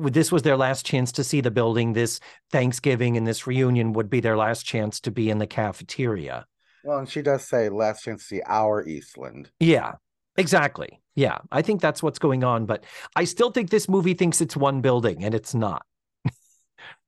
This 0.00 0.30
was 0.32 0.42
their 0.42 0.56
last 0.56 0.86
chance 0.86 1.12
to 1.12 1.24
see 1.24 1.40
the 1.40 1.50
building. 1.50 1.92
This 1.92 2.20
Thanksgiving 2.50 3.16
and 3.16 3.26
this 3.26 3.46
reunion 3.46 3.92
would 3.94 4.10
be 4.10 4.20
their 4.20 4.36
last 4.36 4.64
chance 4.64 5.00
to 5.00 5.10
be 5.10 5.30
in 5.30 5.38
the 5.38 5.46
cafeteria. 5.46 6.46
well, 6.84 6.98
and 6.98 7.08
she 7.08 7.22
does 7.22 7.46
say 7.46 7.68
last 7.68 8.04
chance 8.04 8.22
to 8.22 8.26
see 8.26 8.42
our 8.46 8.86
Eastland. 8.86 9.50
Yeah, 9.60 9.94
exactly. 10.36 11.00
Yeah, 11.14 11.38
I 11.50 11.62
think 11.62 11.80
that's 11.80 12.02
what's 12.02 12.18
going 12.18 12.44
on. 12.44 12.66
But 12.66 12.84
I 13.14 13.24
still 13.24 13.50
think 13.50 13.70
this 13.70 13.88
movie 13.88 14.14
thinks 14.14 14.40
it's 14.40 14.56
one 14.56 14.80
building 14.82 15.24
and 15.24 15.34
it's 15.34 15.54
not. 15.54 15.82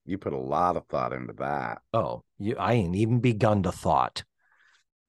You 0.06 0.16
put 0.16 0.32
a 0.32 0.38
lot 0.38 0.78
of 0.78 0.86
thought 0.86 1.12
into 1.12 1.34
that. 1.34 1.82
Oh, 1.92 2.24
you, 2.38 2.56
I 2.56 2.72
ain't 2.72 2.96
even 2.96 3.20
begun 3.20 3.64
to 3.64 3.72
thought. 3.72 4.24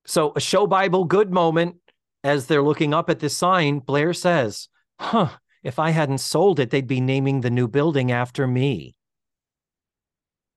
So, 0.05 0.33
a 0.35 0.41
show 0.41 0.67
Bible 0.67 1.05
good 1.05 1.31
moment 1.31 1.77
as 2.21 2.47
they're 2.47 2.61
looking 2.61 2.93
up 2.93 3.09
at 3.09 3.19
this 3.19 3.37
sign. 3.37 3.79
Blair 3.79 4.13
says, 4.13 4.67
Huh, 4.99 5.29
if 5.63 5.79
I 5.79 5.89
hadn't 5.91 6.19
sold 6.19 6.59
it, 6.59 6.69
they'd 6.69 6.87
be 6.87 7.01
naming 7.01 7.41
the 7.41 7.49
new 7.49 7.67
building 7.67 8.11
after 8.11 8.47
me. 8.47 8.95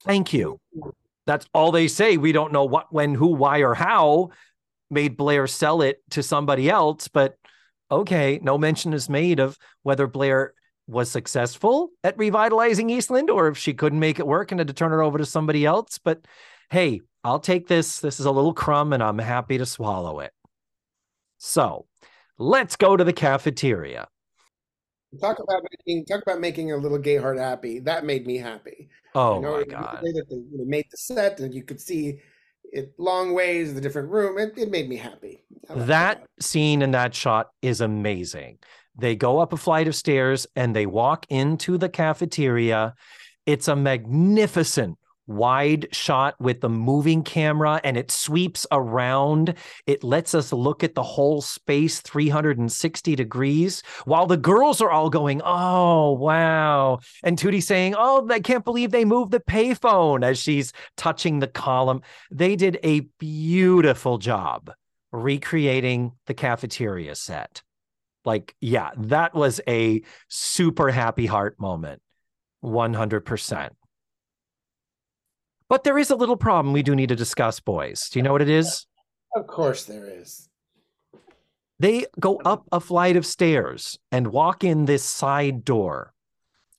Thank 0.04 0.32
you. 0.32 0.58
That's 1.26 1.46
all 1.54 1.72
they 1.72 1.88
say. 1.88 2.16
We 2.16 2.32
don't 2.32 2.52
know 2.52 2.64
what, 2.64 2.92
when, 2.92 3.14
who, 3.14 3.28
why, 3.28 3.60
or 3.60 3.74
how 3.74 4.30
made 4.90 5.16
Blair 5.16 5.46
sell 5.46 5.82
it 5.82 6.02
to 6.10 6.22
somebody 6.22 6.68
else, 6.68 7.08
but 7.08 7.36
okay, 7.90 8.40
no 8.42 8.58
mention 8.58 8.92
is 8.92 9.08
made 9.08 9.40
of 9.40 9.56
whether 9.82 10.06
Blair 10.06 10.54
was 10.86 11.10
successful 11.10 11.90
at 12.02 12.18
revitalizing 12.18 12.90
Eastland 12.90 13.30
or 13.30 13.48
if 13.48 13.56
she 13.56 13.74
couldn't 13.74 14.00
make 14.00 14.18
it 14.18 14.26
work 14.26 14.50
and 14.50 14.60
had 14.60 14.68
to 14.68 14.74
turn 14.74 14.92
it 14.92 15.02
over 15.02 15.18
to 15.18 15.26
somebody 15.26 15.64
else. 15.64 15.98
But 15.98 16.26
hey, 16.70 17.00
I'll 17.24 17.38
take 17.38 17.68
this. 17.68 18.00
This 18.00 18.18
is 18.18 18.26
a 18.26 18.30
little 18.30 18.52
crumb 18.52 18.92
and 18.92 19.02
I'm 19.02 19.18
happy 19.18 19.58
to 19.58 19.66
swallow 19.66 20.20
it. 20.20 20.32
So 21.38 21.86
let's 22.38 22.76
go 22.76 22.96
to 22.96 23.04
the 23.04 23.12
cafeteria. 23.12 24.08
Talk 25.20 25.38
about 25.40 25.62
making 25.70 26.06
talk 26.06 26.22
about 26.22 26.40
making 26.40 26.72
a 26.72 26.76
little 26.76 26.98
gay 26.98 27.16
heart 27.16 27.38
happy. 27.38 27.78
That 27.80 28.04
made 28.04 28.26
me 28.26 28.38
happy. 28.38 28.88
Oh 29.14 29.36
you 29.36 29.42
know, 29.42 29.52
my 29.52 29.58
the 29.60 29.64
God. 29.66 30.00
way 30.02 30.12
that 30.12 30.28
they 30.28 30.36
you 30.36 30.58
know, 30.58 30.64
made 30.64 30.86
the 30.90 30.96
set 30.96 31.40
and 31.40 31.52
you 31.52 31.62
could 31.62 31.80
see 31.80 32.20
it 32.64 32.94
long 32.98 33.34
ways, 33.34 33.74
the 33.74 33.80
different 33.80 34.08
room. 34.08 34.38
It, 34.38 34.54
it 34.56 34.70
made 34.70 34.88
me 34.88 34.96
happy. 34.96 35.44
Liked 35.68 35.86
That 35.86 36.26
scene 36.40 36.82
and 36.82 36.94
that 36.94 37.14
shot 37.14 37.50
is 37.60 37.80
amazing. 37.80 38.58
They 38.96 39.14
go 39.14 39.38
up 39.38 39.52
a 39.52 39.56
flight 39.56 39.88
of 39.88 39.94
stairs 39.94 40.46
and 40.56 40.74
they 40.74 40.86
walk 40.86 41.26
into 41.28 41.78
the 41.78 41.88
cafeteria. 41.88 42.94
It's 43.46 43.68
a 43.68 43.76
magnificent 43.76 44.98
wide 45.36 45.88
shot 45.92 46.34
with 46.40 46.60
the 46.60 46.68
moving 46.68 47.22
camera 47.22 47.80
and 47.84 47.96
it 47.96 48.10
sweeps 48.10 48.66
around. 48.70 49.54
It 49.86 50.04
lets 50.04 50.34
us 50.34 50.52
look 50.52 50.84
at 50.84 50.94
the 50.94 51.02
whole 51.02 51.40
space 51.40 52.00
360 52.00 53.16
degrees 53.16 53.82
while 54.04 54.26
the 54.26 54.36
girls 54.36 54.80
are 54.80 54.90
all 54.90 55.10
going, 55.10 55.40
Oh, 55.44 56.12
wow. 56.12 57.00
And 57.22 57.38
Tootie 57.38 57.62
saying, 57.62 57.94
Oh, 57.96 58.26
I 58.30 58.40
can't 58.40 58.64
believe 58.64 58.90
they 58.90 59.04
moved 59.04 59.32
the 59.32 59.40
payphone 59.40 60.24
as 60.24 60.38
she's 60.38 60.72
touching 60.96 61.38
the 61.38 61.48
column. 61.48 62.02
They 62.30 62.56
did 62.56 62.78
a 62.82 63.00
beautiful 63.18 64.18
job 64.18 64.70
recreating 65.12 66.12
the 66.26 66.34
cafeteria 66.34 67.14
set. 67.14 67.62
Like, 68.24 68.54
yeah, 68.60 68.90
that 68.96 69.34
was 69.34 69.60
a 69.68 70.02
super 70.28 70.90
happy 70.90 71.26
heart 71.26 71.58
moment. 71.60 72.02
100%. 72.62 73.70
But 75.72 75.84
there 75.84 75.96
is 75.96 76.10
a 76.10 76.16
little 76.16 76.36
problem 76.36 76.74
we 76.74 76.82
do 76.82 76.94
need 76.94 77.08
to 77.08 77.16
discuss, 77.16 77.58
boys. 77.58 78.10
Do 78.10 78.18
you 78.18 78.22
know 78.22 78.32
what 78.32 78.42
it 78.42 78.50
is? 78.50 78.84
Of 79.34 79.46
course 79.46 79.84
there 79.84 80.06
is. 80.06 80.46
They 81.78 82.04
go 82.20 82.34
um, 82.40 82.42
up 82.44 82.66
a 82.72 82.78
flight 82.78 83.16
of 83.16 83.24
stairs 83.24 83.98
and 84.10 84.26
walk 84.26 84.64
in 84.64 84.84
this 84.84 85.02
side 85.02 85.64
door 85.64 86.12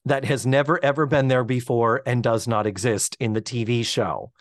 that 0.06 0.26
has 0.26 0.46
never 0.46 0.80
ever 0.86 1.08
been 1.08 1.28
there 1.28 1.44
before 1.44 2.04
and 2.06 2.22
does 2.22 2.48
not 2.48 2.68
exist 2.68 3.18
in 3.20 3.34
the 3.34 3.41
TV 3.41 3.84
show. 3.84 4.32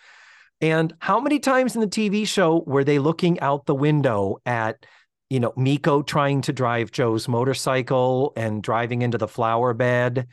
And 0.61 0.93
how 0.99 1.19
many 1.19 1.39
times 1.39 1.75
in 1.75 1.81
the 1.81 1.87
TV 1.87 2.29
show 2.29 2.63
were 2.67 2.85
they 2.85 2.99
looking 2.99 3.41
out 3.41 3.65
the 3.65 3.75
window 3.75 4.37
at, 4.45 4.85
you 5.31 5.41
know, 5.41 5.55
Miko 5.57 6.03
trying 6.03 6.43
to 6.43 6.53
drive 6.53 6.93
Jo's 6.93 7.27
motorcycle 7.27 8.35
and 8.37 8.63
driving 8.63 9.01
into 9.01 9.17
the 9.17 9.29
flower 9.29 9.73
bed? 9.73 10.27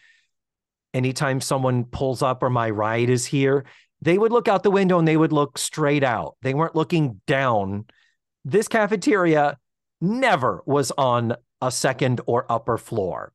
Anytime 0.94 1.40
someone 1.40 1.86
pulls 1.86 2.22
up 2.22 2.44
or 2.44 2.50
my 2.50 2.70
ride 2.70 3.10
is 3.10 3.26
here, 3.26 3.64
they 4.02 4.18
would 4.18 4.32
look 4.32 4.47
out 4.47 4.64
the 4.64 4.72
window 4.72 4.97
and 5.00 5.08
they 5.08 5.18
would 5.18 5.34
look 5.34 5.58
straight 5.58 6.04
out. 6.04 6.36
They 6.41 6.54
weren't 6.54 6.76
looking 6.76 7.22
down. 7.28 7.86
This 8.45 8.68
cafeteria 8.68 9.58
never 10.02 10.62
was 10.66 10.91
on 10.97 11.36
a 11.62 11.72
second 11.72 12.22
or 12.26 12.50
upper 12.50 12.78
floor. 12.78 13.34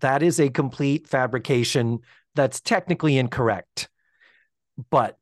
That 0.00 0.22
is 0.22 0.38
a 0.38 0.50
complete 0.50 1.08
fabrication 1.08 2.00
that's 2.34 2.60
technically 2.60 3.16
incorrect. 3.16 3.88
But 4.90 5.18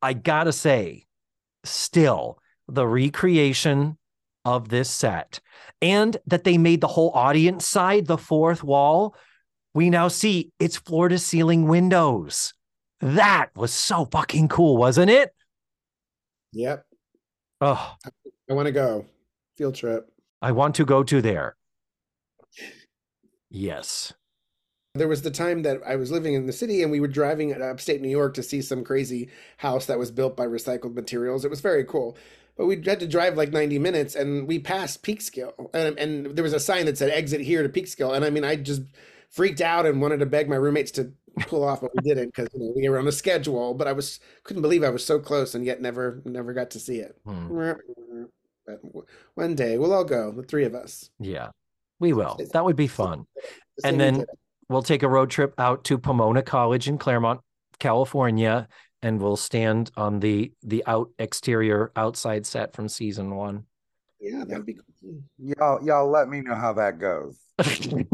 I 0.00 0.14
gotta 0.14 0.52
say, 0.52 1.04
still, 1.64 2.38
the 2.68 2.86
recreation 2.86 3.98
of 4.44 4.68
this 4.68 4.88
set 4.88 5.40
and 5.82 6.16
that 6.26 6.44
they 6.44 6.56
made 6.56 6.80
the 6.80 6.86
whole 6.86 7.10
audience 7.10 7.66
side 7.66 8.06
the 8.06 8.16
fourth 8.16 8.62
wall, 8.62 9.14
we 9.74 9.90
now 9.90 10.08
see 10.08 10.52
it's 10.58 10.76
floor 10.76 11.08
to 11.08 11.18
ceiling 11.18 11.66
windows. 11.66 12.54
That 13.00 13.50
was 13.54 13.72
so 13.72 14.06
fucking 14.06 14.48
cool, 14.48 14.76
wasn't 14.76 15.10
it? 15.10 15.34
Yep. 16.52 16.86
Oh, 17.60 17.94
I 18.48 18.54
want 18.54 18.66
to 18.66 18.72
go. 18.72 19.06
Field 19.56 19.74
trip. 19.74 20.10
I 20.40 20.52
want 20.52 20.74
to 20.76 20.84
go 20.84 21.02
to 21.02 21.20
there. 21.20 21.56
Yes. 23.50 24.12
There 24.94 25.08
was 25.08 25.22
the 25.22 25.30
time 25.30 25.62
that 25.62 25.80
I 25.86 25.96
was 25.96 26.10
living 26.10 26.34
in 26.34 26.46
the 26.46 26.52
city 26.52 26.82
and 26.82 26.90
we 26.90 27.00
were 27.00 27.08
driving 27.08 27.52
at 27.52 27.60
upstate 27.60 28.00
New 28.00 28.08
York 28.08 28.34
to 28.34 28.42
see 28.42 28.62
some 28.62 28.84
crazy 28.84 29.30
house 29.58 29.86
that 29.86 29.98
was 29.98 30.10
built 30.10 30.36
by 30.36 30.46
recycled 30.46 30.94
materials. 30.94 31.44
It 31.44 31.50
was 31.50 31.60
very 31.60 31.84
cool. 31.84 32.16
But 32.56 32.66
we 32.66 32.82
had 32.82 33.00
to 33.00 33.06
drive 33.06 33.36
like 33.36 33.52
90 33.52 33.78
minutes 33.78 34.14
and 34.14 34.48
we 34.48 34.58
passed 34.58 35.02
Peekskill. 35.02 35.70
And, 35.74 35.98
and 35.98 36.36
there 36.36 36.42
was 36.42 36.54
a 36.54 36.60
sign 36.60 36.86
that 36.86 36.96
said 36.96 37.10
exit 37.10 37.42
here 37.42 37.62
to 37.62 37.68
Peekskill. 37.68 38.16
And 38.16 38.24
I 38.24 38.30
mean, 38.30 38.44
I 38.44 38.56
just 38.56 38.82
freaked 39.28 39.60
out 39.60 39.84
and 39.84 40.00
wanted 40.00 40.20
to 40.20 40.26
beg 40.26 40.48
my 40.48 40.56
roommates 40.56 40.90
to 40.92 41.12
pull 41.42 41.64
off, 41.64 41.80
but 41.80 41.90
we 41.94 42.02
didn't 42.02 42.34
because 42.34 42.48
you 42.54 42.60
know, 42.60 42.72
we 42.74 42.88
were 42.88 42.98
on 42.98 43.06
a 43.06 43.12
schedule. 43.12 43.74
But 43.74 43.88
I 43.88 43.92
was 43.92 44.20
couldn't 44.44 44.62
believe 44.62 44.82
I 44.82 44.90
was 44.90 45.04
so 45.04 45.18
close 45.18 45.54
and 45.54 45.64
yet 45.64 45.80
never 45.80 46.22
never 46.24 46.52
got 46.52 46.70
to 46.72 46.80
see 46.80 46.98
it. 46.98 47.16
Hmm. 47.24 47.76
But 48.66 48.78
one 49.34 49.54
day 49.54 49.78
we'll 49.78 49.92
all 49.92 50.04
go, 50.04 50.32
the 50.32 50.42
three 50.42 50.64
of 50.64 50.74
us. 50.74 51.10
Yeah, 51.18 51.48
we 52.00 52.12
will. 52.12 52.38
That 52.52 52.64
would 52.64 52.76
be 52.76 52.88
fun. 52.88 53.26
The 53.78 53.88
And 53.88 54.00
then 54.00 54.24
we'll 54.68 54.82
take 54.82 55.02
a 55.02 55.08
road 55.08 55.30
trip 55.30 55.54
out 55.58 55.84
to 55.84 55.98
Pomona 55.98 56.42
College 56.42 56.88
in 56.88 56.98
Claremont, 56.98 57.40
California, 57.78 58.68
and 59.02 59.20
we'll 59.20 59.36
stand 59.36 59.90
on 59.96 60.20
the 60.20 60.52
the 60.62 60.82
out 60.86 61.10
exterior 61.18 61.92
outside 61.96 62.46
set 62.46 62.74
from 62.74 62.88
season 62.88 63.34
one. 63.34 63.64
yeah, 64.20 64.44
that'd 64.44 64.66
be 64.66 64.74
cool. 64.74 65.22
Y'all, 65.38 65.84
y'all 65.84 66.10
let 66.10 66.28
me 66.28 66.40
know 66.40 66.54
how 66.54 66.72
that 66.72 66.98
goes. 66.98 67.38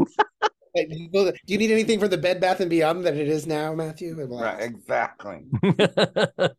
Hey, 0.73 1.09
well, 1.13 1.25
Do 1.25 1.53
you 1.53 1.57
need 1.59 1.71
anything 1.71 1.99
for 1.99 2.07
the 2.07 2.17
Bed 2.17 2.41
Bath 2.41 2.59
and 2.59 2.69
Beyond 2.69 3.05
that 3.05 3.15
it 3.15 3.27
is 3.27 3.45
now, 3.45 3.75
Matthew? 3.75 4.15
Right, 4.15 4.59
exactly. 4.61 5.45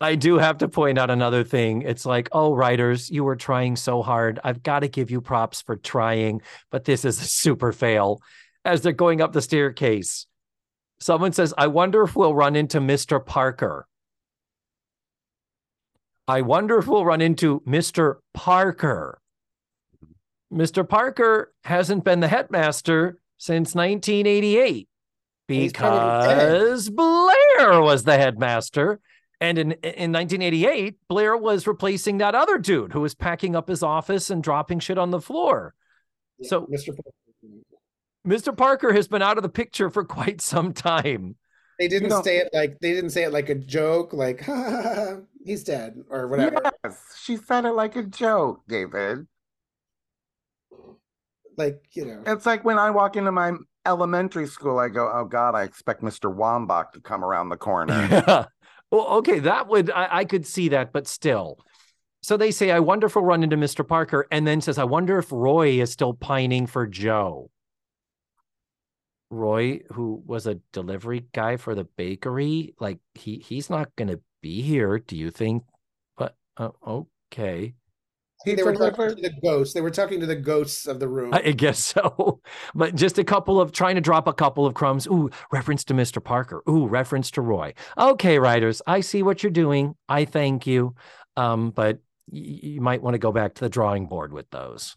I 0.00 0.14
do 0.14 0.38
have 0.38 0.58
to 0.58 0.68
point 0.68 0.98
out 0.98 1.10
another 1.10 1.42
thing. 1.42 1.82
It's 1.82 2.04
like, 2.06 2.28
oh, 2.32 2.54
writers, 2.54 3.10
you 3.10 3.24
were 3.24 3.34
trying 3.34 3.76
so 3.76 4.02
hard. 4.02 4.38
I've 4.44 4.62
got 4.62 4.80
to 4.80 4.88
give 4.88 5.10
you 5.10 5.20
props 5.20 5.62
for 5.62 5.76
trying, 5.76 6.42
but 6.70 6.84
this 6.84 7.04
is 7.04 7.20
a 7.20 7.24
super 7.24 7.72
fail. 7.72 8.20
As 8.64 8.82
they're 8.82 8.92
going 8.92 9.20
up 9.20 9.32
the 9.32 9.40
staircase, 9.40 10.26
someone 11.00 11.32
says, 11.32 11.54
I 11.56 11.68
wonder 11.68 12.02
if 12.02 12.14
we'll 12.14 12.34
run 12.34 12.56
into 12.56 12.78
Mr. 12.78 13.24
Parker. 13.24 13.86
I 16.28 16.42
wonder 16.42 16.78
if 16.78 16.86
we'll 16.86 17.04
run 17.04 17.20
into 17.20 17.60
Mr. 17.60 18.16
Parker. 18.34 19.18
Mr. 20.52 20.88
Parker 20.88 21.52
hasn't 21.64 22.04
been 22.04 22.20
the 22.20 22.28
headmaster 22.28 23.18
since 23.38 23.74
1988 23.74 24.88
He's 25.48 25.72
probably 25.72 26.28
dead. 26.28 26.52
because 26.52 26.90
Blair 26.90 27.80
was 27.82 28.04
the 28.04 28.16
headmaster. 28.16 29.00
And 29.40 29.58
in, 29.58 29.72
in 29.72 30.12
1988, 30.12 30.96
Blair 31.08 31.36
was 31.36 31.66
replacing 31.66 32.18
that 32.18 32.34
other 32.34 32.56
dude 32.58 32.92
who 32.92 33.00
was 33.02 33.14
packing 33.14 33.54
up 33.54 33.68
his 33.68 33.82
office 33.82 34.30
and 34.30 34.42
dropping 34.42 34.78
shit 34.80 34.96
on 34.98 35.10
the 35.10 35.20
floor. 35.20 35.74
Yeah, 36.38 36.48
So- 36.48 36.66
Mr. 36.66 36.90
Mr. 38.26 38.56
Parker 38.56 38.92
has 38.92 39.06
been 39.06 39.22
out 39.22 39.36
of 39.36 39.42
the 39.44 39.48
picture 39.48 39.88
for 39.90 40.04
quite 40.04 40.40
some 40.40 40.72
time. 40.72 41.36
They 41.78 41.86
didn't 41.88 42.08
know- 42.08 42.22
say 42.22 42.38
it 42.38 42.48
like 42.52 42.78
they 42.80 42.92
didn't 42.92 43.10
say 43.10 43.22
it 43.24 43.32
like 43.32 43.48
a 43.50 43.54
joke, 43.54 44.12
like 44.12 44.40
ha, 44.46 44.52
ha, 44.54 44.82
ha, 44.82 44.94
ha, 44.94 45.16
he's 45.44 45.62
dead 45.62 46.02
or 46.08 46.26
whatever. 46.26 46.60
Yes, 46.84 46.98
she 47.22 47.36
said 47.36 47.64
it 47.66 47.72
like 47.72 47.94
a 47.94 48.02
joke, 48.02 48.62
David. 48.66 49.26
Like 51.56 51.80
you 51.92 52.04
know, 52.04 52.22
It's 52.26 52.46
like 52.46 52.64
when 52.64 52.78
I 52.78 52.90
walk 52.90 53.16
into 53.16 53.32
my 53.32 53.52
elementary 53.86 54.46
school, 54.46 54.78
I 54.78 54.88
go, 54.88 55.10
"Oh 55.12 55.24
God, 55.24 55.54
I 55.54 55.62
expect 55.62 56.02
Mr. 56.02 56.34
Wambach 56.34 56.92
to 56.92 57.00
come 57.00 57.24
around 57.24 57.48
the 57.48 57.56
corner." 57.56 57.94
Yeah. 58.10 58.46
Well, 58.90 59.06
okay, 59.18 59.40
that 59.40 59.66
would 59.66 59.90
I, 59.90 60.18
I 60.18 60.24
could 60.24 60.46
see 60.46 60.68
that, 60.68 60.92
but 60.92 61.08
still. 61.08 61.58
So 62.22 62.36
they 62.36 62.50
say, 62.50 62.70
I 62.70 62.80
wonder 62.80 63.06
if 63.06 63.16
we'll 63.16 63.24
run 63.24 63.42
into 63.42 63.56
Mr. 63.56 63.86
Parker, 63.86 64.26
and 64.30 64.46
then 64.46 64.60
says, 64.60 64.78
I 64.78 64.84
wonder 64.84 65.18
if 65.18 65.32
Roy 65.32 65.80
is 65.80 65.90
still 65.92 66.14
pining 66.14 66.66
for 66.66 66.86
Jo. 66.86 67.50
Roy, 69.30 69.80
who 69.92 70.22
was 70.24 70.46
a 70.46 70.60
delivery 70.72 71.26
guy 71.32 71.56
for 71.56 71.74
the 71.74 71.84
bakery, 71.84 72.74
like 72.78 72.98
he 73.14 73.38
he's 73.38 73.68
not 73.68 73.94
gonna 73.96 74.18
be 74.40 74.62
here. 74.62 74.98
Do 74.98 75.16
you 75.16 75.30
think? 75.30 75.64
But 76.16 76.36
uh, 76.56 76.70
okay. 76.86 77.74
See, 78.46 78.54
they 78.54 78.62
were 78.62 78.74
talking 78.74 79.08
to 79.08 79.14
the 79.16 79.32
ghosts. 79.42 79.74
They 79.74 79.80
were 79.80 79.90
talking 79.90 80.20
to 80.20 80.26
the 80.26 80.36
ghosts 80.36 80.86
of 80.86 81.00
the 81.00 81.08
room. 81.08 81.34
I 81.34 81.42
I 81.46 81.50
guess 81.52 81.84
so. 81.84 82.40
But 82.74 82.94
just 82.94 83.18
a 83.18 83.24
couple 83.24 83.60
of 83.60 83.72
trying 83.72 83.96
to 83.96 84.00
drop 84.00 84.28
a 84.28 84.32
couple 84.32 84.66
of 84.66 84.74
crumbs. 84.74 85.06
Ooh, 85.06 85.30
reference 85.50 85.82
to 85.84 85.94
Mr. 85.94 86.22
Parker. 86.22 86.62
Ooh, 86.68 86.86
reference 86.86 87.30
to 87.32 87.40
Roy. 87.40 87.74
Okay, 87.98 88.38
writers, 88.38 88.82
I 88.86 89.00
see 89.00 89.22
what 89.22 89.42
you're 89.42 89.50
doing. 89.50 89.94
I 90.08 90.24
thank 90.26 90.66
you. 90.66 90.94
Um, 91.36 91.70
but 91.70 91.96
y- 92.30 92.60
you 92.62 92.80
might 92.80 93.02
want 93.02 93.14
to 93.14 93.18
go 93.18 93.32
back 93.32 93.54
to 93.54 93.64
the 93.64 93.68
drawing 93.68 94.06
board 94.06 94.32
with 94.32 94.48
those. 94.50 94.96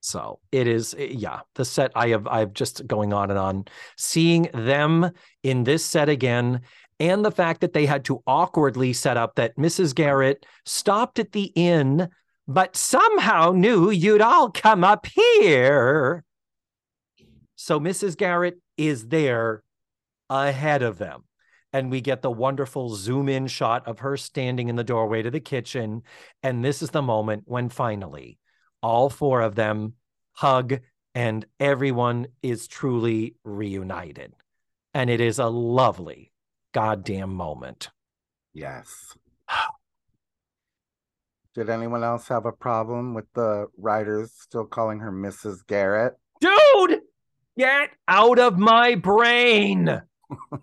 So 0.00 0.38
it 0.52 0.66
is, 0.66 0.94
eh, 0.96 1.08
yeah, 1.10 1.40
the 1.56 1.64
set 1.64 1.90
I 1.94 2.08
have, 2.08 2.26
I've 2.26 2.54
just 2.54 2.86
going 2.86 3.12
on 3.12 3.30
and 3.30 3.38
on, 3.38 3.64
seeing 3.96 4.48
them 4.54 5.10
in 5.42 5.64
this 5.64 5.84
set 5.84 6.08
again, 6.08 6.62
and 7.00 7.24
the 7.24 7.30
fact 7.30 7.60
that 7.60 7.72
they 7.72 7.86
had 7.86 8.04
to 8.06 8.22
awkwardly 8.26 8.92
set 8.92 9.16
up 9.16 9.36
that 9.36 9.56
Mrs. 9.56 9.94
Garrett 9.94 10.44
stopped 10.64 11.18
at 11.18 11.32
the 11.32 11.52
inn 11.54 12.08
but 12.48 12.74
somehow 12.74 13.52
knew 13.52 13.90
you'd 13.90 14.22
all 14.22 14.50
come 14.50 14.82
up 14.82 15.04
here. 15.04 16.24
So 17.56 17.78
Mrs. 17.78 18.16
Garrett 18.16 18.58
is 18.78 19.08
there 19.08 19.62
ahead 20.30 20.82
of 20.82 20.96
them. 20.96 21.24
And 21.74 21.90
we 21.90 22.00
get 22.00 22.22
the 22.22 22.30
wonderful 22.30 22.94
zoom 22.94 23.28
in 23.28 23.46
shot 23.46 23.86
of 23.86 23.98
her 23.98 24.16
standing 24.16 24.70
in 24.70 24.76
the 24.76 24.84
doorway 24.84 25.20
to 25.20 25.30
the 25.30 25.40
kitchen. 25.40 26.02
And 26.42 26.64
this 26.64 26.80
is 26.80 26.88
the 26.90 27.02
moment 27.02 27.42
when 27.44 27.68
finally 27.68 28.38
all 28.82 29.10
four 29.10 29.42
of 29.42 29.54
them 29.54 29.92
hug 30.32 30.80
and 31.14 31.44
everyone 31.60 32.28
is 32.42 32.66
truly 32.66 33.34
reunited. 33.44 34.32
And 34.94 35.10
it 35.10 35.20
is 35.20 35.38
a 35.38 35.48
lovely 35.48 36.32
goddamn 36.78 37.34
moment. 37.34 37.90
Yes. 38.54 39.16
Did 41.56 41.70
anyone 41.70 42.04
else 42.04 42.28
have 42.28 42.46
a 42.46 42.52
problem 42.52 43.14
with 43.14 43.24
the 43.34 43.66
writers 43.76 44.30
still 44.38 44.64
calling 44.64 45.00
her 45.00 45.10
Mrs. 45.10 45.66
Garrett? 45.66 46.14
Dude, 46.40 47.00
get 47.58 47.90
out 48.06 48.38
of 48.38 48.58
my 48.58 48.94
brain. 48.94 50.02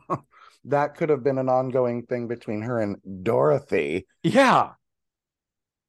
that 0.63 0.95
could 0.95 1.09
have 1.09 1.21
been 1.21 1.37
an 1.37 1.49
ongoing 1.49 2.03
thing 2.03 2.29
between 2.29 2.61
her 2.61 2.79
and 2.79 2.95
Dorothy. 3.23 4.07
Yeah. 4.23 4.69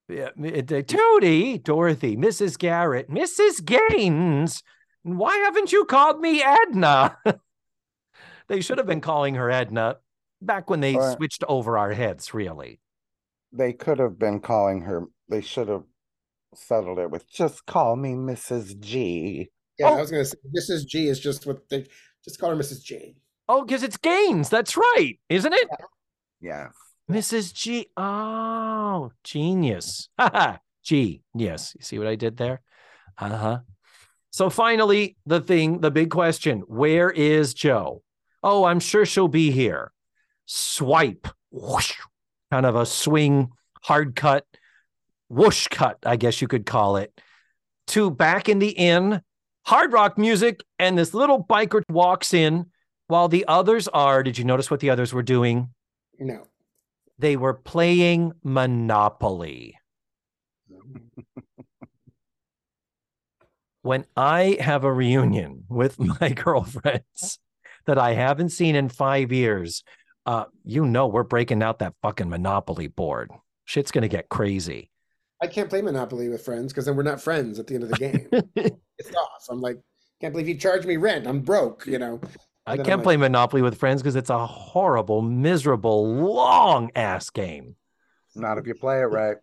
Yeah, 0.09 0.31
uh, 0.37 0.83
Tootie, 0.83 1.63
Dorothy, 1.63 2.17
Mrs. 2.17 2.59
Garrett, 2.59 3.09
Mrs. 3.09 3.65
Gaines. 3.65 4.65
Why 5.05 5.37
haven't 5.37 5.71
you 5.71 5.85
called 5.85 6.21
me 6.21 6.43
Edna? 6.43 7.17
they 8.49 8.61
should 8.61 8.79
have 8.79 8.89
been 8.89 9.01
calling 9.01 9.37
her 9.37 9.53
Edna 9.53 9.99
back 10.41 10.69
when 10.71 10.81
they 10.81 10.95
Or- 10.97 11.13
switched 11.17 11.45
over 11.49 11.79
our 11.79 11.93
heads, 11.93 12.35
really. 12.35 12.81
They 13.53 13.73
could 13.73 13.99
have 13.99 14.19
been 14.19 14.41
calling 14.41 14.83
her, 14.83 15.05
they 15.29 15.41
should 15.41 15.69
have 15.69 15.85
settled 16.55 16.99
it 16.99 17.11
with 17.11 17.29
just 17.29 17.67
call 17.67 17.97
me 17.97 18.11
Mrs. 18.15 18.79
G. 18.81 19.51
Yeah, 19.79 19.91
Oh. 19.91 19.95
I 19.95 20.01
was 20.01 20.11
gonna 20.11 20.25
say 20.25 20.39
Mrs. 20.57 20.87
G 20.87 21.09
is 21.09 21.21
just 21.21 21.47
what 21.47 21.69
they 21.69 21.87
just 22.25 22.39
call 22.41 22.51
her 22.51 22.57
Mrs. 22.57 22.83
G. 22.83 23.17
Oh, 23.49 23.65
because 23.65 23.83
it's 23.83 23.97
Gaines. 23.97 24.49
That's 24.49 24.77
right, 24.77 25.19
isn't 25.29 25.53
it? 25.53 25.69
Yeah. 26.41 26.71
Mrs. 27.11 27.53
G. 27.55 27.87
Oh, 27.97 29.13
genius. 29.23 30.09
Haha. 30.19 30.57
G. 30.83 31.23
Yes. 31.35 31.75
You 31.79 31.85
see 31.85 31.99
what 31.99 32.09
I 32.09 32.15
did 32.17 32.37
there? 32.37 32.63
Uh 33.19 33.37
huh. 33.37 33.59
So 34.31 34.51
finally, 34.51 35.17
the 35.27 35.41
thing, 35.41 35.81
the 35.81 35.91
big 35.91 36.11
question 36.11 36.61
where 36.67 37.11
is 37.11 37.55
Jo? 37.55 38.03
Oh, 38.43 38.65
I'm 38.65 38.81
sure 38.81 39.07
she'll 39.07 39.29
be 39.29 39.51
here. 39.51 39.93
Swipe. 40.47 41.29
Whoosh. 41.51 41.95
Kind 42.51 42.67
of 42.67 42.77
a 42.77 42.87
swing, 42.87 43.51
hard 43.83 44.15
cut, 44.17 44.47
whoosh 45.29 45.67
cut, 45.69 45.99
I 46.05 46.17
guess 46.17 46.41
you 46.41 46.49
could 46.49 46.65
call 46.67 46.97
it. 46.97 47.13
To 47.89 48.11
back 48.11 48.49
in 48.49 48.59
the 48.59 48.71
inn, 48.71 49.21
hard 49.65 49.93
rock 49.93 50.17
music, 50.17 50.63
and 50.79 50.97
this 50.97 51.13
little 51.15 51.45
biker 51.45 51.83
walks 51.89 52.33
in 52.35 52.67
while 53.09 53.29
the 53.29 53.45
others 53.47 53.89
are. 53.89 54.23
Did 54.23 54.39
you 54.39 54.45
notice 54.45 54.71
what 54.71 54.81
the 54.81 54.91
others 54.91 55.13
were 55.13 55.23
doing? 55.23 55.71
No. 56.19 56.45
they 57.19 57.37
were 57.37 57.55
playing 57.55 58.33
Monopoly. 58.43 59.79
when 63.83 64.05
I 64.17 64.57
have 64.61 64.85
a 64.85 64.93
reunion 64.93 65.65
with 65.69 65.99
my 66.21 66.31
girlfriends 66.31 67.39
that 67.87 67.99
I 67.99 68.15
haven't 68.15 68.49
seen 68.51 68.75
in 68.75 68.89
five 68.89 69.31
years, 69.31 69.85
uh, 70.27 70.45
you 70.65 70.85
know 70.85 71.07
we're 71.07 71.23
breaking 71.23 71.63
out 71.63 71.79
that 71.79 71.95
fucking 72.03 72.29
Monopoly 72.29 72.89
board. 72.89 73.31
Shit's 73.65 73.91
gonna 73.91 74.09
get 74.09 74.29
crazy. 74.29 74.91
I 75.41 75.47
can't 75.47 75.69
play 75.69 75.83
Monopoly 75.83 76.29
with 76.29 76.45
friends 76.45 76.73
because 76.73 76.87
then 76.87 76.97
we're 76.97 77.03
not 77.03 77.21
friends 77.21 77.59
at 77.59 77.67
the 77.67 77.75
end 77.75 77.85
of 77.85 77.91
the 77.91 77.97
game. 77.97 78.29
it's 78.99 79.15
off. 79.15 79.47
I'm 79.51 79.61
like, 79.61 79.79
can't 80.21 80.33
believe 80.33 80.49
you 80.49 80.57
charge 80.57 80.87
me 80.87 80.97
rent. 80.97 81.27
I'm 81.27 81.41
broke, 81.41 81.87
you 81.87 81.99
know. 81.99 82.21
I 82.67 82.73
I'm 82.73 82.77
can't 82.79 82.99
like- 82.99 83.03
play 83.05 83.17
Monopoly 83.17 83.63
with 83.63 83.79
friends 83.79 84.03
because 84.03 84.17
it's 84.17 84.31
a 84.31 84.47
horrible, 84.47 85.23
miserable, 85.23 86.07
long 86.17 86.91
ass 86.97 87.31
game. 87.31 87.77
Not 88.35 88.59
if 88.59 88.67
you 88.67 88.75
play 88.75 89.01
it 89.01 89.05
right. 89.05 89.37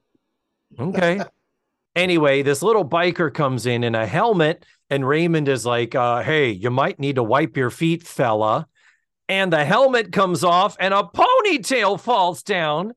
Okay. 0.79 1.21
anyway, 1.95 2.41
this 2.41 2.61
little 2.61 2.85
biker 2.85 3.33
comes 3.33 3.65
in 3.65 3.83
in 3.83 3.95
a 3.95 4.05
helmet, 4.05 4.65
and 4.89 5.07
Raymond 5.07 5.47
is 5.47 5.65
like, 5.65 5.95
uh, 5.95 6.21
hey, 6.23 6.49
you 6.49 6.69
might 6.69 6.99
need 6.99 7.15
to 7.15 7.23
wipe 7.23 7.55
your 7.55 7.69
feet, 7.69 8.03
fella. 8.03 8.67
And 9.29 9.53
the 9.53 9.63
helmet 9.63 10.11
comes 10.11 10.43
off, 10.43 10.75
and 10.79 10.93
a 10.93 11.03
ponytail 11.03 11.99
falls 11.99 12.43
down. 12.43 12.93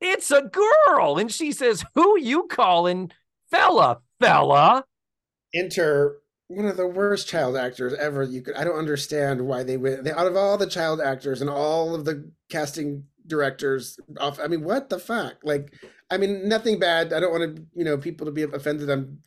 It's 0.00 0.30
a 0.30 0.42
girl. 0.42 1.18
And 1.18 1.30
she 1.30 1.52
says, 1.52 1.84
Who 1.94 2.18
you 2.18 2.48
calling 2.48 3.12
fella, 3.50 4.00
fella? 4.18 4.84
Enter 5.54 6.16
one 6.48 6.66
of 6.66 6.76
the 6.76 6.86
worst 6.86 7.28
child 7.28 7.56
actors 7.56 7.94
ever. 7.94 8.24
You 8.24 8.42
could. 8.42 8.56
I 8.56 8.64
don't 8.64 8.78
understand 8.78 9.40
why 9.40 9.62
they 9.62 9.76
went. 9.76 10.04
They, 10.04 10.10
out 10.12 10.26
of 10.26 10.36
all 10.36 10.58
the 10.58 10.66
child 10.66 11.00
actors 11.00 11.40
and 11.40 11.48
all 11.48 11.94
of 11.94 12.04
the 12.04 12.30
casting 12.50 13.04
directors, 13.26 13.98
off. 14.18 14.40
I 14.40 14.48
mean, 14.48 14.64
what 14.64 14.88
the 14.88 14.98
fuck? 14.98 15.36
Like, 15.44 15.72
I 16.10 16.16
mean, 16.16 16.48
nothing 16.48 16.80
bad. 16.80 17.12
I 17.12 17.20
don't 17.20 17.30
want 17.30 17.56
to, 17.56 17.62
you 17.74 17.84
know, 17.84 17.96
people 17.96 18.26
to 18.26 18.32
be 18.32 18.42
offended. 18.42 18.90
I'm 18.90 19.18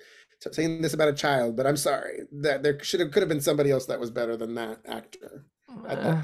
saying 0.52 0.82
this 0.82 0.94
about 0.94 1.08
a 1.08 1.14
child, 1.14 1.56
but 1.56 1.66
I'm 1.66 1.78
sorry 1.78 2.22
that 2.42 2.64
there 2.64 2.84
should 2.84 3.00
have 3.00 3.12
could 3.12 3.22
have 3.22 3.30
been 3.30 3.40
somebody 3.40 3.72
else 3.72 3.86
that 3.86 4.00
was 4.00 4.12
better 4.12 4.36
than 4.36 4.56
that 4.56 4.80
actor. 4.86 5.46
I 5.88 6.24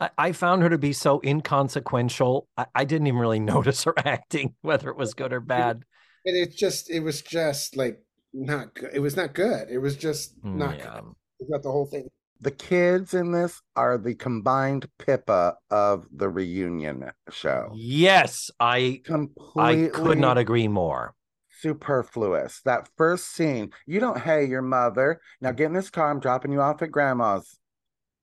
I, 0.00 0.10
I 0.18 0.32
found 0.32 0.62
her 0.62 0.70
to 0.70 0.78
be 0.78 0.92
so 0.92 1.20
inconsequential. 1.24 2.48
I, 2.56 2.66
I 2.74 2.84
didn't 2.84 3.06
even 3.06 3.20
really 3.20 3.40
notice 3.54 3.84
her 3.84 3.94
acting, 3.98 4.54
whether 4.62 4.88
it 4.88 4.96
was 4.96 5.14
good 5.14 5.32
or 5.32 5.40
bad. 5.40 5.84
And 6.24 6.36
it 6.36 6.54
just, 6.56 6.90
it 6.90 7.00
was 7.00 7.22
just 7.22 7.76
like 7.76 8.02
not 8.32 8.74
good. 8.74 8.90
It 8.92 9.00
was 9.00 9.16
not 9.16 9.34
good. 9.34 9.68
It 9.70 9.78
was 9.78 9.96
just 9.96 10.34
Mm, 10.44 10.58
not 10.58 10.78
yeah. 10.78 10.94
good. 10.94 11.14
It's 11.40 11.50
not 11.50 11.62
the 11.62 11.70
whole 11.70 11.86
thing. 11.86 12.08
The 12.40 12.50
kids 12.50 13.14
in 13.14 13.32
this 13.32 13.60
are 13.76 13.96
the 13.98 14.14
combined 14.14 14.88
Pippa 14.98 15.56
of 15.70 16.06
the 16.10 16.28
reunion 16.28 17.10
show. 17.30 17.72
Yes, 17.72 18.50
I 18.58 19.02
Completely 19.04 19.86
I 19.86 19.90
could 19.90 20.18
not 20.18 20.38
agree 20.38 20.68
more. 20.68 21.14
superfluous. 21.60 22.60
That 22.64 22.88
first 22.96 23.28
scene, 23.28 23.72
you 23.86 24.00
don't, 24.00 24.18
hey, 24.20 24.44
your 24.46 24.62
mother. 24.62 25.20
Now 25.40 25.52
get 25.52 25.66
in 25.66 25.72
this 25.74 25.90
car. 25.90 26.10
I'm 26.10 26.20
dropping 26.20 26.52
you 26.52 26.60
off 26.60 26.82
at 26.82 26.90
grandma's 26.90 27.58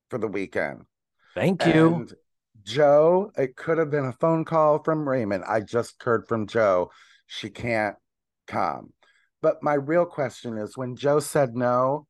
for 0.10 0.18
the 0.18 0.28
weekend. 0.28 0.82
Thank 1.36 1.66
you. 1.66 1.94
And 1.96 2.14
Jo, 2.64 3.32
it 3.38 3.56
could 3.56 3.78
have 3.78 3.92
been 3.92 4.06
a 4.06 4.14
phone 4.14 4.44
call 4.46 4.84
from 4.84 5.08
Raymond. 5.08 5.44
I 5.48 5.62
just 5.62 6.02
heard 6.04 6.28
from 6.28 6.48
Jo. 6.48 6.92
She 7.28 7.50
can't 7.50 7.96
come. 8.48 8.94
But 9.42 9.62
my 9.62 9.76
real 9.76 10.06
question 10.06 10.58
is 10.58 10.76
when 10.78 10.96
Jo 10.96 11.20
said 11.20 11.56
no, 11.56 12.08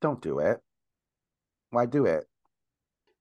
don't 0.00 0.22
do 0.22 0.38
it. 0.38 0.58
Why 1.70 1.86
do 1.86 2.06
it? 2.06 2.24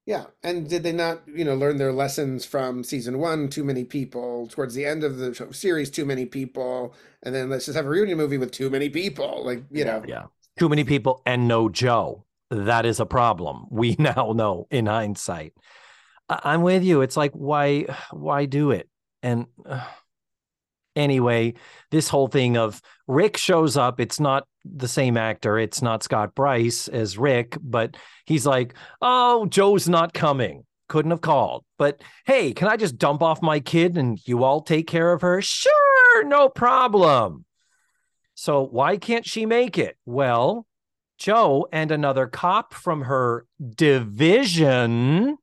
Yeah, 0.06 0.26
and 0.42 0.68
did 0.68 0.82
they 0.82 0.92
not, 0.92 1.22
you 1.28 1.46
know, 1.46 1.54
learn 1.54 1.78
their 1.78 1.92
lessons 1.92 2.44
from 2.44 2.84
season 2.84 3.20
one? 3.20 3.48
Too 3.48 3.64
many 3.64 3.84
people. 3.84 4.48
Towards 4.48 4.74
the 4.74 4.86
end 4.86 5.04
of 5.04 5.18
the 5.18 5.34
show- 5.36 5.52
series, 5.52 5.92
too 5.92 6.06
many 6.06 6.26
people, 6.26 6.96
and 7.22 7.36
then 7.36 7.50
let's 7.50 7.66
just 7.66 7.76
have 7.76 7.86
a 7.86 7.90
reunion 7.90 8.18
movie 8.18 8.38
with 8.40 8.52
too 8.52 8.70
many 8.72 8.90
people. 8.90 9.46
Like 9.46 9.64
you 9.70 9.86
know, 9.86 10.04
Yeah. 10.08 10.26
Too 10.58 10.68
many 10.70 10.84
people 10.84 11.22
and 11.26 11.48
no 11.48 11.70
Jo. 11.70 12.26
That 12.50 12.86
is 12.86 13.00
a 13.00 13.06
problem. 13.06 13.66
We 13.70 13.96
now 14.00 14.34
know 14.36 14.68
in 14.72 14.86
hindsight. 14.86 15.54
I- 16.28 16.42
I'm 16.46 16.62
with 16.62 16.84
you. 16.84 17.02
It's 17.02 17.18
like 17.18 17.32
why 17.34 17.86
why 18.12 18.46
do 18.46 18.72
it? 18.72 18.90
And 19.24 19.48
uh, 19.66 19.86
anyway, 20.96 21.54
this 21.92 22.10
whole 22.10 22.28
thing 22.28 22.58
of 22.58 22.82
Rick 23.08 23.38
shows 23.38 23.78
up, 23.78 24.00
it's 24.00 24.20
not 24.20 24.48
the 24.66 24.88
same 24.88 25.18
actor, 25.18 25.58
it's 25.58 25.82
not 25.82 26.04
Scott 26.04 26.36
Bryce 26.36 26.88
as 26.88 27.18
Rick, 27.18 27.58
but 27.62 27.98
he's 28.26 28.46
like, 28.46 28.74
"Oh, 29.02 29.46
Jo's 29.48 29.88
not 29.90 30.14
coming." 30.14 30.66
Couldn't 30.90 31.12
have 31.12 31.22
called. 31.22 31.66
But 31.78 32.02
hey, 32.26 32.52
can 32.52 32.68
I 32.68 32.76
just 32.76 32.98
dump 32.98 33.22
off 33.22 33.44
my 33.44 33.60
kid 33.60 33.96
and 33.96 34.20
you 34.28 34.44
all 34.44 34.62
take 34.62 34.88
care 34.88 35.14
of 35.14 35.22
her? 35.22 35.40
Sure, 35.40 36.24
no 36.24 36.50
problem. 36.50 37.46
So 38.34 38.66
why 38.66 38.98
can't 38.98 39.24
she 39.26 39.46
make 39.46 39.78
it? 39.78 39.98
Well, 40.08 40.66
Jo 41.20 41.68
and 41.72 41.92
another 41.92 42.26
cop 42.28 42.74
from 42.74 43.02
her 43.02 43.46
division 43.76 45.38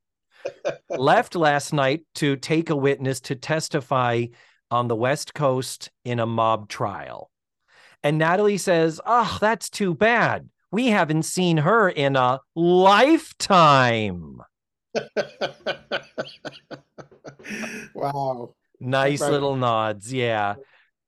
left 0.90 1.34
last 1.34 1.72
night 1.72 2.02
to 2.16 2.36
take 2.36 2.70
a 2.70 2.76
witness 2.76 3.20
to 3.20 3.36
testify 3.36 4.24
on 4.70 4.88
the 4.88 4.96
West 4.96 5.34
Coast 5.34 5.90
in 6.04 6.18
a 6.18 6.26
mob 6.26 6.68
trial. 6.68 7.30
And 8.03 8.18
Natalie 8.18 8.57
says, 8.57 9.00
Oh, 9.04 9.38
that's 9.40 9.68
too 9.68 9.94
bad. 9.94 10.48
We 10.72 10.88
haven't 10.88 11.24
seen 11.24 11.58
her 11.58 11.88
in 11.88 12.16
a 12.16 12.40
lifetime. 12.54 14.40
wow. 17.94 18.54
Nice 18.80 19.20
little 19.20 19.57
nods. 19.57 20.12
Yeah. 20.12 20.57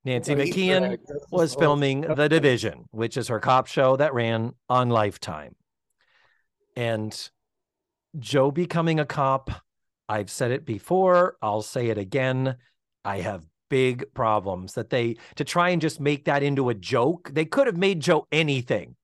Nancy 0.09 0.35
McKeon 0.35 0.99
was 1.31 1.55
filming 1.55 2.01
The 2.01 2.29
Division, 2.29 2.87
which 2.93 3.19
is 3.19 3.29
her 3.29 3.41
cop 3.41 3.67
show 3.67 3.95
that 3.97 4.15
ran 4.15 4.53
on 4.69 4.89
Lifetime. 4.89 5.55
And 6.77 7.31
Jo 8.19 8.51
becoming 8.51 9.01
a 9.01 9.05
cop, 9.05 9.51
I've 10.09 10.31
said 10.31 10.51
it 10.51 10.65
before, 10.65 11.37
I'll 11.43 11.61
say 11.61 11.89
it 11.89 11.99
again. 11.99 12.57
I 13.05 13.19
have 13.19 13.45
big 13.69 14.15
problems 14.15 14.73
that 14.75 14.89
they 14.89 15.17
to 15.37 15.45
try 15.45 15.71
and 15.71 15.83
just 15.83 16.01
make 16.01 16.25
that 16.25 16.43
into 16.43 16.71
a 16.71 16.75
joke. 16.75 17.31
They 17.35 17.45
could 17.45 17.67
have 17.67 17.77
made 17.77 18.01
Jo 18.01 18.27
anything. 18.33 18.97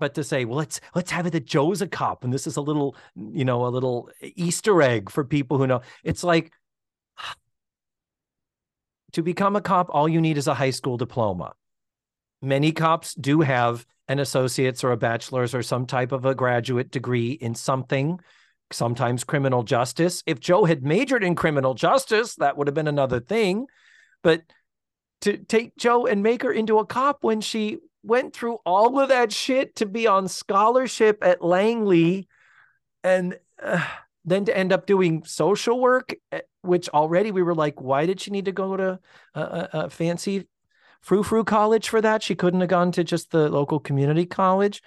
But 0.00 0.14
to 0.14 0.24
say, 0.24 0.44
well, 0.44 0.58
let's 0.58 0.80
let's 0.96 1.12
have 1.12 1.26
it 1.26 1.30
that 1.30 1.46
Jo's 1.46 1.82
a 1.82 1.86
cop 1.86 2.24
and 2.24 2.32
this 2.32 2.48
is 2.48 2.56
a 2.56 2.60
little, 2.60 2.96
you 3.14 3.44
know, 3.44 3.64
a 3.64 3.68
little 3.68 4.10
Easter 4.20 4.82
egg 4.82 5.08
for 5.08 5.24
people 5.24 5.58
who 5.58 5.68
know. 5.68 5.82
It's 6.02 6.24
like 6.24 6.50
to 9.12 9.22
become 9.22 9.56
a 9.56 9.60
cop, 9.60 9.88
all 9.90 10.08
you 10.08 10.20
need 10.20 10.38
is 10.38 10.46
a 10.46 10.54
high 10.54 10.70
school 10.70 10.96
diploma. 10.96 11.54
Many 12.40 12.72
cops 12.72 13.14
do 13.14 13.40
have 13.40 13.86
an 14.08 14.18
associate's 14.18 14.82
or 14.82 14.92
a 14.92 14.96
bachelor's 14.96 15.54
or 15.54 15.62
some 15.62 15.86
type 15.86 16.12
of 16.12 16.24
a 16.24 16.34
graduate 16.34 16.90
degree 16.90 17.32
in 17.32 17.54
something, 17.54 18.18
sometimes 18.72 19.24
criminal 19.24 19.62
justice. 19.62 20.22
If 20.26 20.40
Jo 20.40 20.64
had 20.64 20.82
majored 20.82 21.22
in 21.22 21.34
criminal 21.34 21.74
justice, 21.74 22.34
that 22.36 22.56
would 22.56 22.66
have 22.66 22.74
been 22.74 22.88
another 22.88 23.20
thing. 23.20 23.66
But 24.22 24.42
to 25.22 25.38
take 25.38 25.76
Jo 25.76 26.06
and 26.06 26.22
make 26.22 26.42
her 26.42 26.52
into 26.52 26.78
a 26.78 26.86
cop 26.86 27.18
when 27.22 27.40
she 27.40 27.78
went 28.02 28.34
through 28.34 28.58
all 28.66 28.98
of 28.98 29.08
that 29.10 29.32
shit 29.32 29.76
to 29.76 29.86
be 29.86 30.06
on 30.06 30.26
scholarship 30.26 31.18
at 31.22 31.44
Langley 31.44 32.28
and 33.04 33.38
uh, 33.62 33.84
then 34.24 34.44
to 34.46 34.56
end 34.56 34.72
up 34.72 34.86
doing 34.86 35.24
social 35.24 35.80
work, 35.80 36.14
eh, 36.32 36.40
which 36.62 36.88
already 36.90 37.30
we 37.30 37.42
were 37.42 37.54
like, 37.54 37.80
why 37.80 38.06
did 38.06 38.20
she 38.20 38.30
need 38.30 38.46
to 38.46 38.52
go 38.52 38.76
to 38.76 38.98
a, 39.34 39.40
a, 39.40 39.68
a 39.72 39.90
fancy 39.90 40.48
frou 41.00 41.22
frou 41.22 41.44
college 41.44 41.88
for 41.88 42.00
that? 42.00 42.22
She 42.22 42.34
couldn't 42.34 42.60
have 42.60 42.70
gone 42.70 42.92
to 42.92 43.04
just 43.04 43.30
the 43.30 43.48
local 43.48 43.78
community 43.78 44.26
college. 44.26 44.82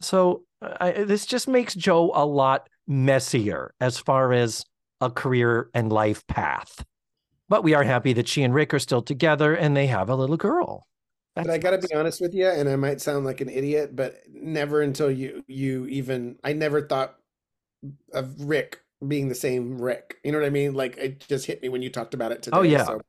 So 0.00 0.44
I, 0.62 0.92
this 0.92 1.26
just 1.26 1.48
makes 1.48 1.74
Jo 1.74 2.12
a 2.14 2.24
lot 2.24 2.68
messier 2.86 3.74
as 3.80 3.98
far 3.98 4.32
as 4.32 4.64
a 5.00 5.10
career 5.10 5.70
and 5.74 5.92
life 5.92 6.26
path. 6.26 6.84
But 7.48 7.64
we 7.64 7.74
are 7.74 7.84
happy 7.84 8.12
that 8.14 8.28
she 8.28 8.42
and 8.42 8.54
Rick 8.54 8.74
are 8.74 8.78
still 8.78 9.02
together 9.02 9.54
and 9.54 9.76
they 9.76 9.86
have 9.86 10.10
a 10.10 10.16
little 10.16 10.36
girl. 10.36 10.86
That's 11.34 11.46
but 11.46 11.54
I 11.54 11.58
got 11.58 11.70
to 11.70 11.86
be 11.86 11.94
honest 11.94 12.20
with 12.20 12.34
you, 12.34 12.48
and 12.48 12.68
I 12.68 12.74
might 12.74 13.00
sound 13.00 13.24
like 13.24 13.40
an 13.40 13.48
idiot, 13.48 13.94
but 13.94 14.16
never 14.28 14.82
until 14.82 15.08
you 15.10 15.44
you 15.46 15.86
even 15.86 16.36
I 16.42 16.52
never 16.52 16.82
thought 16.82 17.14
of 18.12 18.40
Rick 18.40 18.80
being 19.06 19.28
the 19.28 19.34
same 19.34 19.80
Rick. 19.80 20.16
You 20.24 20.32
know 20.32 20.38
what 20.38 20.46
I 20.46 20.50
mean? 20.50 20.74
Like 20.74 20.96
it 20.96 21.26
just 21.28 21.46
hit 21.46 21.62
me 21.62 21.68
when 21.68 21.82
you 21.82 21.90
talked 21.90 22.14
about 22.14 22.32
it 22.32 22.42
today. 22.42 22.56
Oh 22.56 22.62
yeah. 22.62 22.84
So 22.84 23.00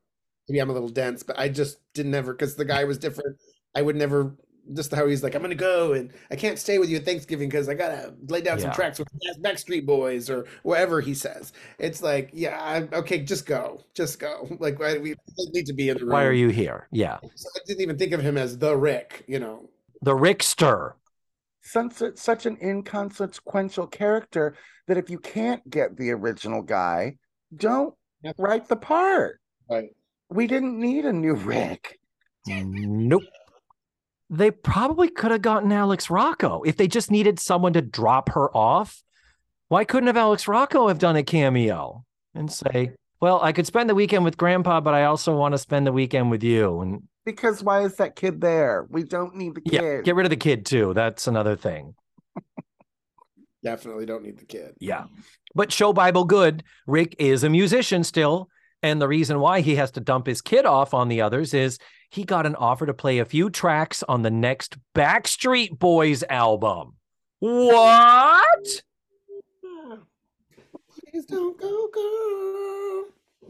maybe 0.48 0.60
I'm 0.60 0.70
a 0.70 0.72
little 0.72 0.88
dense, 0.88 1.22
but 1.22 1.38
I 1.38 1.48
just 1.48 1.78
didn't 1.94 2.14
ever 2.14 2.32
because 2.32 2.56
the 2.56 2.64
guy 2.64 2.84
was 2.84 2.98
different. 2.98 3.36
I 3.74 3.82
would 3.82 3.96
never 3.96 4.36
just 4.74 4.94
how 4.94 5.06
he's 5.06 5.22
like, 5.22 5.34
I'm 5.34 5.42
gonna 5.42 5.54
go 5.54 5.92
and 5.92 6.12
I 6.30 6.36
can't 6.36 6.58
stay 6.58 6.78
with 6.78 6.90
you 6.90 6.98
at 6.98 7.04
Thanksgiving 7.04 7.48
because 7.48 7.68
I 7.68 7.74
gotta 7.74 8.14
lay 8.28 8.40
down 8.40 8.58
yeah. 8.58 8.64
some 8.64 8.72
tracks 8.72 8.98
with 8.98 9.08
Backstreet 9.42 9.86
Boys 9.86 10.30
or 10.30 10.46
whatever 10.62 11.00
he 11.00 11.14
says. 11.14 11.52
It's 11.78 12.02
like, 12.02 12.30
yeah, 12.32 12.60
I, 12.60 12.96
okay, 12.96 13.20
just 13.20 13.46
go, 13.46 13.82
just 13.94 14.18
go. 14.18 14.48
Like 14.60 14.78
why 14.78 14.94
do 14.94 15.00
we 15.00 15.14
need 15.52 15.64
to 15.66 15.72
be 15.72 15.88
in 15.88 15.96
the 15.96 16.04
room. 16.04 16.12
Why 16.12 16.24
are 16.24 16.32
you 16.32 16.48
here? 16.48 16.86
Yeah. 16.90 17.18
So 17.34 17.48
I 17.56 17.60
didn't 17.66 17.80
even 17.80 17.96
think 17.96 18.12
of 18.12 18.20
him 18.20 18.36
as 18.36 18.58
the 18.58 18.76
Rick. 18.76 19.24
You 19.26 19.38
know, 19.40 19.70
the 20.02 20.14
Rickster. 20.14 20.92
Since 21.62 22.02
it's 22.02 22.22
such 22.22 22.46
an 22.46 22.56
inconsequential 22.62 23.86
character 23.86 24.56
that 24.86 24.96
if 24.96 25.10
you 25.10 25.18
can't 25.18 25.68
get 25.68 25.96
the 25.96 26.10
original 26.10 26.62
guy, 26.62 27.16
don't 27.54 27.94
yeah. 28.22 28.32
write 28.38 28.68
the 28.68 28.76
part. 28.76 29.40
Right. 29.68 29.90
We 30.30 30.46
didn't 30.46 30.78
need 30.78 31.04
a 31.04 31.12
new 31.12 31.34
Rick. 31.34 31.98
Nope 32.46 33.22
they 34.30 34.52
probably 34.52 35.10
could 35.10 35.32
have 35.32 35.42
gotten 35.42 35.72
Alex 35.72 36.08
Rocco 36.08 36.62
if 36.62 36.76
they 36.76 36.86
just 36.86 37.10
needed 37.10 37.40
someone 37.40 37.72
to 37.72 37.82
drop 37.82 38.30
her 38.30 38.56
off. 38.56 39.02
Why 39.68 39.84
couldn't 39.84 40.06
have 40.06 40.16
Alex 40.16 40.46
Rocco 40.46 40.86
have 40.86 41.00
done 41.00 41.16
a 41.16 41.24
cameo 41.24 42.04
and 42.34 42.50
say, 42.50 42.92
"Well, 43.20 43.40
I 43.42 43.52
could 43.52 43.66
spend 43.66 43.88
the 43.90 43.94
weekend 43.94 44.24
with 44.24 44.36
Grandpa, 44.36 44.80
but 44.80 44.94
I 44.94 45.04
also 45.04 45.36
want 45.36 45.52
to 45.52 45.58
spend 45.58 45.86
the 45.86 45.92
weekend 45.92 46.30
with 46.30 46.42
you." 46.42 46.80
And 46.80 47.02
because 47.24 47.62
why 47.62 47.82
is 47.82 47.96
that 47.96 48.16
kid 48.16 48.40
there? 48.40 48.86
We 48.90 49.02
don't 49.02 49.36
need 49.36 49.54
the 49.54 49.60
kid. 49.60 49.82
Yeah, 49.82 50.00
get 50.02 50.14
rid 50.14 50.26
of 50.26 50.30
the 50.30 50.36
kid 50.36 50.66
too. 50.66 50.94
That's 50.94 51.26
another 51.26 51.56
thing. 51.56 51.94
Definitely 53.62 54.06
don't 54.06 54.24
need 54.24 54.38
the 54.38 54.46
kid. 54.46 54.74
Yeah. 54.80 55.04
But 55.54 55.72
show 55.72 55.92
Bible 55.92 56.24
good. 56.24 56.64
Rick 56.86 57.16
is 57.18 57.44
a 57.44 57.50
musician 57.50 58.04
still. 58.04 58.48
And 58.82 59.00
the 59.00 59.08
reason 59.08 59.40
why 59.40 59.60
he 59.60 59.76
has 59.76 59.90
to 59.92 60.00
dump 60.00 60.26
his 60.26 60.40
kid 60.40 60.64
off 60.64 60.94
on 60.94 61.08
the 61.08 61.20
others 61.20 61.52
is 61.52 61.78
he 62.10 62.24
got 62.24 62.46
an 62.46 62.54
offer 62.56 62.86
to 62.86 62.94
play 62.94 63.18
a 63.18 63.24
few 63.24 63.50
tracks 63.50 64.02
on 64.08 64.22
the 64.22 64.30
next 64.30 64.78
Backstreet 64.94 65.78
Boys 65.78 66.24
album. 66.30 66.94
What? 67.40 68.82
Please 71.10 71.26
don't 71.26 71.58
go, 71.58 71.88
girl. 71.92 73.04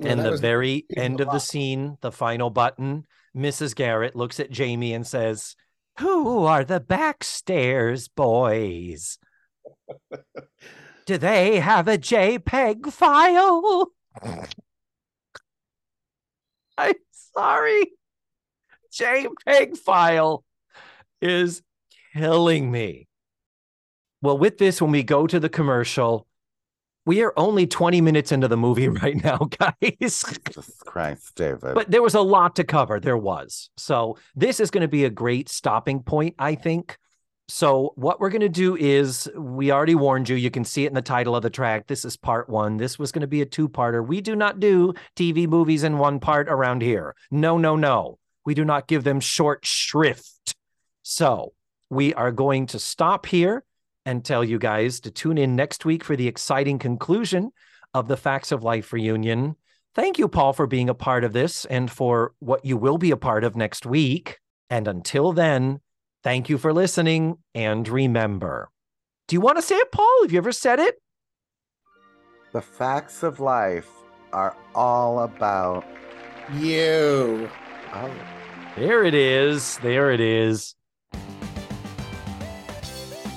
and 0.08 0.20
the 0.20 0.38
very 0.38 0.86
end 0.96 1.20
of 1.20 1.30
the 1.30 1.38
scene, 1.38 1.98
the 2.00 2.10
final 2.12 2.48
button, 2.48 3.04
Mrs. 3.36 3.74
Garrett 3.74 4.16
looks 4.16 4.40
at 4.40 4.50
Jamie 4.50 4.94
and 4.94 5.06
says, 5.06 5.56
Who 5.98 6.44
are 6.44 6.64
the 6.64 6.80
Backstairs 6.80 8.08
boys? 8.14 9.18
Do 11.04 11.18
they 11.18 11.60
have 11.60 11.86
a 11.86 11.98
JPEG 11.98 12.92
file? 12.92 13.88
I'm 16.78 16.94
sorry. 17.34 17.92
JPEG 18.92 19.76
file 19.76 20.44
is 21.20 21.62
killing 22.14 22.70
me. 22.70 23.06
Well, 24.22 24.38
with 24.38 24.56
this, 24.56 24.80
when 24.80 24.92
we 24.92 25.02
go 25.02 25.26
to 25.26 25.38
the 25.38 25.48
commercial, 25.48 26.26
we 27.06 27.22
are 27.22 27.32
only 27.36 27.66
20 27.66 28.00
minutes 28.00 28.32
into 28.32 28.48
the 28.48 28.56
movie 28.56 28.88
right 29.02 29.22
now, 29.22 29.38
guys. 29.58 29.74
Jesus 29.90 30.82
Christ, 30.84 31.34
David. 31.34 31.74
But 31.74 31.90
there 31.90 32.02
was 32.02 32.14
a 32.14 32.20
lot 32.20 32.56
to 32.56 32.64
cover. 32.64 33.00
There 33.00 33.16
was. 33.16 33.70
So 33.76 34.18
this 34.34 34.60
is 34.60 34.70
going 34.70 34.82
to 34.82 34.88
be 34.88 35.04
a 35.04 35.10
great 35.10 35.48
stopping 35.48 36.02
point, 36.02 36.34
I 36.38 36.54
think. 36.54 36.96
So 37.48 37.92
what 37.96 38.20
we're 38.20 38.30
going 38.30 38.42
to 38.42 38.48
do 38.48 38.76
is 38.76 39.28
we 39.36 39.72
already 39.72 39.96
warned 39.96 40.28
you. 40.28 40.36
You 40.36 40.52
can 40.52 40.64
see 40.64 40.84
it 40.84 40.88
in 40.88 40.94
the 40.94 41.02
title 41.02 41.34
of 41.34 41.42
the 41.42 41.50
track. 41.50 41.88
This 41.88 42.04
is 42.04 42.16
part 42.16 42.48
one. 42.48 42.76
This 42.76 42.96
was 42.96 43.10
going 43.10 43.22
to 43.22 43.26
be 43.26 43.42
a 43.42 43.46
two-parter. 43.46 44.06
We 44.06 44.20
do 44.20 44.36
not 44.36 44.60
do 44.60 44.94
TV 45.16 45.48
movies 45.48 45.82
in 45.82 45.98
one 45.98 46.20
part 46.20 46.48
around 46.48 46.82
here. 46.82 47.16
No, 47.32 47.58
no, 47.58 47.74
no 47.74 48.20
we 48.44 48.54
do 48.54 48.64
not 48.64 48.88
give 48.88 49.04
them 49.04 49.20
short 49.20 49.64
shrift. 49.64 50.54
So 51.02 51.52
we 51.88 52.14
are 52.14 52.32
going 52.32 52.66
to 52.68 52.78
stop 52.78 53.26
here 53.26 53.64
and 54.04 54.24
tell 54.24 54.44
you 54.44 54.58
guys 54.58 55.00
to 55.00 55.10
tune 55.10 55.38
in 55.38 55.56
next 55.56 55.84
week 55.84 56.04
for 56.04 56.16
the 56.16 56.28
exciting 56.28 56.78
conclusion 56.78 57.52
of 57.94 58.08
the 58.08 58.16
Facts 58.16 58.52
of 58.52 58.62
Life 58.62 58.92
reunion. 58.92 59.56
Thank 59.94 60.18
you, 60.18 60.28
Paul, 60.28 60.52
for 60.52 60.66
being 60.66 60.88
a 60.88 60.94
part 60.94 61.24
of 61.24 61.32
this 61.32 61.64
and 61.64 61.90
for 61.90 62.32
what 62.38 62.64
you 62.64 62.76
will 62.76 62.98
be 62.98 63.10
a 63.10 63.16
part 63.16 63.44
of 63.44 63.56
next 63.56 63.84
week. 63.84 64.38
And 64.68 64.86
until 64.86 65.32
then, 65.32 65.80
thank 66.22 66.48
you 66.48 66.58
for 66.58 66.72
listening 66.72 67.38
and 67.54 67.88
remember. 67.88 68.70
Do 69.26 69.34
you 69.34 69.40
want 69.40 69.58
to 69.58 69.62
say 69.62 69.76
it, 69.76 69.92
Paul? 69.92 70.22
Have 70.22 70.32
you 70.32 70.38
ever 70.38 70.52
said 70.52 70.78
it? 70.78 71.00
The 72.52 72.60
facts 72.60 73.22
of 73.22 73.40
life 73.40 73.88
are 74.32 74.56
all 74.74 75.20
about 75.20 75.84
you. 76.54 77.48
Oh. 77.92 78.10
There 78.76 79.04
it 79.04 79.14
is. 79.14 79.78
There 79.78 80.12
it 80.12 80.20
is. 80.20 80.74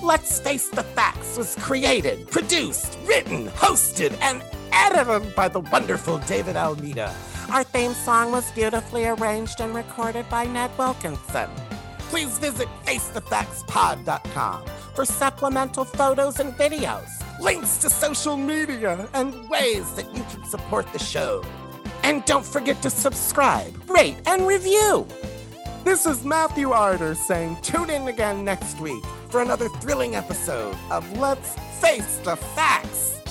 Let's 0.03 0.37
Face 0.41 0.67
the 0.67 0.83
Facts 0.83 1.37
was 1.37 1.55
created, 1.61 2.29
produced, 2.29 2.97
written, 3.05 3.47
hosted, 3.47 4.13
and 4.19 4.43
edited 4.73 5.33
by 5.33 5.47
the 5.47 5.61
wonderful 5.61 6.17
David 6.17 6.57
Almeida. 6.57 7.15
Our 7.49 7.63
theme 7.63 7.93
song 7.93 8.33
was 8.33 8.51
beautifully 8.51 9.05
arranged 9.05 9.61
and 9.61 9.73
recorded 9.73 10.29
by 10.29 10.45
Ned 10.45 10.77
Wilkinson. 10.77 11.49
Please 12.09 12.37
visit 12.37 12.67
FaceTheFactsPod.com 12.85 14.65
for 14.93 15.05
supplemental 15.05 15.85
photos 15.85 16.41
and 16.41 16.51
videos, 16.55 17.07
links 17.39 17.77
to 17.77 17.89
social 17.89 18.35
media, 18.35 19.07
and 19.13 19.49
ways 19.49 19.89
that 19.93 20.13
you 20.13 20.23
can 20.23 20.43
support 20.43 20.85
the 20.91 20.99
show. 20.99 21.45
And 22.03 22.25
don't 22.25 22.45
forget 22.45 22.81
to 22.81 22.89
subscribe, 22.89 23.73
rate, 23.89 24.17
and 24.25 24.45
review. 24.45 25.07
This 25.83 26.05
is 26.05 26.23
Matthew 26.23 26.71
Arder 26.71 27.13
saying 27.13 27.57
tune 27.61 27.89
in 27.89 28.07
again 28.07 28.45
next 28.45 28.79
week 28.79 29.03
for 29.27 29.41
another 29.41 29.67
thrilling 29.67 30.15
episode 30.15 30.77
of 30.89 31.19
Let's 31.19 31.55
Face 31.81 32.19
the 32.23 32.37
Facts. 32.37 33.22